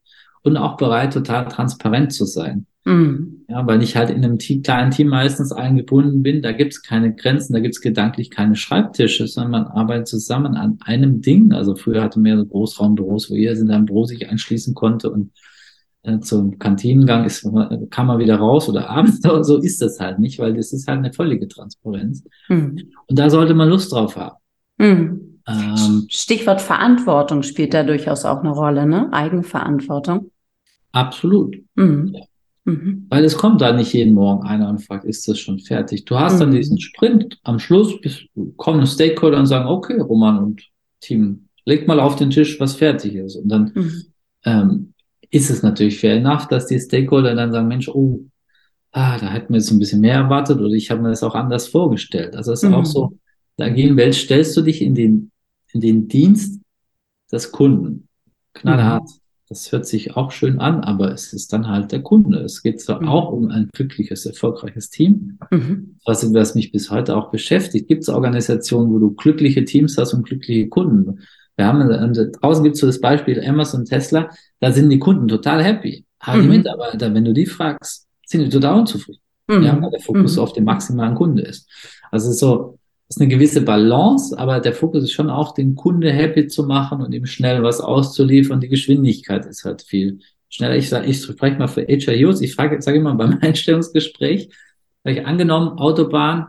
und 0.43 0.57
auch 0.57 0.77
bereit, 0.77 1.13
total 1.13 1.47
transparent 1.47 2.13
zu 2.13 2.25
sein? 2.25 2.65
Mhm. 2.89 3.45
Ja, 3.47 3.65
weil 3.67 3.83
ich 3.83 3.95
halt 3.95 4.09
in 4.09 4.23
einem 4.23 4.39
Team, 4.39 4.63
kleinen 4.63 4.89
Team 4.91 5.09
meistens 5.09 5.51
eingebunden 5.51 6.23
bin, 6.23 6.41
da 6.41 6.51
gibt 6.51 6.73
es 6.73 6.81
keine 6.81 7.13
Grenzen, 7.13 7.53
da 7.53 7.59
gibt 7.59 7.75
es 7.75 7.81
gedanklich 7.81 8.31
keine 8.31 8.55
Schreibtische, 8.55 9.27
sondern 9.27 9.51
man 9.51 9.65
arbeitet 9.65 10.07
zusammen 10.07 10.55
an 10.55 10.79
einem 10.81 11.21
Ding. 11.21 11.51
Also 11.53 11.75
früher 11.75 12.01
hatte 12.01 12.19
man 12.19 12.31
ja 12.31 12.37
so 12.37 12.45
Großraumbüros, 12.45 13.29
wo 13.29 13.35
jeder 13.35 13.51
in 13.51 13.67
seinem 13.67 13.85
Büro 13.85 14.05
sich 14.05 14.27
einschließen 14.27 14.73
konnte 14.73 15.11
und 15.11 15.31
äh, 16.01 16.19
zum 16.19 16.57
Kantinengang 16.57 17.25
ist, 17.25 17.47
kann 17.91 18.07
man 18.07 18.19
wieder 18.19 18.37
raus 18.37 18.67
oder 18.69 18.89
abends, 18.89 19.23
aber 19.23 19.43
so 19.43 19.57
ist 19.57 19.81
das 19.81 19.99
halt 19.99 20.17
nicht, 20.17 20.39
weil 20.39 20.55
das 20.55 20.73
ist 20.73 20.87
halt 20.87 20.99
eine 20.99 21.13
völlige 21.13 21.47
Transparenz. 21.47 22.23
Mhm. 22.47 22.91
Und 23.07 23.19
da 23.19 23.29
sollte 23.29 23.53
man 23.53 23.69
Lust 23.69 23.91
drauf 23.91 24.15
haben. 24.15 24.37
Mhm. 24.79 25.41
Ähm, 25.47 26.05
Stichwort 26.09 26.61
Verantwortung 26.61 27.43
spielt 27.43 27.73
da 27.73 27.83
durchaus 27.83 28.25
auch 28.25 28.39
eine 28.39 28.51
Rolle, 28.51 28.87
ne? 28.87 29.11
Eigenverantwortung. 29.11 30.31
Absolut. 30.91 31.55
Mhm. 31.75 32.13
Ja. 32.13 32.21
Mhm. 32.65 33.05
Weil 33.09 33.23
es 33.25 33.37
kommt 33.37 33.61
da 33.61 33.73
nicht 33.73 33.93
jeden 33.93 34.13
Morgen 34.13 34.45
einer 34.45 34.69
und 34.69 34.79
fragt, 34.79 35.05
ist 35.05 35.27
das 35.27 35.39
schon 35.39 35.59
fertig? 35.59 36.05
Du 36.05 36.19
hast 36.19 36.39
dann 36.39 36.49
mhm. 36.49 36.55
diesen 36.55 36.79
Sprint, 36.79 37.39
am 37.43 37.59
Schluss 37.59 37.93
kommen 38.57 38.85
Stakeholder 38.85 39.39
und 39.39 39.47
sagen, 39.47 39.67
okay, 39.67 39.99
Roman 39.99 40.37
und 40.39 40.63
Team, 40.99 41.47
legt 41.65 41.87
mal 41.87 41.99
auf 41.99 42.15
den 42.15 42.29
Tisch, 42.29 42.59
was 42.59 42.75
fertig 42.75 43.15
ist. 43.15 43.35
Und 43.35 43.49
dann 43.49 43.71
mhm. 43.73 44.03
ähm, 44.45 44.93
ist 45.29 45.49
es 45.49 45.63
natürlich 45.63 45.99
fair 45.99 46.15
enough, 46.15 46.47
dass 46.47 46.67
die 46.67 46.79
Stakeholder 46.79 47.35
dann 47.35 47.51
sagen, 47.51 47.67
Mensch, 47.67 47.87
oh, 47.89 48.21
ah, 48.91 49.17
da 49.17 49.31
hätten 49.31 49.53
wir 49.53 49.59
jetzt 49.59 49.71
ein 49.71 49.79
bisschen 49.79 50.01
mehr 50.01 50.15
erwartet 50.15 50.59
oder 50.59 50.73
ich 50.73 50.89
habe 50.89 51.01
mir 51.01 51.09
das 51.09 51.23
auch 51.23 51.35
anders 51.35 51.67
vorgestellt. 51.67 52.35
Also 52.35 52.53
es 52.53 52.63
ist 52.63 52.69
mhm. 52.69 52.75
auch 52.75 52.85
so, 52.85 53.05
in 53.05 53.17
der 53.57 53.67
agilen 53.67 53.97
Welt 53.97 54.15
stellst 54.15 54.55
du 54.57 54.61
dich 54.61 54.81
in 54.81 54.95
den, 54.95 55.31
in 55.71 55.81
den 55.81 56.07
Dienst 56.07 56.59
des 57.31 57.51
Kunden. 57.51 58.07
Knallhart. 58.53 59.07
Das 59.49 59.71
hört 59.71 59.87
sich 59.87 60.15
auch 60.15 60.31
schön 60.31 60.59
an, 60.59 60.83
aber 60.83 61.11
es 61.11 61.33
ist 61.33 61.51
dann 61.51 61.67
halt 61.67 61.91
der 61.91 62.03
Kunde. 62.03 62.39
Es 62.41 62.61
geht 62.61 62.79
zwar 62.79 63.01
mhm. 63.01 63.07
auch 63.09 63.31
um 63.31 63.49
ein 63.49 63.69
glückliches, 63.73 64.27
erfolgreiches 64.27 64.91
Team, 64.91 65.39
mhm. 65.49 65.95
was, 66.05 66.31
was 66.33 66.53
mich 66.53 66.71
bis 66.71 66.91
heute 66.91 67.17
auch 67.17 67.31
beschäftigt. 67.31 67.87
Gibt 67.87 68.03
es 68.03 68.09
Organisationen, 68.09 68.93
wo 68.93 68.99
du 68.99 69.11
glückliche 69.15 69.65
Teams 69.65 69.97
hast 69.97 70.13
und 70.13 70.23
glückliche 70.23 70.69
Kunden? 70.69 71.21
Wir 71.55 71.65
haben 71.65 71.89
äh, 71.89 72.31
draußen 72.31 72.63
gibt 72.63 72.75
es 72.75 72.81
so 72.81 72.87
das 72.87 73.01
Beispiel 73.01 73.43
Amazon 73.43 73.81
und 73.81 73.85
Tesla, 73.87 74.29
da 74.59 74.71
sind 74.71 74.89
die 74.89 74.99
Kunden 74.99 75.27
total 75.27 75.63
happy. 75.63 76.05
Aber 76.19 76.37
mhm. 76.37 76.41
die 76.43 76.57
Mitarbeiter, 76.57 77.13
wenn 77.13 77.25
du 77.25 77.33
die 77.33 77.47
fragst, 77.47 78.07
sind 78.25 78.43
die 78.43 78.49
total 78.49 78.79
unzufrieden. 78.79 79.21
Mhm. 79.47 79.63
Ja, 79.63 79.81
weil 79.81 79.89
der 79.89 79.99
Fokus 79.99 80.35
mhm. 80.35 80.43
auf 80.43 80.53
den 80.53 80.63
maximalen 80.63 81.15
Kunde 81.15 81.41
ist. 81.41 81.67
Also 82.11 82.31
so, 82.31 82.78
ist 83.09 83.19
eine 83.19 83.27
gewisse 83.27 83.61
Balance, 83.61 84.37
aber 84.37 84.59
der 84.59 84.73
Fokus 84.73 85.03
ist 85.03 85.11
schon 85.11 85.31
auch, 85.31 85.55
den 85.55 85.75
Kunde 85.75 86.11
happy 86.11 86.47
zu 86.47 86.63
machen 86.63 87.01
und 87.01 87.11
ihm 87.11 87.25
schnell 87.25 87.63
was 87.63 87.81
auszuliefern. 87.81 88.61
Die 88.61 88.69
Geschwindigkeit 88.69 89.47
ist 89.47 89.65
halt 89.65 89.81
viel 89.81 90.19
schneller. 90.47 90.75
Ich 90.75 90.89
sage, 90.89 91.07
ich 91.07 91.21
spreche 91.21 91.57
mal 91.57 91.67
für 91.67 91.87
HRUs. 91.87 92.41
Ich 92.41 92.53
frage, 92.53 92.79
sage 92.81 92.99
immer 92.99 93.15
beim 93.15 93.39
Einstellungsgespräch, 93.41 94.49
ich 95.05 95.25
angenommen, 95.25 95.79
Autobahn, 95.79 96.47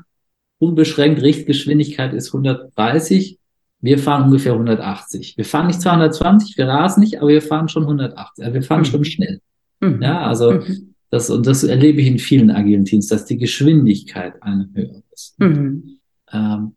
unbeschränkt 0.59 1.23
Richtgeschwindigkeit 1.23 2.13
ist 2.13 2.29
130. 2.29 3.39
Wir 3.81 3.99
fahren 3.99 4.25
ungefähr 4.25 4.53
180. 4.53 5.39
Wir 5.39 5.47
fahren 5.47 5.69
nicht 5.69 5.81
220, 5.81 6.59
wir 6.59 6.69
rasen 6.69 7.01
nicht, 7.01 7.19
aber 7.19 7.29
wir 7.29 7.41
fahren 7.41 7.69
schon 7.69 7.85
180. 7.85 8.45
Also 8.45 8.55
wir 8.55 8.63
fahren 8.63 8.81
mhm. 8.81 8.85
schon 8.85 9.05
schnell. 9.07 9.41
Mhm. 9.81 10.03
Ja, 10.03 10.27
also 10.27 10.53
mhm. 10.53 10.95
das, 11.11 11.31
und 11.31 11.47
das 11.47 11.65
erlebe 11.65 12.03
ich 12.03 12.09
in 12.09 12.19
vielen 12.19 12.51
agilen 12.51 12.85
Teams, 12.85 13.07
dass 13.07 13.25
die 13.25 13.39
Geschwindigkeit 13.39 14.43
eine 14.43 14.69
höhere 14.75 15.03
ist. 15.13 15.41
Mhm. 15.41 15.90
Ähm, 16.33 16.75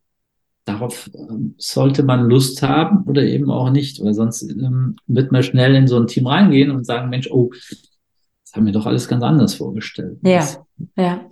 darauf 0.66 1.10
ähm, 1.14 1.56
sollte 1.58 2.04
man 2.04 2.30
Lust 2.30 2.62
haben 2.62 3.04
oder 3.04 3.24
eben 3.24 3.52
auch 3.52 3.70
nicht, 3.70 4.04
weil 4.04 4.14
sonst 4.14 4.44
ähm, 4.44 4.96
wird 5.08 5.32
man 5.32 5.44
schnell 5.44 5.76
in 5.76 5.88
so 5.88 6.00
ein 6.00 6.08
Team 6.08 6.28
reingehen 6.28 6.72
und 6.72 6.86
sagen, 6.86 7.10
Mensch, 7.10 7.30
oh, 7.32 7.52
das 7.52 8.54
haben 8.54 8.66
wir 8.66 8.74
doch 8.74 8.86
alles 8.86 9.08
ganz 9.08 9.24
anders 9.24 9.56
vorgestellt. 9.56 10.20
Ja, 10.24 10.48
ja. 10.96 11.30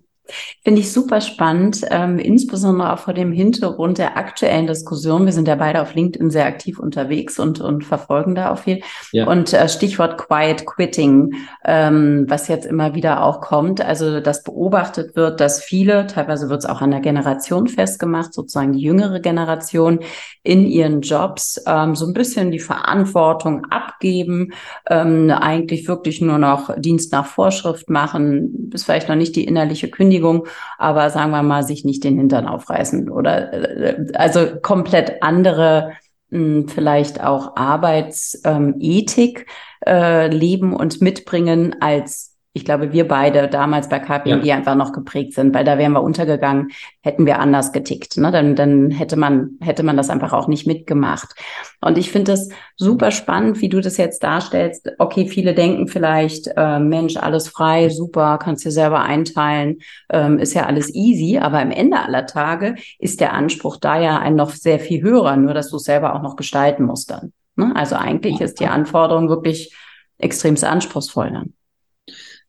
Finde 0.64 0.82
ich 0.82 0.92
super 0.92 1.22
spannend, 1.22 1.82
ähm, 1.90 2.20
insbesondere 2.20 2.94
auch 2.94 3.00
vor 3.00 3.14
dem 3.14 3.32
Hintergrund 3.32 3.98
der 3.98 4.18
aktuellen 4.18 4.68
Diskussion. 4.68 5.26
Wir 5.26 5.34
sind 5.34 5.48
ja 5.48 5.56
beide 5.56 5.82
auf 5.82 5.96
LinkedIn 5.96 6.30
sehr 6.30 6.46
aktiv 6.46 6.80
unterwegs 6.80 7.40
und, 7.40 7.60
und 7.60 7.84
verfolgen 7.84 8.36
da 8.36 8.52
auch 8.52 8.60
viel. 8.60 8.82
Ja. 9.12 9.28
Und 9.28 9.52
äh, 9.54 9.68
Stichwort 9.68 10.18
Quiet 10.18 10.66
Quitting, 10.66 11.34
ähm, 11.66 12.26
was 12.28 12.48
jetzt 12.48 12.66
immer 12.66 12.94
wieder 12.94 13.24
auch 13.24 13.42
kommt. 13.42 13.84
Also, 13.84 14.20
dass 14.20 14.44
beobachtet 14.44 15.16
wird, 15.16 15.40
dass 15.40 15.62
viele, 15.62 16.08
teilweise 16.08 16.50
wird 16.50 16.60
es 16.60 16.70
auch 16.70 16.82
an 16.82 16.92
der 16.92 17.02
Generation 17.02 17.68
festgemacht, 17.68 18.34
sozusagen 18.34 18.74
die 18.74 18.82
jüngere 18.82 19.20
Generation 19.20 20.00
in 20.44 20.66
ihren 20.66 21.02
Jobs 21.02 21.62
ähm, 21.68 21.96
so 21.96 22.06
ein 22.06 22.14
bisschen 22.14 22.52
die 22.52 22.60
Verantwortung 22.60 23.66
abgeben, 23.66 24.54
ähm, 24.90 25.32
eigentlich 25.32 25.88
wirklich 25.88 26.22
nur 26.22 26.38
noch 26.38 26.74
Dienst 26.78 27.12
nach 27.12 27.26
Vorschrift 27.26 27.90
machen, 27.90 28.70
bis 28.70 28.84
vielleicht 28.84 29.10
noch 29.10 29.16
nicht 29.16 29.36
die 29.36 29.46
innerliche 29.46 29.90
Kündigung 29.90 30.11
Kündigung, 30.12 30.48
aber 30.78 31.10
sagen 31.10 31.32
wir 31.32 31.42
mal, 31.42 31.64
sich 31.64 31.86
nicht 31.86 32.04
den 32.04 32.18
Hintern 32.18 32.46
aufreißen 32.48 33.10
oder 33.10 33.54
äh, 33.54 34.08
also 34.14 34.60
komplett 34.62 35.24
andere 35.24 35.94
hm, 36.30 36.68
vielleicht 36.68 37.24
auch 37.24 37.56
Arbeitsethik 37.56 39.48
äh, 39.86 40.28
leben 40.28 40.76
und 40.76 41.02
mitbringen 41.02 41.78
als 41.80 42.31
ich 42.54 42.66
glaube, 42.66 42.92
wir 42.92 43.08
beide 43.08 43.48
damals 43.48 43.88
bei 43.88 44.00
KPMG 44.00 44.46
ja. 44.46 44.56
einfach 44.56 44.76
noch 44.76 44.92
geprägt 44.92 45.34
sind, 45.34 45.56
weil 45.56 45.64
da 45.64 45.78
wären 45.78 45.94
wir 45.94 46.04
untergegangen, 46.04 46.72
hätten 47.02 47.26
wir 47.26 47.40
anders 47.40 47.72
getickt. 47.72 48.18
Ne? 48.18 48.30
Dann, 48.30 48.58
dann 48.58 48.92
hätte 48.92 49.16
man, 49.16 49.52
hätte 49.62 49.84
man 49.84 49.96
das 49.96 50.10
einfach 50.10 50.34
auch 50.34 50.50
nicht 50.50 50.68
mitgemacht. 50.68 51.34
Und 51.80 51.98
ich 51.98 52.12
finde 52.12 52.34
das 52.34 52.50
super 52.76 53.12
spannend, 53.12 53.62
wie 53.62 53.70
du 53.70 53.80
das 53.80 53.96
jetzt 53.96 54.22
darstellst. 54.24 54.92
Okay, 55.00 55.28
viele 55.28 55.54
denken 55.54 55.88
vielleicht, 55.88 56.50
äh, 56.58 56.80
Mensch, 56.80 57.16
alles 57.16 57.48
frei, 57.48 57.88
super, 57.88 58.38
kannst 58.38 58.66
dir 58.66 58.72
selber 58.72 59.02
einteilen, 59.02 59.78
ähm, 60.10 60.38
ist 60.38 60.54
ja 60.54 60.66
alles 60.66 60.94
easy. 60.94 61.38
Aber 61.38 61.60
am 61.60 61.72
Ende 61.72 62.00
aller 62.00 62.26
Tage 62.26 62.76
ist 63.00 63.22
der 63.22 63.32
Anspruch 63.32 63.78
da 63.78 63.98
ja 63.98 64.20
ein 64.20 64.36
noch 64.36 64.52
sehr 64.52 64.80
viel 64.80 65.02
höherer, 65.02 65.38
nur 65.38 65.54
dass 65.54 65.70
du 65.70 65.78
es 65.78 65.84
selber 65.84 66.16
auch 66.16 66.22
noch 66.22 66.36
gestalten 66.36 66.84
musst 66.84 67.12
dann. 67.12 67.32
Ne? 67.56 67.72
Also 67.76 67.96
eigentlich 67.96 68.42
ist 68.42 68.60
die 68.60 68.68
Anforderung 68.68 69.30
wirklich 69.30 69.74
extremst 70.18 70.66
anspruchsvoll 70.66 71.32
dann. 71.32 71.54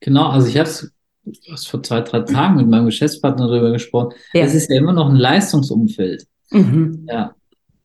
Genau, 0.03 0.27
also 0.27 0.49
ich 0.49 0.59
habe 0.59 0.69
es 0.69 1.67
vor 1.67 1.83
zwei, 1.83 2.01
drei 2.01 2.21
Tagen 2.21 2.57
mit 2.57 2.69
meinem 2.69 2.87
Geschäftspartner 2.87 3.47
darüber 3.47 3.71
gesprochen. 3.71 4.15
Ja. 4.35 4.43
Es 4.43 4.55
ist 4.55 4.69
ja 4.69 4.77
immer 4.77 4.93
noch 4.93 5.09
ein 5.09 5.17
Leistungsumfeld. 5.17 6.27
Mhm. 6.51 7.07
Ja. 7.09 7.35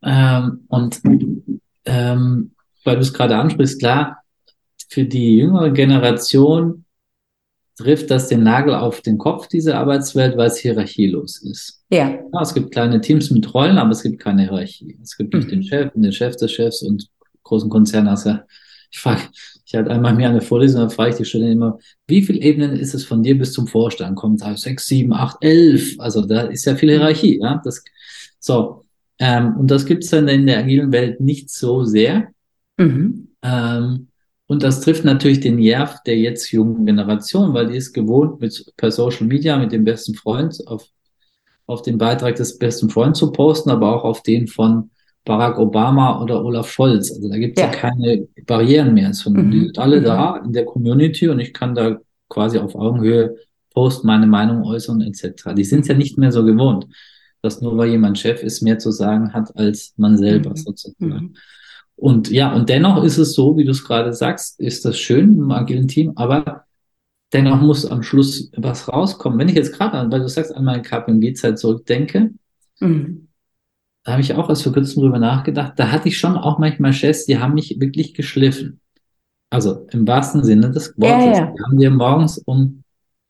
Ähm, 0.03 0.65
und 0.67 0.99
ähm, 1.85 2.51
weil 2.83 2.95
du 2.95 3.01
es 3.01 3.13
gerade 3.13 3.37
ansprichst, 3.37 3.79
klar, 3.79 4.23
für 4.89 5.05
die 5.05 5.37
jüngere 5.37 5.69
Generation 5.71 6.85
trifft 7.77 8.09
das 8.09 8.27
den 8.27 8.41
Nagel 8.41 8.73
auf 8.73 9.01
den 9.01 9.19
Kopf, 9.19 9.47
diese 9.47 9.77
Arbeitswelt, 9.77 10.35
weil 10.35 10.47
es 10.47 10.57
hierarchielos 10.57 11.43
ist. 11.43 11.83
Ja. 11.91 12.09
ja. 12.09 12.41
Es 12.41 12.55
gibt 12.55 12.71
kleine 12.71 12.99
Teams 12.99 13.29
mit 13.29 13.53
Rollen, 13.53 13.77
aber 13.77 13.91
es 13.91 14.01
gibt 14.01 14.19
keine 14.19 14.43
Hierarchie. 14.43 14.97
Es 15.03 15.15
gibt 15.15 15.35
nicht 15.35 15.47
mhm. 15.47 15.51
den 15.51 15.63
Chef 15.63 15.93
und 15.93 16.01
den 16.01 16.11
Chef 16.11 16.35
des 16.35 16.51
Chefs 16.51 16.81
und 16.81 17.07
großen 17.43 17.69
Konzerne. 17.69 18.09
Also 18.09 18.39
ich 18.89 18.99
frage, 18.99 19.21
ich 19.65 19.75
hatte 19.75 19.91
einmal 19.91 20.15
mehr 20.15 20.29
eine 20.29 20.41
Vorlesung, 20.41 20.81
da 20.81 20.89
frage 20.89 21.11
ich 21.11 21.15
die 21.17 21.25
Studenten 21.25 21.53
immer, 21.53 21.79
wie 22.07 22.21
viele 22.21 22.39
Ebenen 22.39 22.77
ist 22.77 22.93
es 22.93 23.03
von 23.03 23.23
dir 23.23 23.37
bis 23.37 23.53
zum 23.53 23.67
Vorstand? 23.67 24.15
Kommt 24.15 24.41
da 24.41 24.55
sechs, 24.55 24.87
sieben, 24.87 25.13
acht, 25.13 25.37
elf? 25.41 25.99
Also 25.99 26.25
da 26.25 26.41
ist 26.41 26.65
ja 26.65 26.75
viel 26.75 26.89
Hierarchie, 26.89 27.39
ja. 27.41 27.61
Das, 27.63 27.83
so. 28.39 28.85
Ähm, 29.19 29.55
und 29.57 29.71
das 29.71 29.85
gibt 29.85 30.03
es 30.03 30.11
dann 30.11 30.27
in 30.27 30.45
der 30.45 30.59
agilen 30.59 30.91
Welt 30.91 31.19
nicht 31.19 31.49
so 31.49 31.83
sehr. 31.83 32.29
Mhm. 32.77 33.29
Ähm, 33.41 34.07
und 34.45 34.63
das 34.63 34.79
trifft 34.79 35.03
natürlich 35.03 35.41
den 35.41 35.57
Nerv 35.57 36.01
der 36.05 36.17
jetzt 36.17 36.51
jungen 36.51 36.85
Generation, 36.85 37.53
weil 37.53 37.67
die 37.67 37.77
ist 37.77 37.93
gewohnt, 37.93 38.39
mit 38.39 38.71
per 38.77 38.91
Social 38.91 39.27
Media 39.27 39.57
mit 39.57 39.71
dem 39.71 39.83
besten 39.83 40.13
Freund 40.13 40.55
auf 40.67 40.87
auf 41.67 41.81
den 41.81 41.97
Beitrag 41.97 42.35
des 42.35 42.57
besten 42.57 42.89
Freundes 42.89 43.19
zu 43.19 43.31
posten, 43.31 43.69
aber 43.69 43.95
auch 43.95 44.03
auf 44.03 44.23
den 44.23 44.47
von 44.47 44.89
Barack 45.27 45.59
Obama 45.59 46.21
oder 46.21 46.43
Olaf 46.43 46.71
Scholz. 46.71 47.11
Also 47.11 47.27
da 47.27 47.37
gibt 47.37 47.59
es 47.59 47.63
ja. 47.63 47.69
ja. 47.69 47.77
keine 47.77 48.27
Barrieren 48.45 48.93
mehr. 48.93 49.09
Mhm. 49.09 49.51
Die 49.51 49.59
sind 49.59 49.77
alle 49.77 49.99
mhm. 49.99 50.05
da 50.05 50.37
in 50.37 50.53
der 50.53 50.65
Community 50.65 51.27
und 51.27 51.39
ich 51.39 51.53
kann 51.53 51.75
da 51.75 51.97
quasi 52.29 52.57
auf 52.57 52.75
Augenhöhe 52.75 53.35
posten, 53.73 54.07
meine 54.07 54.25
Meinung 54.25 54.63
äußern 54.63 55.01
etc. 55.01 55.53
Die 55.55 55.65
sind 55.65 55.81
es 55.81 55.89
ja 55.89 55.95
nicht 55.95 56.17
mehr 56.17 56.31
so 56.31 56.45
gewohnt, 56.45 56.87
dass 57.41 57.61
nur 57.61 57.77
weil 57.77 57.89
jemand 57.89 58.17
Chef 58.17 58.41
ist, 58.41 58.61
mehr 58.61 58.79
zu 58.79 58.91
sagen 58.91 59.33
hat 59.33 59.55
als 59.57 59.93
man 59.97 60.17
selber 60.17 60.51
mhm. 60.51 60.55
sozusagen. 60.55 61.13
Mhm. 61.13 61.35
Und 61.97 62.31
ja, 62.31 62.53
und 62.53 62.69
dennoch 62.69 63.03
ist 63.03 63.17
es 63.17 63.33
so, 63.33 63.57
wie 63.57 63.65
du 63.65 63.71
es 63.71 63.83
gerade 63.83 64.13
sagst, 64.13 64.59
ist 64.61 64.85
das 64.85 64.97
schön 64.97 65.37
im 65.37 65.51
agilen 65.51 65.89
Team, 65.89 66.13
aber 66.15 66.63
dennoch 67.33 67.59
muss 67.59 67.85
am 67.85 68.01
Schluss 68.01 68.49
was 68.55 68.87
rauskommen. 68.87 69.37
Wenn 69.37 69.49
ich 69.49 69.55
jetzt 69.55 69.73
gerade, 69.73 70.09
weil 70.09 70.21
du 70.21 70.29
sagst, 70.29 70.55
an 70.55 70.63
meine 70.63 70.83
KPMG-Zeit 70.83 71.59
zurückdenke, 71.59 72.31
mhm. 72.79 73.26
Da 74.07 74.13
habe 74.13 74.21
ich 74.21 74.33
auch 74.35 74.47
erst 74.47 74.63
vor 74.63 74.71
kurzem 74.71 75.03
drüber 75.03 75.19
nachgedacht, 75.19 75.73
da 75.75 75.91
hatte 75.91 76.07
ich 76.07 76.17
schon 76.17 76.37
auch 76.37 76.59
manchmal 76.59 76.93
Chefs, 76.93 77.25
die 77.25 77.39
haben 77.39 77.55
mich 77.55 77.77
wirklich 77.81 78.13
geschliffen. 78.13 78.79
Also 79.49 79.85
im 79.91 80.07
wahrsten 80.07 80.45
Sinne 80.45 80.71
des 80.71 80.97
Wortes. 80.97 81.37
Ja, 81.37 81.45
ja. 81.45 81.53
Die 81.53 81.61
haben 81.61 81.77
dir 81.77 81.91
morgens 81.91 82.37
um 82.37 82.83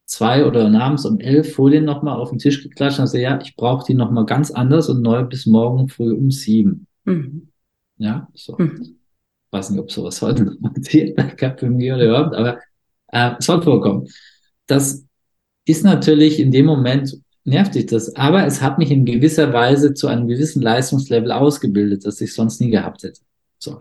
zwei 0.05 0.45
oder 0.45 0.71
abends 0.79 1.03
um 1.03 1.19
elf 1.19 1.55
Folien 1.55 1.83
nochmal 1.83 2.19
auf 2.19 2.29
den 2.29 2.37
Tisch 2.37 2.61
geklatscht 2.61 2.99
und 2.99 3.05
gesagt, 3.05 3.23
ja, 3.23 3.39
ich 3.41 3.55
brauche 3.55 3.87
die 3.87 3.95
nochmal 3.95 4.27
ganz 4.27 4.51
anders 4.51 4.87
und 4.87 5.01
neu 5.01 5.23
bis 5.23 5.47
morgen 5.47 5.89
früh 5.89 6.13
um 6.13 6.29
sieben. 6.29 6.85
Mhm. 7.05 7.49
Ja, 7.97 8.27
so. 8.35 8.55
Mhm. 8.59 8.99
Weiß 9.49 9.71
nicht, 9.71 9.79
ob 9.79 9.91
sowas 9.91 10.21
heute 10.21 10.43
noch 10.43 10.73
passiert 10.75 11.15
bei 11.15 11.23
KPMG 11.23 11.93
oder 11.93 12.05
überhaupt, 12.05 12.35
aber 12.35 12.59
äh, 13.07 13.31
es 13.39 13.47
soll 13.47 13.63
vorkommen. 13.63 14.07
Das 14.67 15.03
ist 15.65 15.83
natürlich 15.83 16.39
in 16.39 16.51
dem 16.51 16.67
Moment 16.67 17.17
nervt 17.47 17.75
dich 17.75 17.85
das, 17.85 18.13
aber 18.15 18.45
es 18.45 18.61
hat 18.61 18.77
mich 18.77 18.91
in 18.91 19.05
gewisser 19.05 19.53
Weise 19.53 19.93
zu 19.93 20.07
einem 20.07 20.27
gewissen 20.27 20.61
Leistungslevel 20.61 21.31
ausgebildet, 21.31 22.05
das 22.05 22.19
ich 22.19 22.33
sonst 22.33 22.59
nie 22.59 22.69
gehabt 22.69 23.03
hätte. 23.03 23.21
So. 23.57 23.79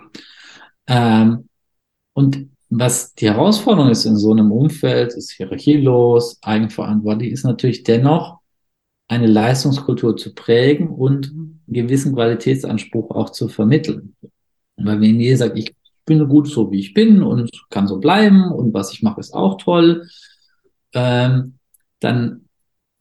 Ähm, 0.86 1.48
und 2.14 2.48
was 2.70 3.14
die 3.14 3.26
Herausforderung 3.26 3.90
ist 3.90 4.04
in 4.04 4.16
so 4.16 4.32
einem 4.32 4.52
Umfeld, 4.52 5.14
ist 5.14 5.32
hierarchielos, 5.32 6.38
eigenverantwortlich, 6.42 7.32
ist 7.32 7.44
natürlich 7.44 7.82
dennoch 7.82 8.38
eine 9.08 9.26
Leistungskultur 9.26 10.16
zu 10.16 10.34
prägen 10.34 10.88
und 10.88 11.28
einen 11.28 11.60
gewissen 11.68 12.14
Qualitätsanspruch 12.14 13.10
auch 13.10 13.30
zu 13.30 13.48
vermitteln. 13.48 14.14
Weil 14.76 15.00
wenn 15.00 15.20
ihr 15.20 15.36
sagt, 15.36 15.58
ich 15.58 15.74
bin 16.04 16.28
gut 16.28 16.48
so, 16.48 16.70
wie 16.70 16.80
ich 16.80 16.94
bin 16.94 17.22
und 17.22 17.50
kann 17.70 17.88
so 17.88 17.98
bleiben 17.98 18.52
und 18.52 18.72
was 18.74 18.92
ich 18.92 19.02
mache, 19.02 19.20
ist 19.20 19.34
auch 19.34 19.58
toll, 19.58 20.06
ähm, 20.92 21.58
dann 21.98 22.45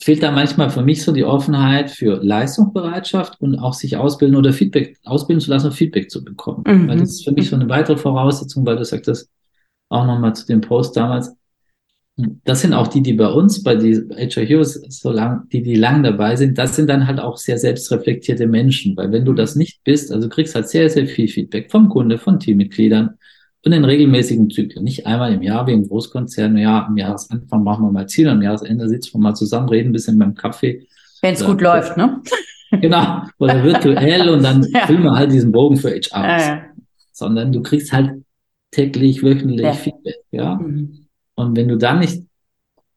fehlt 0.01 0.21
da 0.21 0.31
manchmal 0.31 0.69
für 0.69 0.81
mich 0.81 1.03
so 1.03 1.11
die 1.11 1.23
Offenheit 1.23 1.89
für 1.89 2.21
Leistungsbereitschaft 2.23 3.39
und 3.39 3.57
auch 3.57 3.73
sich 3.73 3.97
ausbilden 3.97 4.35
oder 4.35 4.53
Feedback, 4.53 4.97
ausbilden 5.03 5.41
zu 5.41 5.49
lassen 5.49 5.67
und 5.67 5.73
Feedback 5.73 6.11
zu 6.11 6.23
bekommen. 6.23 6.63
Mhm. 6.67 6.87
Weil 6.87 6.99
das 6.99 7.11
ist 7.11 7.23
für 7.25 7.31
mich 7.31 7.49
so 7.49 7.55
eine 7.55 7.69
weitere 7.69 7.97
Voraussetzung, 7.97 8.65
weil 8.65 8.77
du 8.77 8.85
sagtest, 8.85 9.29
auch 9.89 10.05
nochmal 10.05 10.35
zu 10.35 10.45
dem 10.45 10.61
Post 10.61 10.97
damals, 10.97 11.35
das 12.17 12.61
sind 12.61 12.73
auch 12.73 12.87
die, 12.87 13.01
die 13.01 13.13
bei 13.13 13.27
uns, 13.27 13.61
bei 13.61 13.75
die 13.75 13.95
HR 14.09 14.45
Heroes, 14.45 14.81
so 14.89 15.11
lang, 15.11 15.49
die, 15.49 15.61
die 15.61 15.75
lang 15.75 16.01
dabei 16.03 16.35
sind, 16.35 16.57
das 16.57 16.75
sind 16.75 16.89
dann 16.89 17.07
halt 17.07 17.19
auch 17.19 17.37
sehr 17.37 17.57
selbstreflektierte 17.57 18.47
Menschen, 18.47 18.95
weil 18.95 19.11
wenn 19.11 19.25
du 19.25 19.33
das 19.33 19.55
nicht 19.55 19.83
bist, 19.83 20.11
also 20.11 20.29
kriegst 20.29 20.55
halt 20.55 20.69
sehr, 20.69 20.89
sehr 20.89 21.07
viel 21.07 21.27
Feedback 21.27 21.69
vom 21.69 21.89
Kunde, 21.89 22.17
von 22.17 22.39
Teammitgliedern 22.39 23.17
und 23.65 23.71
in 23.71 23.83
regelmäßigen 23.83 24.49
Zyklen, 24.51 24.83
nicht 24.83 25.07
einmal 25.07 25.33
im 25.33 25.41
Jahr 25.41 25.65
wie 25.65 25.73
im 25.73 25.87
Großkonzern, 25.87 26.55
ja, 26.57 26.85
am 26.85 26.97
Jahresanfang 26.97 27.63
machen 27.63 27.85
wir 27.85 27.91
mal 27.91 28.07
Ziel, 28.07 28.29
am 28.29 28.41
Jahresende 28.41 28.87
sitzen 28.87 29.13
wir 29.13 29.21
mal 29.21 29.33
zusammen, 29.33 29.67
reden 29.69 29.89
ein 29.89 29.93
bisschen 29.93 30.19
beim 30.19 30.35
Kaffee. 30.35 30.85
Wenn 31.21 31.33
es 31.33 31.43
gut 31.43 31.61
läuft, 31.61 31.97
ne? 31.97 32.21
Genau, 32.81 33.23
oder 33.39 33.63
virtuell 33.63 34.29
und 34.29 34.43
dann 34.43 34.63
ja. 34.73 34.85
filmen 34.85 35.03
wir 35.03 35.15
halt 35.15 35.31
diesen 35.31 35.51
Bogen 35.51 35.77
für 35.77 35.89
HR. 35.89 36.23
Ja, 36.23 36.39
ja. 36.39 36.61
Sondern 37.11 37.51
du 37.51 37.61
kriegst 37.63 37.91
halt 37.91 38.23
täglich, 38.69 39.23
wöchentlich 39.23 39.61
ja. 39.61 39.73
Feedback, 39.73 40.17
ja. 40.31 40.55
Mhm. 40.55 41.07
Und 41.35 41.55
wenn 41.55 41.67
du 41.67 41.77
da 41.77 41.95
nicht 41.95 42.21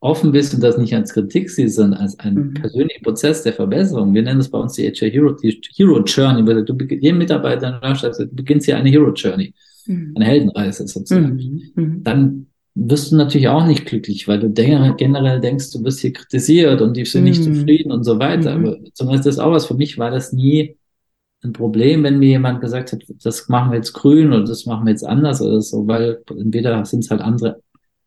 offen 0.00 0.32
bist 0.32 0.52
und 0.54 0.62
das 0.62 0.76
nicht 0.76 0.94
als 0.94 1.14
Kritik 1.14 1.48
siehst, 1.48 1.76
sondern 1.76 2.00
als 2.00 2.18
einen 2.18 2.48
mhm. 2.48 2.54
persönlichen 2.54 3.02
Prozess 3.02 3.42
der 3.42 3.54
Verbesserung, 3.54 4.14
wir 4.14 4.22
nennen 4.22 4.38
das 4.38 4.50
bei 4.50 4.58
uns 4.58 4.74
die 4.74 4.86
HR 4.86 5.08
Hero, 5.08 5.32
die 5.32 5.60
Hero 5.76 6.02
Journey, 6.02 6.46
weil 6.46 6.64
du 6.64 6.74
jedem 6.94 7.18
Mitarbeiter 7.18 7.80
du 7.80 8.28
beginnst 8.32 8.66
hier 8.66 8.76
eine 8.76 8.90
Hero 8.90 9.12
Journey, 9.12 9.54
mhm. 9.88 10.12
eine 10.14 10.24
Heldenreise 10.24 10.86
sozusagen, 10.86 11.34
mhm. 11.74 11.82
mhm. 11.82 12.04
dann 12.04 12.46
wirst 12.74 13.10
du 13.10 13.16
natürlich 13.16 13.48
auch 13.48 13.66
nicht 13.66 13.86
glücklich, 13.86 14.28
weil 14.28 14.38
du 14.38 14.50
generell 14.50 15.40
denkst, 15.40 15.72
du 15.72 15.82
wirst 15.82 16.00
hier 16.00 16.12
kritisiert 16.12 16.80
und 16.80 16.96
die 16.96 17.04
sind 17.04 17.24
nicht 17.24 17.44
mhm. 17.44 17.54
zufrieden 17.54 17.90
und 17.90 18.04
so 18.04 18.18
weiter. 18.18 18.56
Mhm. 18.56 18.66
Aber 18.66 18.78
zumindest 18.92 19.26
das 19.26 19.38
auch 19.38 19.50
was. 19.50 19.66
Für 19.66 19.74
mich 19.74 19.98
war 19.98 20.10
das 20.10 20.32
nie 20.32 20.76
ein 21.42 21.52
Problem, 21.52 22.04
wenn 22.04 22.18
mir 22.18 22.28
jemand 22.28 22.60
gesagt 22.60 22.92
hat, 22.92 23.02
das 23.22 23.48
machen 23.48 23.70
wir 23.70 23.76
jetzt 23.76 23.92
grün 23.92 24.28
oder 24.28 24.44
das 24.44 24.66
machen 24.66 24.86
wir 24.86 24.90
jetzt 24.90 25.06
anders 25.06 25.40
oder 25.40 25.60
so, 25.60 25.86
weil 25.86 26.22
entweder 26.30 26.84
sind 26.84 27.04
es 27.04 27.10
halt 27.10 27.20
andere 27.20 27.60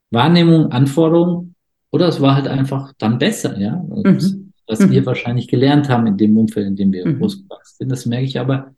Wahrnehmung, 0.10 0.72
Anforderungen 0.72 1.56
oder 1.92 2.08
es 2.08 2.22
war 2.22 2.36
halt 2.36 2.48
einfach 2.48 2.94
dann 2.98 3.18
besser, 3.20 3.58
ja. 3.60 3.76
Mhm. 3.76 4.54
Was 4.68 4.80
mhm. 4.80 4.92
wir 4.92 5.06
wahrscheinlich 5.06 5.48
gelernt 5.48 5.90
haben 5.90 6.08
in 6.08 6.18
dem 6.18 6.38
Umfeld, 6.38 6.68
in 6.68 6.76
dem 6.76 6.94
wir 6.94 7.06
mhm. 7.06 7.20
großgewachsen 7.20 7.76
sind. 7.80 7.90
Das 7.90 8.06
merke 8.06 8.26
ich 8.26 8.40
aber, 8.40 8.74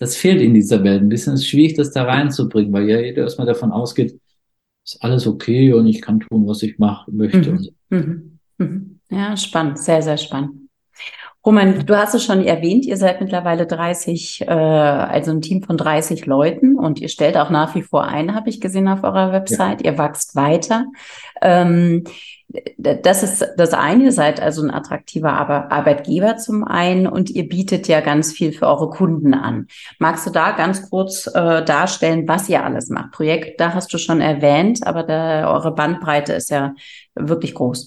das 0.00 0.16
fehlt 0.16 0.40
in 0.40 0.54
dieser 0.54 0.82
Welt 0.82 1.02
ein 1.02 1.10
bisschen. 1.10 1.34
Es 1.34 1.40
ist 1.40 1.48
schwierig, 1.48 1.76
das 1.76 1.92
da 1.92 2.04
reinzubringen, 2.04 2.72
weil 2.72 2.88
ja 2.88 2.98
jeder 2.98 3.22
erstmal 3.22 3.46
davon 3.46 3.70
ausgeht, 3.70 4.18
ist 4.82 5.02
alles 5.04 5.26
okay 5.26 5.74
und 5.74 5.86
ich 5.86 6.00
kann 6.00 6.20
tun, 6.20 6.48
was 6.48 6.62
ich 6.62 6.78
machen 6.78 7.16
möchte. 7.16 7.52
Mhm. 7.52 7.68
Mhm. 7.90 8.38
mhm. 8.56 9.00
Ja, 9.10 9.36
spannend, 9.36 9.78
sehr, 9.78 10.00
sehr 10.00 10.16
spannend. 10.16 10.52
Roman, 11.44 11.84
du 11.84 11.96
hast 11.96 12.14
es 12.14 12.24
schon 12.24 12.44
erwähnt, 12.44 12.86
ihr 12.86 12.96
seid 12.96 13.20
mittlerweile 13.20 13.66
30, 13.66 14.42
äh, 14.42 14.46
also 14.46 15.30
ein 15.32 15.42
Team 15.42 15.62
von 15.62 15.76
30 15.76 16.26
Leuten 16.26 16.78
und 16.78 17.00
ihr 17.00 17.08
stellt 17.08 17.36
auch 17.36 17.50
nach 17.50 17.74
wie 17.74 17.82
vor 17.82 18.04
ein, 18.04 18.34
habe 18.34 18.48
ich 18.48 18.60
gesehen 18.60 18.88
auf 18.88 19.04
eurer 19.04 19.32
Website. 19.32 19.84
Ja. 19.84 19.92
Ihr 19.92 19.98
wächst 19.98 20.34
weiter. 20.34 20.86
Ähm, 21.42 22.04
das 22.78 23.22
ist 23.22 23.46
das 23.56 23.74
eine, 23.74 24.04
ihr 24.04 24.12
seid 24.12 24.40
also 24.40 24.62
ein 24.62 24.70
attraktiver 24.70 25.32
Arbeitgeber 25.32 26.36
zum 26.36 26.64
einen 26.64 27.06
und 27.06 27.30
ihr 27.30 27.48
bietet 27.48 27.86
ja 27.86 28.00
ganz 28.00 28.32
viel 28.32 28.52
für 28.52 28.66
eure 28.66 28.90
Kunden 28.90 29.34
an. 29.34 29.66
Magst 29.98 30.26
du 30.26 30.30
da 30.30 30.52
ganz 30.52 30.90
kurz 30.90 31.26
äh, 31.28 31.64
darstellen, 31.64 32.26
was 32.26 32.48
ihr 32.48 32.64
alles 32.64 32.88
macht? 32.88 33.12
Projekt, 33.12 33.60
da 33.60 33.74
hast 33.74 33.92
du 33.92 33.98
schon 33.98 34.20
erwähnt, 34.20 34.86
aber 34.86 35.04
da, 35.04 35.52
eure 35.52 35.74
Bandbreite 35.74 36.32
ist 36.32 36.50
ja 36.50 36.74
wirklich 37.14 37.54
groß. 37.54 37.86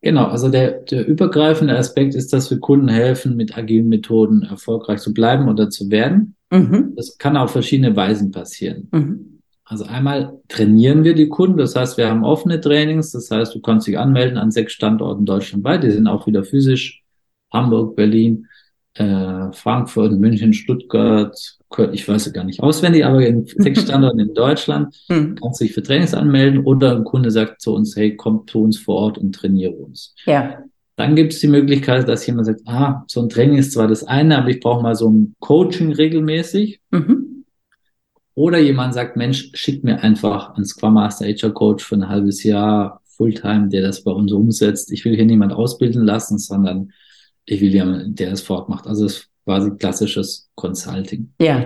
Genau, 0.00 0.26
also 0.26 0.48
der, 0.48 0.82
der 0.82 1.06
übergreifende 1.06 1.76
Aspekt 1.76 2.14
ist, 2.14 2.32
dass 2.32 2.50
wir 2.50 2.60
Kunden 2.60 2.88
helfen, 2.88 3.36
mit 3.36 3.56
agilen 3.56 3.88
Methoden 3.88 4.42
erfolgreich 4.42 5.00
zu 5.00 5.12
bleiben 5.12 5.48
oder 5.48 5.70
zu 5.70 5.90
werden. 5.90 6.36
Mhm. 6.50 6.92
Das 6.96 7.18
kann 7.18 7.36
auf 7.36 7.50
verschiedene 7.50 7.96
Weisen 7.96 8.30
passieren. 8.30 8.88
Mhm. 8.92 9.33
Also 9.66 9.84
einmal 9.84 10.40
trainieren 10.48 11.04
wir 11.04 11.14
die 11.14 11.28
Kunden, 11.28 11.56
das 11.56 11.74
heißt, 11.74 11.96
wir 11.96 12.10
haben 12.10 12.22
offene 12.22 12.60
Trainings, 12.60 13.12
das 13.12 13.30
heißt, 13.30 13.54
du 13.54 13.60
kannst 13.60 13.86
dich 13.86 13.98
anmelden 13.98 14.36
an 14.36 14.50
sechs 14.50 14.74
Standorten 14.74 15.24
deutschlandweit, 15.24 15.82
die 15.82 15.90
sind 15.90 16.06
auch 16.06 16.26
wieder 16.26 16.44
physisch, 16.44 17.02
Hamburg, 17.50 17.96
Berlin, 17.96 18.46
äh, 18.94 19.52
Frankfurt, 19.52 20.12
München, 20.12 20.52
Stuttgart, 20.52 21.36
ich 21.92 22.06
weiß 22.06 22.26
es 22.26 22.32
gar 22.32 22.44
nicht 22.44 22.60
auswendig, 22.60 23.06
aber 23.06 23.26
in 23.26 23.46
sechs 23.56 23.82
Standorten 23.82 24.20
in 24.20 24.34
Deutschland 24.34 24.94
mhm. 25.08 25.36
kannst 25.36 25.60
du 25.60 25.64
dich 25.64 25.72
für 25.72 25.82
Trainings 25.82 26.12
anmelden 26.12 26.64
oder 26.64 26.94
ein 26.94 27.04
Kunde 27.04 27.30
sagt 27.30 27.62
zu 27.62 27.74
uns, 27.74 27.96
hey, 27.96 28.16
komm 28.16 28.46
zu 28.46 28.62
uns 28.62 28.78
vor 28.78 28.96
Ort 28.96 29.18
und 29.18 29.34
trainiere 29.34 29.72
uns. 29.72 30.14
Ja. 30.26 30.58
Dann 30.96 31.16
gibt 31.16 31.32
es 31.32 31.40
die 31.40 31.48
Möglichkeit, 31.48 32.06
dass 32.06 32.24
jemand 32.26 32.46
sagt, 32.46 32.60
ah, 32.66 33.02
so 33.08 33.20
ein 33.20 33.28
Training 33.28 33.58
ist 33.58 33.72
zwar 33.72 33.88
das 33.88 34.04
eine, 34.04 34.38
aber 34.38 34.50
ich 34.50 34.60
brauche 34.60 34.82
mal 34.82 34.94
so 34.94 35.10
ein 35.10 35.34
Coaching 35.40 35.92
regelmäßig. 35.92 36.80
Mhm. 36.92 37.33
Oder 38.34 38.58
jemand 38.58 38.94
sagt, 38.94 39.16
Mensch, 39.16 39.50
schick 39.54 39.84
mir 39.84 40.02
einfach 40.02 40.54
einen 40.54 40.64
Scrum 40.64 40.94
Master 40.94 41.26
HR 41.26 41.52
Coach 41.52 41.84
für 41.84 41.94
ein 41.94 42.08
halbes 42.08 42.42
Jahr 42.42 43.00
Fulltime, 43.16 43.68
der 43.68 43.82
das 43.82 44.02
bei 44.02 44.10
uns 44.10 44.32
umsetzt. 44.32 44.90
Ich 44.90 45.04
will 45.04 45.14
hier 45.14 45.24
niemand 45.24 45.52
ausbilden 45.52 46.04
lassen, 46.04 46.38
sondern 46.38 46.92
ich 47.44 47.60
will 47.60 47.72
jemanden, 47.72 48.14
der 48.14 48.32
es 48.32 48.40
fortmacht. 48.40 48.86
Also 48.86 49.04
das 49.04 49.14
ist 49.14 49.30
quasi 49.44 49.70
klassisches 49.76 50.50
Consulting. 50.54 51.32
Ja. 51.40 51.64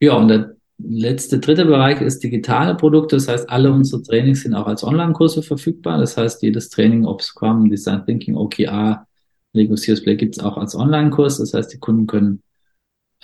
Ja, 0.00 0.16
und 0.16 0.28
der 0.28 0.56
letzte, 0.78 1.38
dritte 1.38 1.64
Bereich 1.64 2.00
ist 2.00 2.22
digitale 2.22 2.74
Produkte. 2.74 3.16
Das 3.16 3.28
heißt, 3.28 3.48
alle 3.48 3.70
unsere 3.70 4.02
Trainings 4.02 4.42
sind 4.42 4.54
auch 4.54 4.66
als 4.66 4.82
Online-Kurse 4.82 5.42
verfügbar. 5.42 5.98
Das 5.98 6.16
heißt, 6.16 6.42
jedes 6.42 6.70
Training, 6.70 7.04
ob 7.04 7.22
Scrum, 7.22 7.70
Design 7.70 8.04
Thinking, 8.04 8.36
OKR, 8.36 9.06
Lego 9.52 9.76
Serious 9.76 10.02
Play 10.02 10.16
gibt 10.16 10.36
es 10.36 10.42
auch 10.42 10.56
als 10.56 10.74
Online-Kurs. 10.74 11.38
Das 11.38 11.54
heißt, 11.54 11.72
die 11.72 11.78
Kunden 11.78 12.06
können, 12.06 12.42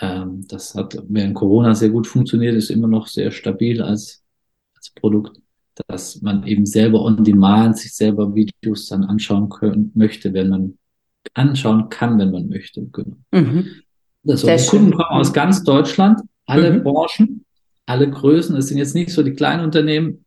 ähm, 0.00 0.46
das 0.48 0.74
hat 0.74 0.96
während 1.08 1.34
Corona 1.34 1.74
sehr 1.74 1.90
gut 1.90 2.06
funktioniert, 2.06 2.54
ist 2.54 2.70
immer 2.70 2.88
noch 2.88 3.06
sehr 3.06 3.30
stabil 3.30 3.82
als, 3.82 4.22
als 4.74 4.90
Produkt, 4.90 5.40
dass 5.86 6.20
man 6.22 6.46
eben 6.46 6.66
selber 6.66 7.02
on 7.02 7.24
demand 7.24 7.78
sich 7.78 7.94
selber 7.94 8.34
Videos 8.34 8.88
dann 8.88 9.04
anschauen 9.04 9.48
können, 9.48 9.92
möchte, 9.94 10.32
wenn 10.32 10.48
man 10.48 10.78
anschauen 11.34 11.88
kann, 11.88 12.18
wenn 12.18 12.30
man 12.30 12.48
möchte. 12.48 12.86
Genau. 12.92 13.16
Mhm. 13.32 13.66
Also, 14.26 14.46
die 14.46 14.66
Kunden 14.66 14.92
kommen 14.92 15.20
aus 15.20 15.32
ganz 15.32 15.64
Deutschland, 15.64 16.20
alle 16.46 16.72
mhm. 16.72 16.82
Branchen, 16.82 17.44
alle 17.86 18.10
Größen. 18.10 18.56
Es 18.56 18.68
sind 18.68 18.78
jetzt 18.78 18.94
nicht 18.94 19.10
so 19.10 19.22
die 19.22 19.32
kleinen 19.32 19.64
Unternehmen, 19.64 20.24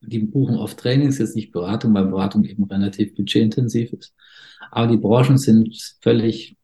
die 0.00 0.20
buchen 0.20 0.56
oft 0.56 0.78
Trainings, 0.78 1.18
jetzt 1.18 1.36
nicht 1.36 1.52
Beratung, 1.52 1.94
weil 1.94 2.06
Beratung 2.06 2.44
eben 2.44 2.64
relativ 2.64 3.14
budgetintensiv 3.14 3.92
ist. 3.92 4.14
Aber 4.70 4.86
die 4.86 4.96
Branchen 4.96 5.36
sind 5.36 5.76
völlig, 6.00 6.56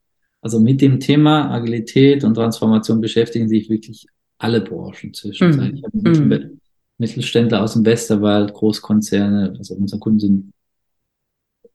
also 0.46 0.60
mit 0.60 0.80
dem 0.80 1.00
Thema 1.00 1.50
Agilität 1.50 2.22
und 2.22 2.34
Transformation 2.34 3.00
beschäftigen 3.00 3.48
sich 3.48 3.68
wirklich 3.68 4.06
alle 4.38 4.60
Branchen 4.60 5.12
zwischenzeitlich. 5.12 5.82
Mm. 5.92 6.08
Mm. 6.08 6.60
Mittelständler 6.98 7.64
aus 7.64 7.72
dem 7.72 7.84
Westerwald, 7.84 8.54
Großkonzerne, 8.54 9.56
also 9.58 9.74
unsere 9.74 9.98
Kunden 9.98 10.20
sind 10.20 10.52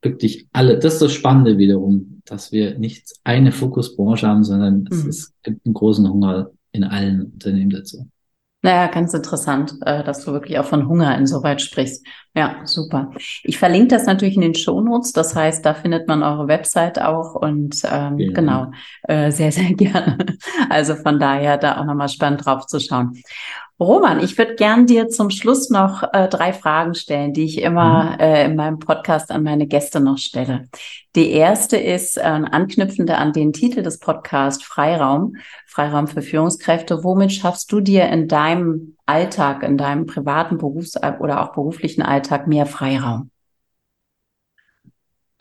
wirklich 0.01 0.47
alle. 0.53 0.79
Das 0.79 0.93
ist 0.93 1.01
das 1.01 1.11
Spannende 1.11 1.57
wiederum, 1.57 2.21
dass 2.23 2.53
wir 2.53 2.79
nicht 2.79 3.11
eine 3.25 3.51
Fokusbranche 3.51 4.25
haben, 4.25 4.45
sondern 4.45 4.83
mm. 4.83 4.87
es, 4.89 5.05
es 5.05 5.33
gibt 5.43 5.65
einen 5.65 5.73
großen 5.73 6.09
Hunger 6.09 6.51
in 6.71 6.85
allen 6.85 7.23
Unternehmen 7.23 7.71
dazu. 7.71 8.07
Naja, 8.63 8.87
ganz 8.87 9.13
interessant, 9.15 9.75
äh, 9.85 10.03
dass 10.03 10.23
du 10.23 10.33
wirklich 10.33 10.59
auch 10.59 10.65
von 10.65 10.87
Hunger 10.87 11.17
insoweit 11.17 11.61
sprichst. 11.61 12.05
Ja, 12.35 12.61
super. 12.63 13.11
Ich 13.43 13.57
verlinke 13.57 13.87
das 13.87 14.05
natürlich 14.05 14.35
in 14.35 14.41
den 14.41 14.53
Shownotes. 14.53 15.13
Das 15.13 15.35
heißt, 15.35 15.65
da 15.65 15.73
findet 15.73 16.07
man 16.07 16.21
eure 16.21 16.47
Website 16.47 17.01
auch 17.01 17.33
und 17.33 17.81
ähm, 17.91 18.19
ja. 18.19 18.31
genau, 18.31 18.71
äh, 19.03 19.31
sehr, 19.31 19.51
sehr 19.51 19.73
gerne. 19.73 20.17
Also 20.69 20.95
von 20.95 21.19
daher 21.19 21.57
da 21.57 21.81
auch 21.81 21.85
nochmal 21.85 22.09
spannend 22.09 22.45
drauf 22.45 22.67
zu 22.67 22.79
schauen. 22.79 23.21
Roman, 23.81 24.19
ich 24.19 24.37
würde 24.37 24.53
gern 24.53 24.85
dir 24.85 25.09
zum 25.09 25.31
Schluss 25.31 25.71
noch 25.71 26.03
äh, 26.13 26.27
drei 26.27 26.53
Fragen 26.53 26.93
stellen, 26.93 27.33
die 27.33 27.45
ich 27.45 27.63
immer 27.63 28.11
mhm. 28.11 28.19
äh, 28.19 28.45
in 28.45 28.55
meinem 28.55 28.77
Podcast 28.77 29.31
an 29.31 29.41
meine 29.41 29.65
Gäste 29.65 29.99
noch 29.99 30.19
stelle. 30.19 30.69
Die 31.15 31.31
erste 31.31 31.77
ist 31.77 32.17
äh, 32.17 32.21
anknüpfende 32.21 33.17
an 33.17 33.33
den 33.33 33.53
Titel 33.53 33.81
des 33.81 33.97
Podcasts 33.97 34.63
Freiraum, 34.63 35.35
Freiraum 35.65 36.05
für 36.05 36.21
Führungskräfte. 36.21 37.03
Womit 37.03 37.31
schaffst 37.31 37.71
du 37.71 37.81
dir 37.81 38.07
in 38.09 38.27
deinem 38.27 38.97
Alltag, 39.07 39.63
in 39.63 39.79
deinem 39.79 40.05
privaten 40.05 40.59
Berufs- 40.59 41.01
oder 41.19 41.41
auch 41.41 41.51
beruflichen 41.53 42.03
Alltag 42.03 42.45
mehr 42.45 42.67
Freiraum? 42.67 43.31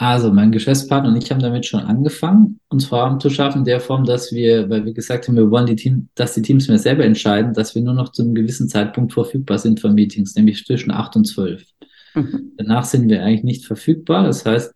Also 0.01 0.33
mein 0.33 0.51
Geschäftspartner 0.51 1.11
und 1.11 1.23
ich 1.23 1.31
haben 1.31 1.43
damit 1.43 1.67
schon 1.67 1.81
angefangen, 1.81 2.59
uns 2.71 2.87
Vorhaben 2.87 3.21
zu 3.21 3.29
schaffen, 3.29 3.59
in 3.59 3.65
der 3.67 3.81
Form, 3.81 4.05
dass 4.05 4.33
wir, 4.33 4.71
weil 4.71 4.87
wir 4.87 4.95
gesagt 4.95 5.29
haben, 5.29 5.37
wir 5.37 5.51
wollen 5.51 5.67
die 5.67 5.77
Team, 5.77 6.09
dass 6.15 6.33
die 6.33 6.41
Teams 6.41 6.69
mehr 6.69 6.79
selber 6.79 7.05
entscheiden, 7.05 7.53
dass 7.53 7.75
wir 7.75 7.83
nur 7.83 7.93
noch 7.93 8.11
zu 8.11 8.23
einem 8.23 8.35
gewissen 8.35 8.67
Zeitpunkt 8.67 9.13
verfügbar 9.13 9.59
sind 9.59 9.79
für 9.79 9.91
Meetings, 9.91 10.35
nämlich 10.37 10.65
zwischen 10.65 10.91
acht 10.91 11.17
und 11.17 11.27
zwölf. 11.27 11.67
Mhm. 12.15 12.53
Danach 12.57 12.85
sind 12.85 13.11
wir 13.11 13.23
eigentlich 13.23 13.45
nicht 13.45 13.67
verfügbar. 13.67 14.25
Das 14.25 14.47
heißt, 14.47 14.73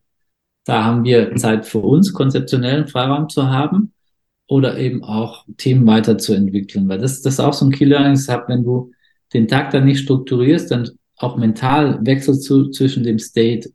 da 0.67 0.85
haben 0.85 1.05
wir 1.05 1.35
Zeit 1.37 1.65
für 1.65 1.79
uns, 1.79 2.13
konzeptionellen 2.13 2.87
Freiraum 2.87 3.31
zu 3.31 3.49
haben 3.49 3.95
oder 4.47 4.77
eben 4.77 5.05
auch 5.05 5.47
Themen 5.57 5.87
weiterzuentwickeln. 5.87 6.87
Weil 6.87 6.99
das, 6.99 7.23
das 7.23 7.35
ist 7.35 7.41
auch 7.41 7.55
so 7.55 7.65
ein 7.65 7.73
Key 7.73 7.87
Learning, 7.87 8.19
wenn 8.47 8.63
du 8.63 8.93
den 9.33 9.49
Tag 9.49 9.71
dann 9.71 9.87
nicht 9.87 10.01
strukturierst, 10.01 10.71
dann 10.71 10.91
auch 11.17 11.39
mental 11.39 12.05
wechselst 12.05 12.49
du 12.51 12.69
zwischen 12.69 13.05
dem 13.05 13.19
State 13.19 13.71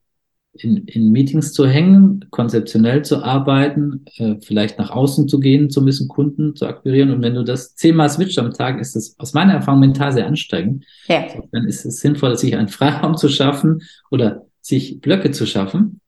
in, 0.64 0.86
in 0.86 1.12
Meetings 1.12 1.54
zu 1.54 1.68
hängen, 1.68 2.26
konzeptionell 2.30 3.04
zu 3.04 3.24
arbeiten, 3.24 4.06
äh, 4.18 4.36
vielleicht 4.42 4.78
nach 4.78 4.92
außen 4.92 5.28
zu 5.28 5.40
gehen, 5.40 5.70
zu 5.70 5.82
müssen, 5.82 6.08
Kunden 6.08 6.56
zu 6.56 6.68
akquirieren. 6.68 7.12
Und 7.12 7.22
wenn 7.22 7.36
du 7.36 7.44
das 7.44 7.76
zehnmal 7.76 8.10
switcht 8.10 8.40
am 8.40 8.54
Tag, 8.54 8.80
ist 8.80 8.96
das 8.96 9.16
aus 9.20 9.34
meiner 9.34 9.54
Erfahrung 9.54 9.80
mental 9.80 10.12
sehr 10.12 10.28
anstrengend. 10.28 10.86
Ja. 11.08 11.26
Dann 11.52 11.66
ist 11.66 11.86
es 11.86 12.00
sinnvoll, 12.00 12.38
sich 12.38 12.56
einen 12.56 12.68
Freiraum 12.68 13.18
zu 13.18 13.30
schaffen 13.30 13.82
oder 14.12 14.46
sich 14.62 15.02
Blöcke 15.02 15.32
zu 15.32 15.46
schaffen. 15.46 16.02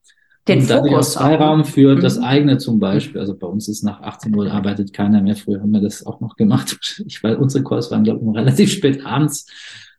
Den 0.48 0.62
und 0.62 0.70
dadurch 0.70 0.96
auch 0.96 1.04
Freiraum 1.04 1.66
für 1.66 1.96
mhm. 1.96 2.02
das 2.02 2.20
eigene 2.20 2.58
zum 2.58 2.80
Beispiel. 2.80 3.22
Also 3.22 3.38
bei 3.38 3.48
uns 3.48 3.68
ist 3.68 3.84
nach 3.84 4.02
18 4.02 4.36
Uhr 4.36 4.52
arbeitet 4.52 4.92
keiner 4.92 5.22
mehr. 5.22 5.36
Früher 5.36 5.62
haben 5.62 5.72
wir 5.72 5.82
das 5.82 6.06
auch 6.06 6.20
noch 6.20 6.36
gemacht. 6.36 6.78
Ich, 7.06 7.24
weil 7.24 7.36
unsere 7.36 7.64
Calls 7.64 7.92
waren, 7.92 8.04
glaube 8.04 8.22
ich, 8.24 8.36
relativ 8.36 8.72
spät 8.72 9.06
abends, 9.06 9.48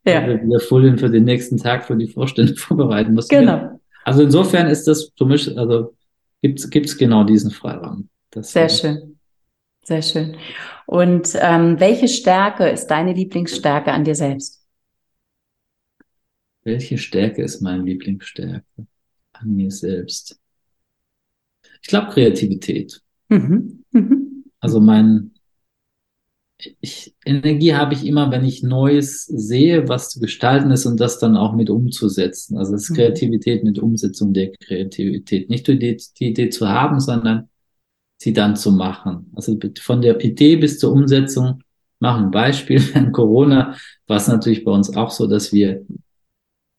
ja. 0.05 0.23
weil 0.23 0.41
wir 0.41 0.47
wieder 0.47 0.61
Folien 0.61 0.99
für 0.99 1.11
den 1.11 1.25
nächsten 1.25 1.57
Tag 1.57 1.85
für 1.85 1.97
die 1.97 2.09
Vorstände 2.09 2.55
vorbereiten 2.57 3.15
mussten. 3.15 3.41
Genau. 3.41 3.81
Also 4.05 4.23
insofern 4.23 4.69
ist 4.69 4.87
das 4.87 5.13
für 5.17 5.27
mich, 5.27 5.57
also 5.57 5.95
gibt's 6.41 6.69
gibt's 6.71 6.97
genau 6.97 7.25
diesen 7.25 7.51
Freiraum. 7.51 8.09
Das 8.31 8.53
Sehr 8.53 8.69
schön. 8.69 9.19
Sehr 9.85 10.03
schön. 10.03 10.37
Und 10.87 11.37
ähm, 11.41 11.81
welche 11.81 12.09
Stärke 12.09 12.69
ist 12.69 12.87
deine 12.87 13.13
Lieblingsstärke 13.13 13.93
an 13.93 14.05
dir 14.05 14.15
selbst? 14.15 14.65
Welche 16.65 16.99
Stärke 16.99 17.43
ist 17.43 17.61
meine 17.61 17.83
Lieblingsstärke 17.83 18.65
an 19.33 19.57
mir 19.57 19.71
selbst? 19.71 20.39
Ich 21.81 21.89
glaube 21.89 22.13
Kreativität. 22.13 23.03
Mhm. 23.29 23.85
Mhm. 23.91 24.45
Also 24.61 24.81
mein, 24.81 25.32
ich, 26.81 27.15
Energie 27.25 27.75
habe 27.75 27.95
ich 27.95 28.07
immer, 28.07 28.31
wenn 28.31 28.45
ich 28.45 28.63
Neues 28.63 29.25
sehe, 29.25 29.89
was 29.89 30.11
zu 30.11 30.21
gestalten 30.21 30.71
ist 30.71 30.87
und 30.87 31.01
das 31.01 31.19
dann 31.19 31.37
auch 31.37 31.55
mit 31.55 31.71
umzusetzen. 31.71 32.59
Also 32.59 32.75
es 32.75 32.85
ist 32.85 32.91
mhm. 32.91 32.95
Kreativität 32.97 33.65
mit 33.65 33.79
Umsetzung 33.79 34.33
der 34.33 34.53
Kreativität. 34.53 35.51
Nicht 35.51 35.67
die 35.67 35.73
Idee, 35.73 35.97
die 36.19 36.29
Idee 36.29 36.49
zu 36.51 36.69
haben, 36.69 37.01
sondern 37.01 37.49
sie 38.19 38.33
dann 38.33 38.57
zu 38.57 38.73
machen. 38.73 39.33
Also 39.35 39.59
von 39.81 40.01
der 40.01 40.23
Idee 40.25 40.57
bis 40.57 40.79
zur 40.79 40.93
Umsetzung 40.93 41.63
machen. 41.99 42.31
Beispiel 42.31 42.83
in 42.95 43.13
Corona 43.13 43.77
war 44.07 44.17
es 44.17 44.29
natürlich 44.29 44.65
bei 44.65 44.73
uns 44.73 44.95
auch 44.97 45.11
so, 45.11 45.27
dass 45.27 45.53
wir 45.53 45.85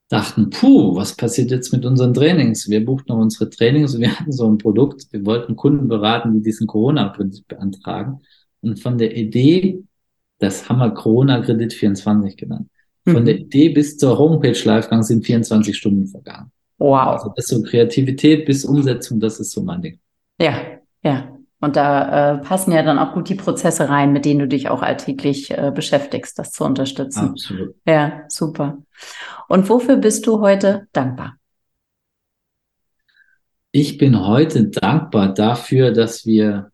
dachten, 0.10 0.50
puh, 0.50 0.96
was 0.96 1.16
passiert 1.16 1.50
jetzt 1.50 1.74
mit 1.74 1.86
unseren 1.86 2.14
Trainings? 2.14 2.70
Wir 2.70 2.86
buchten 2.86 3.12
noch 3.12 3.20
unsere 3.20 3.50
Trainings 3.50 3.96
und 3.96 4.02
wir 4.02 4.18
hatten 4.20 4.32
so 4.32 4.48
ein 4.48 4.60
Produkt. 4.60 5.08
Wir 5.12 5.26
wollten 5.26 5.56
Kunden 5.56 5.88
beraten, 5.88 6.34
die 6.34 6.44
diesen 6.44 6.68
Corona-Prinzip 6.68 7.48
beantragen. 7.48 8.22
Und 8.64 8.80
von 8.80 8.98
der 8.98 9.16
Idee, 9.16 9.84
das 10.40 10.70
haben 10.70 10.80
wir 10.80 10.92
Corona-Kredit 10.92 11.74
24 11.74 12.38
genannt. 12.38 12.70
Von 13.06 13.22
mhm. 13.22 13.26
der 13.26 13.38
Idee 13.40 13.70
bis 13.70 13.98
zur 13.98 14.18
Homepage-Livegang 14.18 15.04
sind 15.04 15.26
24 15.26 15.76
Stunden 15.76 16.08
vergangen. 16.08 16.52
Wow. 16.78 17.08
Also 17.08 17.34
das 17.36 17.46
ist 17.46 17.52
so 17.52 17.62
Kreativität 17.62 18.46
bis 18.46 18.66
Umsetzung, 18.66 19.20
das 19.20 19.40
ist 19.40 19.52
so 19.52 19.62
mein 19.62 19.82
Ding. 19.82 20.00
Ja, 20.40 20.56
ja. 21.04 21.30
Und 21.60 21.78
da 21.78 22.34
äh, 22.34 22.38
passen 22.40 22.74
ja 22.74 22.84
dann 22.84 23.00
auch 23.00 23.14
gut 23.14 23.30
die 23.30 23.36
Prozesse 23.36 23.88
rein, 23.88 24.12
mit 24.12 24.26
denen 24.26 24.42
du 24.42 24.48
dich 24.50 24.68
auch 24.68 24.82
alltäglich 24.82 25.50
äh, 25.52 25.72
beschäftigst, 25.74 26.38
das 26.38 26.52
zu 26.52 26.66
unterstützen. 26.66 27.30
Absolut. 27.30 27.76
Ja, 27.88 28.24
super. 28.28 28.80
Und 29.48 29.70
wofür 29.70 29.96
bist 29.96 30.28
du 30.28 30.42
heute 30.42 30.88
dankbar? 30.92 31.38
Ich 33.72 33.98
bin 33.98 34.28
heute 34.28 34.66
dankbar 34.66 35.34
dafür, 35.34 35.92
dass 35.92 36.26
wir 36.26 36.73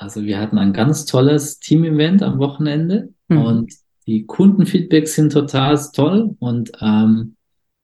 also 0.00 0.24
wir 0.24 0.40
hatten 0.40 0.56
ein 0.56 0.72
ganz 0.72 1.04
tolles 1.04 1.60
Team-Event 1.60 2.22
am 2.22 2.38
Wochenende 2.38 3.10
mhm. 3.28 3.38
und 3.38 3.72
die 4.06 4.24
Kundenfeedbacks 4.24 5.14
sind 5.14 5.30
total 5.30 5.78
toll 5.92 6.36
und 6.38 6.72
ähm, 6.80 7.36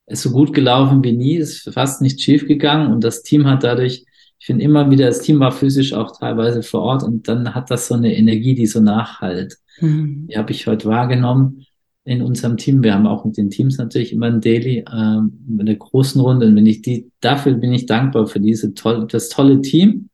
ist 0.07 0.23
so 0.23 0.31
gut 0.31 0.55
gelaufen 0.55 1.05
wie 1.05 1.13
nie, 1.13 1.37
ist 1.37 1.71
fast 1.75 2.01
nicht 2.01 2.21
schief 2.21 2.49
gegangen 2.49 2.91
und 2.91 3.05
das 3.05 3.23
Team 3.23 3.47
hat 3.47 3.65
dadurch, 3.65 4.07
ich 4.39 4.47
finde 4.47 4.65
immer 4.65 4.91
wieder, 4.91 5.07
das 5.07 5.21
Team 5.21 5.41
war 5.41 5.53
physisch 5.53 5.93
auch 5.93 6.19
teilweise 6.19 6.63
vor 6.63 6.81
Ort 6.81 7.03
und 7.03 7.29
dann 7.29 7.55
hat 7.55 7.71
das 7.71 7.89
so 7.89 7.95
eine 7.95 8.17
Energie, 8.17 8.55
die 8.55 8.67
so 8.67 8.81
nachhalt. 8.81 9.59
Mhm. 9.81 10.29
Die 10.31 10.39
habe 10.39 10.53
ich 10.53 10.67
heute 10.67 10.89
wahrgenommen 10.89 11.67
in 12.05 12.23
unserem 12.23 12.57
Team. 12.57 12.83
Wir 12.83 12.95
haben 12.95 13.07
auch 13.07 13.27
mit 13.27 13.37
den 13.37 13.51
Teams 13.51 13.77
natürlich 13.77 14.13
immer 14.13 14.27
ein 14.27 14.41
Daily, 14.41 14.87
ähm, 14.91 15.59
eine 15.61 15.77
großen 15.77 16.21
Runde 16.21 16.47
und 16.47 16.57
wenn 16.57 16.67
ich 16.67 16.81
die, 16.81 17.11
dafür 17.21 17.53
bin 17.55 17.75
ich 17.75 17.85
dankbar 17.85 18.27
für 18.27 18.41
diese 18.41 18.73
tolle, 18.73 19.07
das 19.07 19.29
tolle 19.29 19.61
Team 19.61 20.09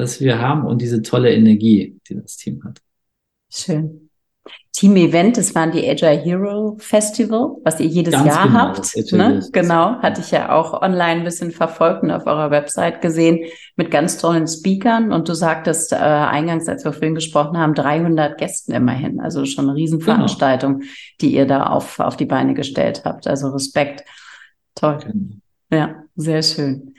das 0.00 0.20
wir 0.20 0.38
haben 0.38 0.66
und 0.66 0.82
diese 0.82 1.02
tolle 1.02 1.32
Energie, 1.32 1.98
die 2.08 2.16
das 2.20 2.36
Team 2.36 2.62
hat. 2.64 2.80
Schön. 3.50 4.10
Team-Event, 4.72 5.36
das 5.36 5.54
waren 5.54 5.72
die 5.72 5.86
Agile 5.88 6.16
Hero 6.16 6.76
Festival, 6.78 7.56
was 7.64 7.80
ihr 7.80 7.86
jedes 7.86 8.14
Ganz 8.14 8.26
Jahr 8.26 8.46
genau, 8.46 8.58
habt. 8.58 9.12
Ne? 9.12 9.46
Genau, 9.52 10.00
hatte 10.00 10.20
ich 10.20 10.30
ja 10.30 10.52
auch 10.52 10.80
online 10.80 11.20
ein 11.20 11.24
bisschen 11.24 11.50
verfolgt 11.50 12.02
und 12.02 12.10
auf 12.10 12.26
eurer 12.26 12.50
Website 12.50 13.02
gesehen 13.02 13.40
mit 13.76 13.90
ganz 13.90 14.16
tollen 14.16 14.46
Speakern. 14.46 15.12
Und 15.12 15.28
du 15.28 15.34
sagtest 15.34 15.92
äh, 15.92 15.96
eingangs, 15.96 16.68
als 16.68 16.84
wir 16.84 16.92
vorhin 16.92 17.14
gesprochen 17.14 17.58
haben, 17.58 17.74
300 17.74 18.38
Gästen 18.38 18.72
immerhin. 18.72 19.20
Also 19.20 19.44
schon 19.44 19.68
eine 19.68 19.76
Riesenveranstaltung, 19.76 20.78
genau. 20.78 20.92
die 21.20 21.34
ihr 21.34 21.46
da 21.46 21.64
auf, 21.64 21.98
auf 21.98 22.16
die 22.16 22.26
Beine 22.26 22.54
gestellt 22.54 23.02
habt. 23.04 23.26
Also 23.26 23.48
Respekt. 23.48 24.04
Toll. 24.76 24.98
Genau. 25.04 25.36
Ja, 25.72 26.04
sehr 26.16 26.42
schön. 26.42 26.94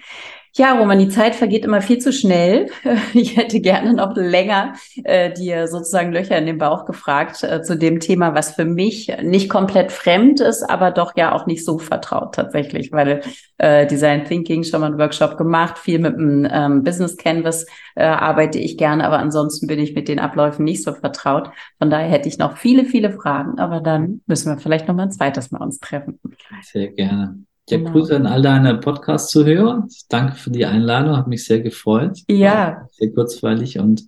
Ja, 0.53 0.77
Roman, 0.77 0.99
die 0.99 1.07
Zeit 1.07 1.35
vergeht 1.35 1.63
immer 1.63 1.81
viel 1.81 1.99
zu 1.99 2.11
schnell. 2.11 2.67
Ich 3.13 3.37
hätte 3.37 3.59
gerne 3.59 3.93
noch 3.93 4.15
länger 4.15 4.73
äh, 5.03 5.31
dir 5.33 5.67
sozusagen 5.67 6.11
Löcher 6.11 6.37
in 6.37 6.45
den 6.45 6.57
Bauch 6.57 6.85
gefragt 6.85 7.43
äh, 7.43 7.61
zu 7.61 7.77
dem 7.77 7.99
Thema, 7.99 8.35
was 8.35 8.55
für 8.55 8.65
mich 8.65 9.11
nicht 9.21 9.49
komplett 9.49 9.91
fremd 9.91 10.39
ist, 10.39 10.63
aber 10.69 10.91
doch 10.91 11.15
ja 11.15 11.33
auch 11.33 11.45
nicht 11.45 11.65
so 11.65 11.77
vertraut 11.77 12.35
tatsächlich, 12.35 12.91
weil 12.91 13.21
äh, 13.57 13.85
Design 13.87 14.25
Thinking 14.25 14.63
schon 14.63 14.81
mal 14.81 14.87
einen 14.87 14.97
Workshop 14.97 15.37
gemacht, 15.37 15.77
viel 15.77 15.99
mit 15.99 16.15
dem 16.15 16.47
ähm, 16.49 16.83
Business 16.83 17.17
Canvas 17.17 17.65
äh, 17.95 18.03
arbeite 18.03 18.59
ich 18.59 18.77
gerne, 18.77 19.05
aber 19.05 19.19
ansonsten 19.19 19.67
bin 19.67 19.79
ich 19.79 19.93
mit 19.93 20.07
den 20.07 20.19
Abläufen 20.19 20.65
nicht 20.65 20.83
so 20.83 20.93
vertraut. 20.93 21.51
Von 21.79 21.89
daher 21.89 22.09
hätte 22.09 22.27
ich 22.27 22.37
noch 22.37 22.57
viele, 22.57 22.85
viele 22.85 23.11
Fragen, 23.11 23.59
aber 23.59 23.81
dann 23.81 24.21
müssen 24.25 24.53
wir 24.53 24.59
vielleicht 24.59 24.87
noch 24.87 24.95
mal 24.95 25.03
ein 25.03 25.11
zweites 25.11 25.51
Mal 25.51 25.61
uns 25.61 25.79
treffen. 25.79 26.19
Sehr 26.61 26.89
gerne. 26.89 27.43
Ja, 27.69 27.77
genau. 27.77 27.91
Grüße 27.91 28.15
an 28.15 28.25
all 28.25 28.41
deine 28.41 28.75
Podcast-Zuhörer. 28.75 29.87
Danke 30.09 30.35
für 30.35 30.51
die 30.51 30.65
Einladung, 30.65 31.15
hat 31.15 31.27
mich 31.27 31.45
sehr 31.45 31.61
gefreut. 31.61 32.19
Ja. 32.29 32.87
sehr 32.91 33.11
kurzweilig 33.11 33.79
und 33.79 34.07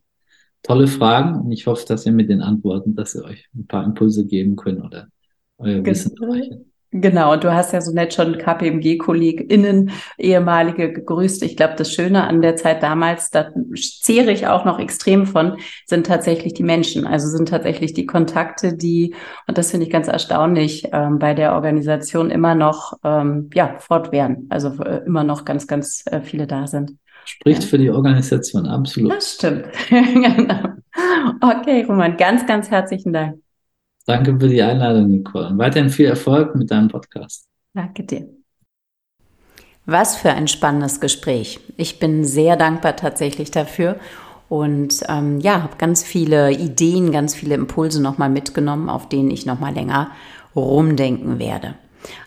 tolle 0.64 0.88
Fragen. 0.88 1.39
Und 1.41 1.51
ich 1.51 1.68
hoffe, 1.68 1.86
dass 1.88 2.06
ihr 2.06 2.12
mit 2.12 2.30
den 2.30 2.41
Antworten, 2.41 2.95
dass 2.95 3.16
ihr 3.16 3.24
euch 3.24 3.47
ein 3.56 3.68
paar 3.68 3.86
Impulse 3.86 4.26
geben 4.26 4.56
könnt 4.56 4.84
oder 4.84 5.08
euer 5.58 5.76
genau. 5.76 5.86
Wissen 5.88 6.16
erreichen. 6.22 6.72
Genau, 6.96 7.34
und 7.34 7.44
du 7.44 7.52
hast 7.52 7.74
ja 7.74 7.82
so 7.82 7.91
nett 7.91 8.14
schon 8.14 8.38
KPMG-KollegInnen, 8.38 9.89
ehemalige 10.20 10.94
gegrüßt. 10.94 11.41
Ich 11.41 11.58
glaube, 11.58 11.74
das 11.76 11.91
Schöne 11.91 12.28
an 12.28 12.44
der 12.44 12.56
Zeit 12.56 12.84
damals, 12.84 13.32
da 13.32 13.50
zehre 13.76 14.32
ich 14.32 14.46
auch 14.46 14.64
noch 14.64 14.78
extrem 14.78 15.26
von, 15.26 15.58
sind 15.88 16.06
tatsächlich 16.06 16.54
die 16.54 16.62
Menschen. 16.62 17.08
Also 17.08 17.28
sind 17.30 17.50
tatsächlich 17.50 17.94
die 17.94 18.06
Kontakte, 18.06 18.78
die, 18.78 19.16
und 19.48 19.58
das 19.58 19.72
finde 19.72 19.88
ich 19.88 19.91
ganz 19.91 20.08
erstaunlich, 20.08 20.88
ähm, 20.94 21.18
bei 21.18 21.34
der 21.34 21.54
Organisation 21.54 22.30
immer 22.30 22.54
noch, 22.54 22.94
ähm, 23.04 23.50
ja, 23.56 23.76
fortwähren. 23.80 24.46
Also 24.50 24.70
äh, 24.84 25.02
immer 25.06 25.24
noch 25.24 25.46
ganz, 25.46 25.66
ganz 25.66 26.04
äh, 26.06 26.22
viele 26.22 26.46
da 26.46 26.68
sind. 26.68 26.91
Spricht 27.26 27.64
ja. 27.64 27.70
für 27.70 27.78
die 27.80 27.89
Organisation, 27.89 28.68
absolut. 28.68 29.14
Das 29.14 29.34
stimmt. 29.34 29.66
genau. 29.89 30.74
Okay, 31.41 31.86
Roman, 31.88 32.18
ganz, 32.18 32.46
ganz 32.46 32.70
herzlichen 32.70 33.14
Dank. 33.14 33.43
Danke 34.06 34.38
für 34.38 34.49
die 34.49 34.62
Einladung, 34.62 35.10
Nicole. 35.10 35.47
Und 35.47 35.58
weiterhin 35.58 35.89
viel 35.89 36.08
Erfolg 36.08 36.56
mit 36.56 36.70
deinem 36.72 36.89
Podcast. 36.89 37.47
Danke 37.74 38.04
dir. 38.04 38.28
Was 39.86 40.16
für 40.16 40.32
ein 40.32 40.47
spannendes 40.47 40.99
Gespräch. 40.99 41.60
Ich 41.78 41.99
bin 41.99 42.24
sehr 42.24 42.56
dankbar 42.56 42.95
tatsächlich 42.95 43.51
dafür 43.51 43.97
und 44.49 45.01
ähm, 45.10 45.39
ja, 45.39 45.64
habe 45.64 45.78
ganz 45.78 46.04
viele 46.04 46.51
Ideen, 46.51 47.12
ganz 47.12 47.36
viele 47.36 47.56
Impulse 47.56 48.01
nochmal 48.01 48.30
mitgenommen, 48.30 48.89
auf 48.89 49.10
denen 49.10 49.32
ich 49.32 49.45
nochmal 49.45 49.74
länger 49.74 50.12
rumdenken 50.56 51.39
werde. 51.39 51.76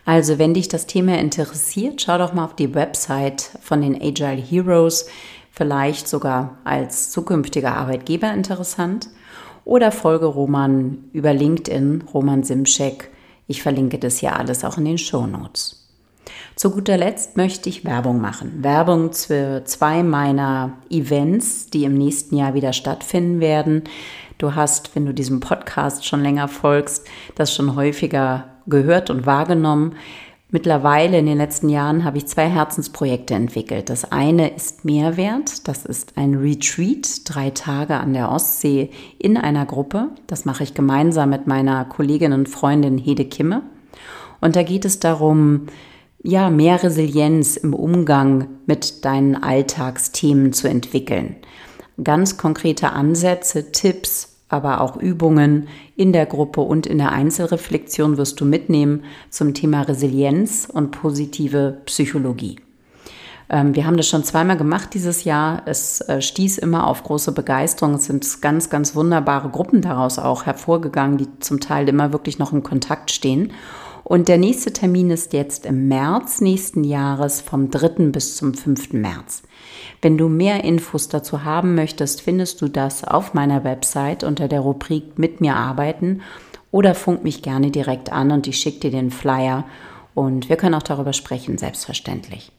Also, 0.05 0.39
wenn 0.39 0.55
dich 0.55 0.68
das 0.68 0.87
Thema 0.87 1.18
interessiert, 1.18 2.03
schau 2.03 2.18
doch 2.18 2.33
mal 2.33 2.45
auf 2.45 2.57
die 2.57 2.74
Website 2.74 3.51
von 3.61 3.83
den 3.83 3.95
Agile 3.95 4.43
Heroes, 4.43 5.07
vielleicht 5.51 6.09
sogar 6.09 6.59
als 6.64 7.11
zukünftiger 7.11 7.77
Arbeitgeber 7.77 8.33
interessant 8.33 9.09
oder 9.67 9.91
folge 9.91 10.27
Roman 10.27 10.99
über 11.12 11.35
LinkedIn, 11.35 12.05
Roman 12.14 12.45
Simschek. 12.45 13.11
Ich 13.49 13.62
verlinke 13.62 13.99
das 13.99 14.19
hier 14.19 14.37
alles 14.37 14.64
auch 14.64 14.79
in 14.79 14.87
den 14.87 14.97
Show 14.97 15.27
Notes. 15.27 15.89
Zu 16.55 16.71
guter 16.71 16.97
Letzt 16.97 17.37
möchte 17.37 17.69
ich 17.69 17.85
Werbung 17.85 18.21
machen. 18.21 18.62
Werbung 18.62 19.12
für 19.12 19.64
zwei 19.64 20.03
meiner 20.03 20.73
Events, 20.89 21.69
die 21.69 21.85
im 21.85 21.95
nächsten 21.95 22.37
Jahr 22.37 22.55
wieder 22.55 22.73
stattfinden 22.73 23.41
werden. 23.41 23.83
Du 24.39 24.55
hast, 24.55 24.95
wenn 24.95 25.05
du 25.05 25.12
diesem 25.12 25.41
Podcast 25.41 26.07
schon 26.07 26.23
länger 26.23 26.47
folgst, 26.47 27.07
das 27.35 27.55
schon 27.55 27.75
häufiger 27.75 28.45
gehört 28.67 29.11
und 29.11 29.27
wahrgenommen. 29.27 29.97
Mittlerweile 30.49 31.18
in 31.18 31.26
den 31.26 31.38
letzten 31.38 31.68
Jahren 31.68 32.05
habe 32.05 32.18
ich 32.18 32.28
zwei 32.28 32.49
Herzensprojekte 32.49 33.34
entwickelt. 33.34 33.90
Das 33.90 34.12
eine 34.12 34.55
ist 34.55 34.84
Mehrwert. 34.84 35.66
Das 35.66 35.84
ist 35.84 36.16
ein 36.16 36.36
Retreat, 36.36 37.22
drei 37.24 37.51
Tage 37.51 37.97
an 37.97 38.12
der 38.12 38.30
Ostsee 38.30 38.90
in 39.18 39.36
einer 39.36 39.66
Gruppe. 39.66 40.11
Das 40.28 40.44
mache 40.44 40.62
ich 40.62 40.74
gemeinsam 40.74 41.30
mit 41.30 41.49
meiner 41.49 41.84
Kollegin 41.84 42.32
und 42.32 42.49
Freundin 42.49 42.97
Hede 42.97 43.24
Kimme. 43.24 43.62
Und 44.40 44.55
da 44.55 44.62
geht 44.62 44.84
es 44.84 45.01
darum, 45.01 45.66
ja, 46.22 46.49
mehr 46.49 46.80
Resilienz 46.80 47.57
im 47.57 47.74
Umgang 47.74 48.47
mit 48.66 49.05
deinen 49.05 49.34
Alltagsthemen 49.34 50.53
zu 50.53 50.68
entwickeln. 50.68 51.36
Ganz 52.03 52.36
konkrete 52.36 52.90
Ansätze, 52.90 53.72
Tipps, 53.72 54.36
aber 54.49 54.80
auch 54.80 54.97
Übungen 54.97 55.68
in 55.97 56.12
der 56.12 56.26
Gruppe 56.26 56.61
und 56.61 56.86
in 56.86 56.99
der 56.99 57.12
Einzelreflexion 57.12 58.16
wirst 58.16 58.40
du 58.40 58.44
mitnehmen 58.44 59.05
zum 59.30 59.55
Thema 59.55 59.82
Resilienz 59.82 60.68
und 60.72 60.92
positive 60.92 61.78
Psychologie. 61.86 62.61
Ähm, 63.49 63.74
wir 63.74 63.86
haben 63.86 63.97
das 63.97 64.09
schon 64.09 64.24
zweimal 64.24 64.57
gemacht 64.57 64.94
dieses 64.94 65.24
Jahr. 65.24 65.62
Es 65.66 66.01
äh, 66.03 66.20
stieß 66.20 66.59
immer 66.59 66.86
auf 66.86 67.03
große 67.03 67.32
Begeisterung. 67.32 67.94
Es 67.94 68.07
sind 68.07 68.42
ganz, 68.42 68.70
ganz 68.70 68.94
wunderbare 68.94 69.49
Gruppen 69.51 69.82
daraus 69.82 70.18
auch 70.18 70.47
hervorgegangen, 70.47 71.18
die 71.18 71.28
zum 71.40 71.61
Teil 71.61 71.88
immer 71.88 72.12
wirklich 72.12 72.38
noch 72.38 72.53
im 72.53 72.62
Kontakt 72.62 73.11
stehen. 73.11 73.53
Und 74.05 74.28
der 74.28 74.38
nächste 74.38 74.72
Termin 74.72 75.11
ist 75.11 75.32
jetzt 75.32 75.66
im 75.66 75.88
März 75.88 76.40
nächsten 76.40 76.84
Jahres 76.84 77.40
vom 77.40 77.70
3. 77.70 78.11
bis 78.11 78.36
zum 78.36 78.55
5. 78.55 78.92
März. 78.92 79.42
Wenn 80.07 80.19
du 80.19 80.29
mehr 80.29 80.63
Infos 80.63 81.09
dazu 81.09 81.43
haben 81.43 81.75
möchtest, 81.75 82.21
findest 82.21 82.63
du 82.63 82.69
das 82.69 83.03
auf 83.03 83.35
meiner 83.35 83.65
Website 83.65 84.23
unter 84.23 84.47
der 84.47 84.61
Rubrik 84.61 85.19
Mit 85.19 85.41
mir 85.41 85.57
arbeiten 85.57 86.21
oder 86.71 86.95
funk 86.95 87.25
mich 87.25 87.43
gerne 87.43 87.73
direkt 87.73 88.13
an 88.13 88.31
und 88.31 88.47
ich 88.47 88.59
schicke 88.59 88.79
dir 88.79 88.93
den 88.93 89.11
Flyer 89.11 89.65
und 90.15 90.49
wir 90.49 90.55
können 90.55 90.77
auch 90.77 90.85
darüber 90.85 91.13
sprechen, 91.13 91.59
selbstverständlich. 91.59 92.53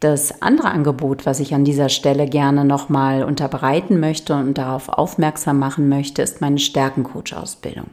Das 0.00 0.42
andere 0.42 0.68
Angebot, 0.68 1.24
was 1.24 1.40
ich 1.40 1.54
an 1.54 1.64
dieser 1.64 1.88
Stelle 1.88 2.26
gerne 2.26 2.66
nochmal 2.66 3.24
unterbreiten 3.24 3.98
möchte 3.98 4.34
und 4.34 4.58
darauf 4.58 4.90
aufmerksam 4.90 5.58
machen 5.58 5.88
möchte, 5.88 6.20
ist 6.20 6.42
meine 6.42 6.58
Stärkencoach-Ausbildung. 6.58 7.86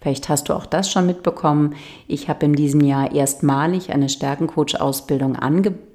Vielleicht 0.00 0.28
hast 0.28 0.48
du 0.48 0.52
auch 0.52 0.66
das 0.66 0.92
schon 0.92 1.06
mitbekommen. 1.06 1.74
Ich 2.06 2.28
habe 2.28 2.46
in 2.46 2.52
diesem 2.52 2.82
Jahr 2.82 3.10
erstmalig 3.10 3.92
eine 3.92 4.08
Stärkencoach-Ausbildung 4.08 5.34
angeboten. 5.34 5.89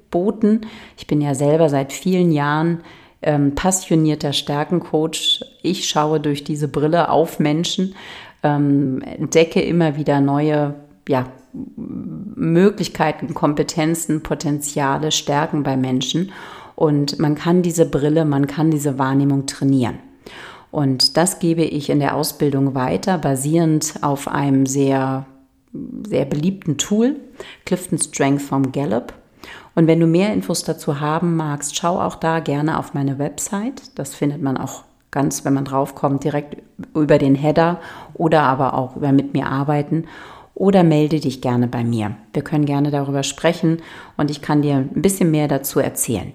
Ich 0.96 1.06
bin 1.06 1.20
ja 1.20 1.34
selber 1.34 1.68
seit 1.68 1.92
vielen 1.92 2.32
Jahren 2.32 2.80
ähm, 3.22 3.54
passionierter 3.54 4.32
Stärkencoach. 4.32 5.44
Ich 5.62 5.88
schaue 5.88 6.20
durch 6.20 6.44
diese 6.44 6.68
Brille 6.68 7.10
auf 7.10 7.38
Menschen, 7.38 7.94
ähm, 8.42 9.02
entdecke 9.02 9.60
immer 9.60 9.96
wieder 9.96 10.20
neue 10.20 10.74
ja, 11.08 11.26
Möglichkeiten, 11.52 13.34
Kompetenzen, 13.34 14.22
Potenziale, 14.22 15.12
Stärken 15.12 15.62
bei 15.62 15.76
Menschen. 15.76 16.32
Und 16.74 17.18
man 17.18 17.34
kann 17.34 17.62
diese 17.62 17.86
Brille, 17.86 18.24
man 18.24 18.46
kann 18.46 18.70
diese 18.70 18.98
Wahrnehmung 18.98 19.46
trainieren. 19.46 19.98
Und 20.70 21.16
das 21.16 21.38
gebe 21.38 21.62
ich 21.62 21.88
in 21.88 22.00
der 22.00 22.14
Ausbildung 22.14 22.74
weiter, 22.74 23.16
basierend 23.16 23.94
auf 24.02 24.28
einem 24.28 24.66
sehr, 24.66 25.24
sehr 26.06 26.26
beliebten 26.26 26.76
Tool, 26.76 27.16
Clifton 27.64 27.98
Strength 27.98 28.42
vom 28.42 28.72
Gallup. 28.72 29.14
Und 29.76 29.86
wenn 29.86 30.00
du 30.00 30.06
mehr 30.06 30.32
Infos 30.32 30.64
dazu 30.64 31.00
haben 31.00 31.36
magst, 31.36 31.76
schau 31.76 32.00
auch 32.00 32.16
da 32.16 32.40
gerne 32.40 32.78
auf 32.78 32.94
meine 32.94 33.18
Website. 33.18 33.82
Das 33.94 34.14
findet 34.14 34.42
man 34.42 34.56
auch 34.56 34.84
ganz, 35.10 35.44
wenn 35.44 35.52
man 35.52 35.66
draufkommt, 35.66 36.24
direkt 36.24 36.56
über 36.94 37.18
den 37.18 37.34
Header 37.34 37.78
oder 38.14 38.42
aber 38.42 38.74
auch 38.74 38.96
über 38.96 39.12
mit 39.12 39.34
mir 39.34 39.46
arbeiten. 39.46 40.06
Oder 40.54 40.82
melde 40.82 41.20
dich 41.20 41.42
gerne 41.42 41.68
bei 41.68 41.84
mir. 41.84 42.16
Wir 42.32 42.42
können 42.42 42.64
gerne 42.64 42.90
darüber 42.90 43.22
sprechen 43.22 43.82
und 44.16 44.30
ich 44.30 44.40
kann 44.40 44.62
dir 44.62 44.76
ein 44.76 45.02
bisschen 45.02 45.30
mehr 45.30 45.46
dazu 45.46 45.78
erzählen. 45.78 46.32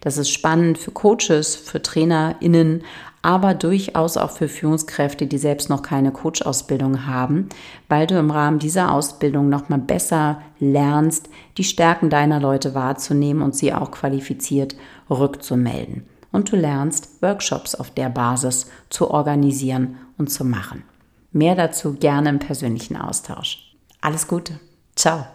Das 0.00 0.18
ist 0.18 0.30
spannend 0.30 0.76
für 0.76 0.90
Coaches, 0.90 1.54
für 1.54 1.80
TrainerInnen, 1.80 2.82
aber 3.22 3.54
durchaus 3.54 4.16
auch 4.16 4.30
für 4.30 4.48
Führungskräfte, 4.48 5.26
die 5.26 5.38
selbst 5.38 5.68
noch 5.68 5.82
keine 5.82 6.10
Coach-Ausbildung 6.10 7.06
haben, 7.06 7.48
weil 7.88 8.06
du 8.06 8.18
im 8.18 8.30
Rahmen 8.30 8.58
dieser 8.58 8.92
Ausbildung 8.92 9.48
nochmal 9.48 9.78
besser 9.78 10.40
lernst, 10.58 11.28
die 11.58 11.64
Stärken 11.64 12.08
deiner 12.08 12.40
Leute 12.40 12.74
wahrzunehmen 12.74 13.42
und 13.42 13.54
sie 13.54 13.74
auch 13.74 13.90
qualifiziert 13.90 14.74
rückzumelden. 15.10 16.06
Und 16.32 16.52
du 16.52 16.56
lernst, 16.56 17.22
Workshops 17.22 17.74
auf 17.74 17.90
der 17.90 18.08
Basis 18.08 18.66
zu 18.88 19.10
organisieren 19.10 19.96
und 20.16 20.30
zu 20.30 20.44
machen. 20.44 20.84
Mehr 21.32 21.54
dazu 21.54 21.94
gerne 21.94 22.30
im 22.30 22.38
persönlichen 22.38 22.96
Austausch. 22.96 23.74
Alles 24.00 24.26
Gute. 24.26 24.58
Ciao. 24.96 25.26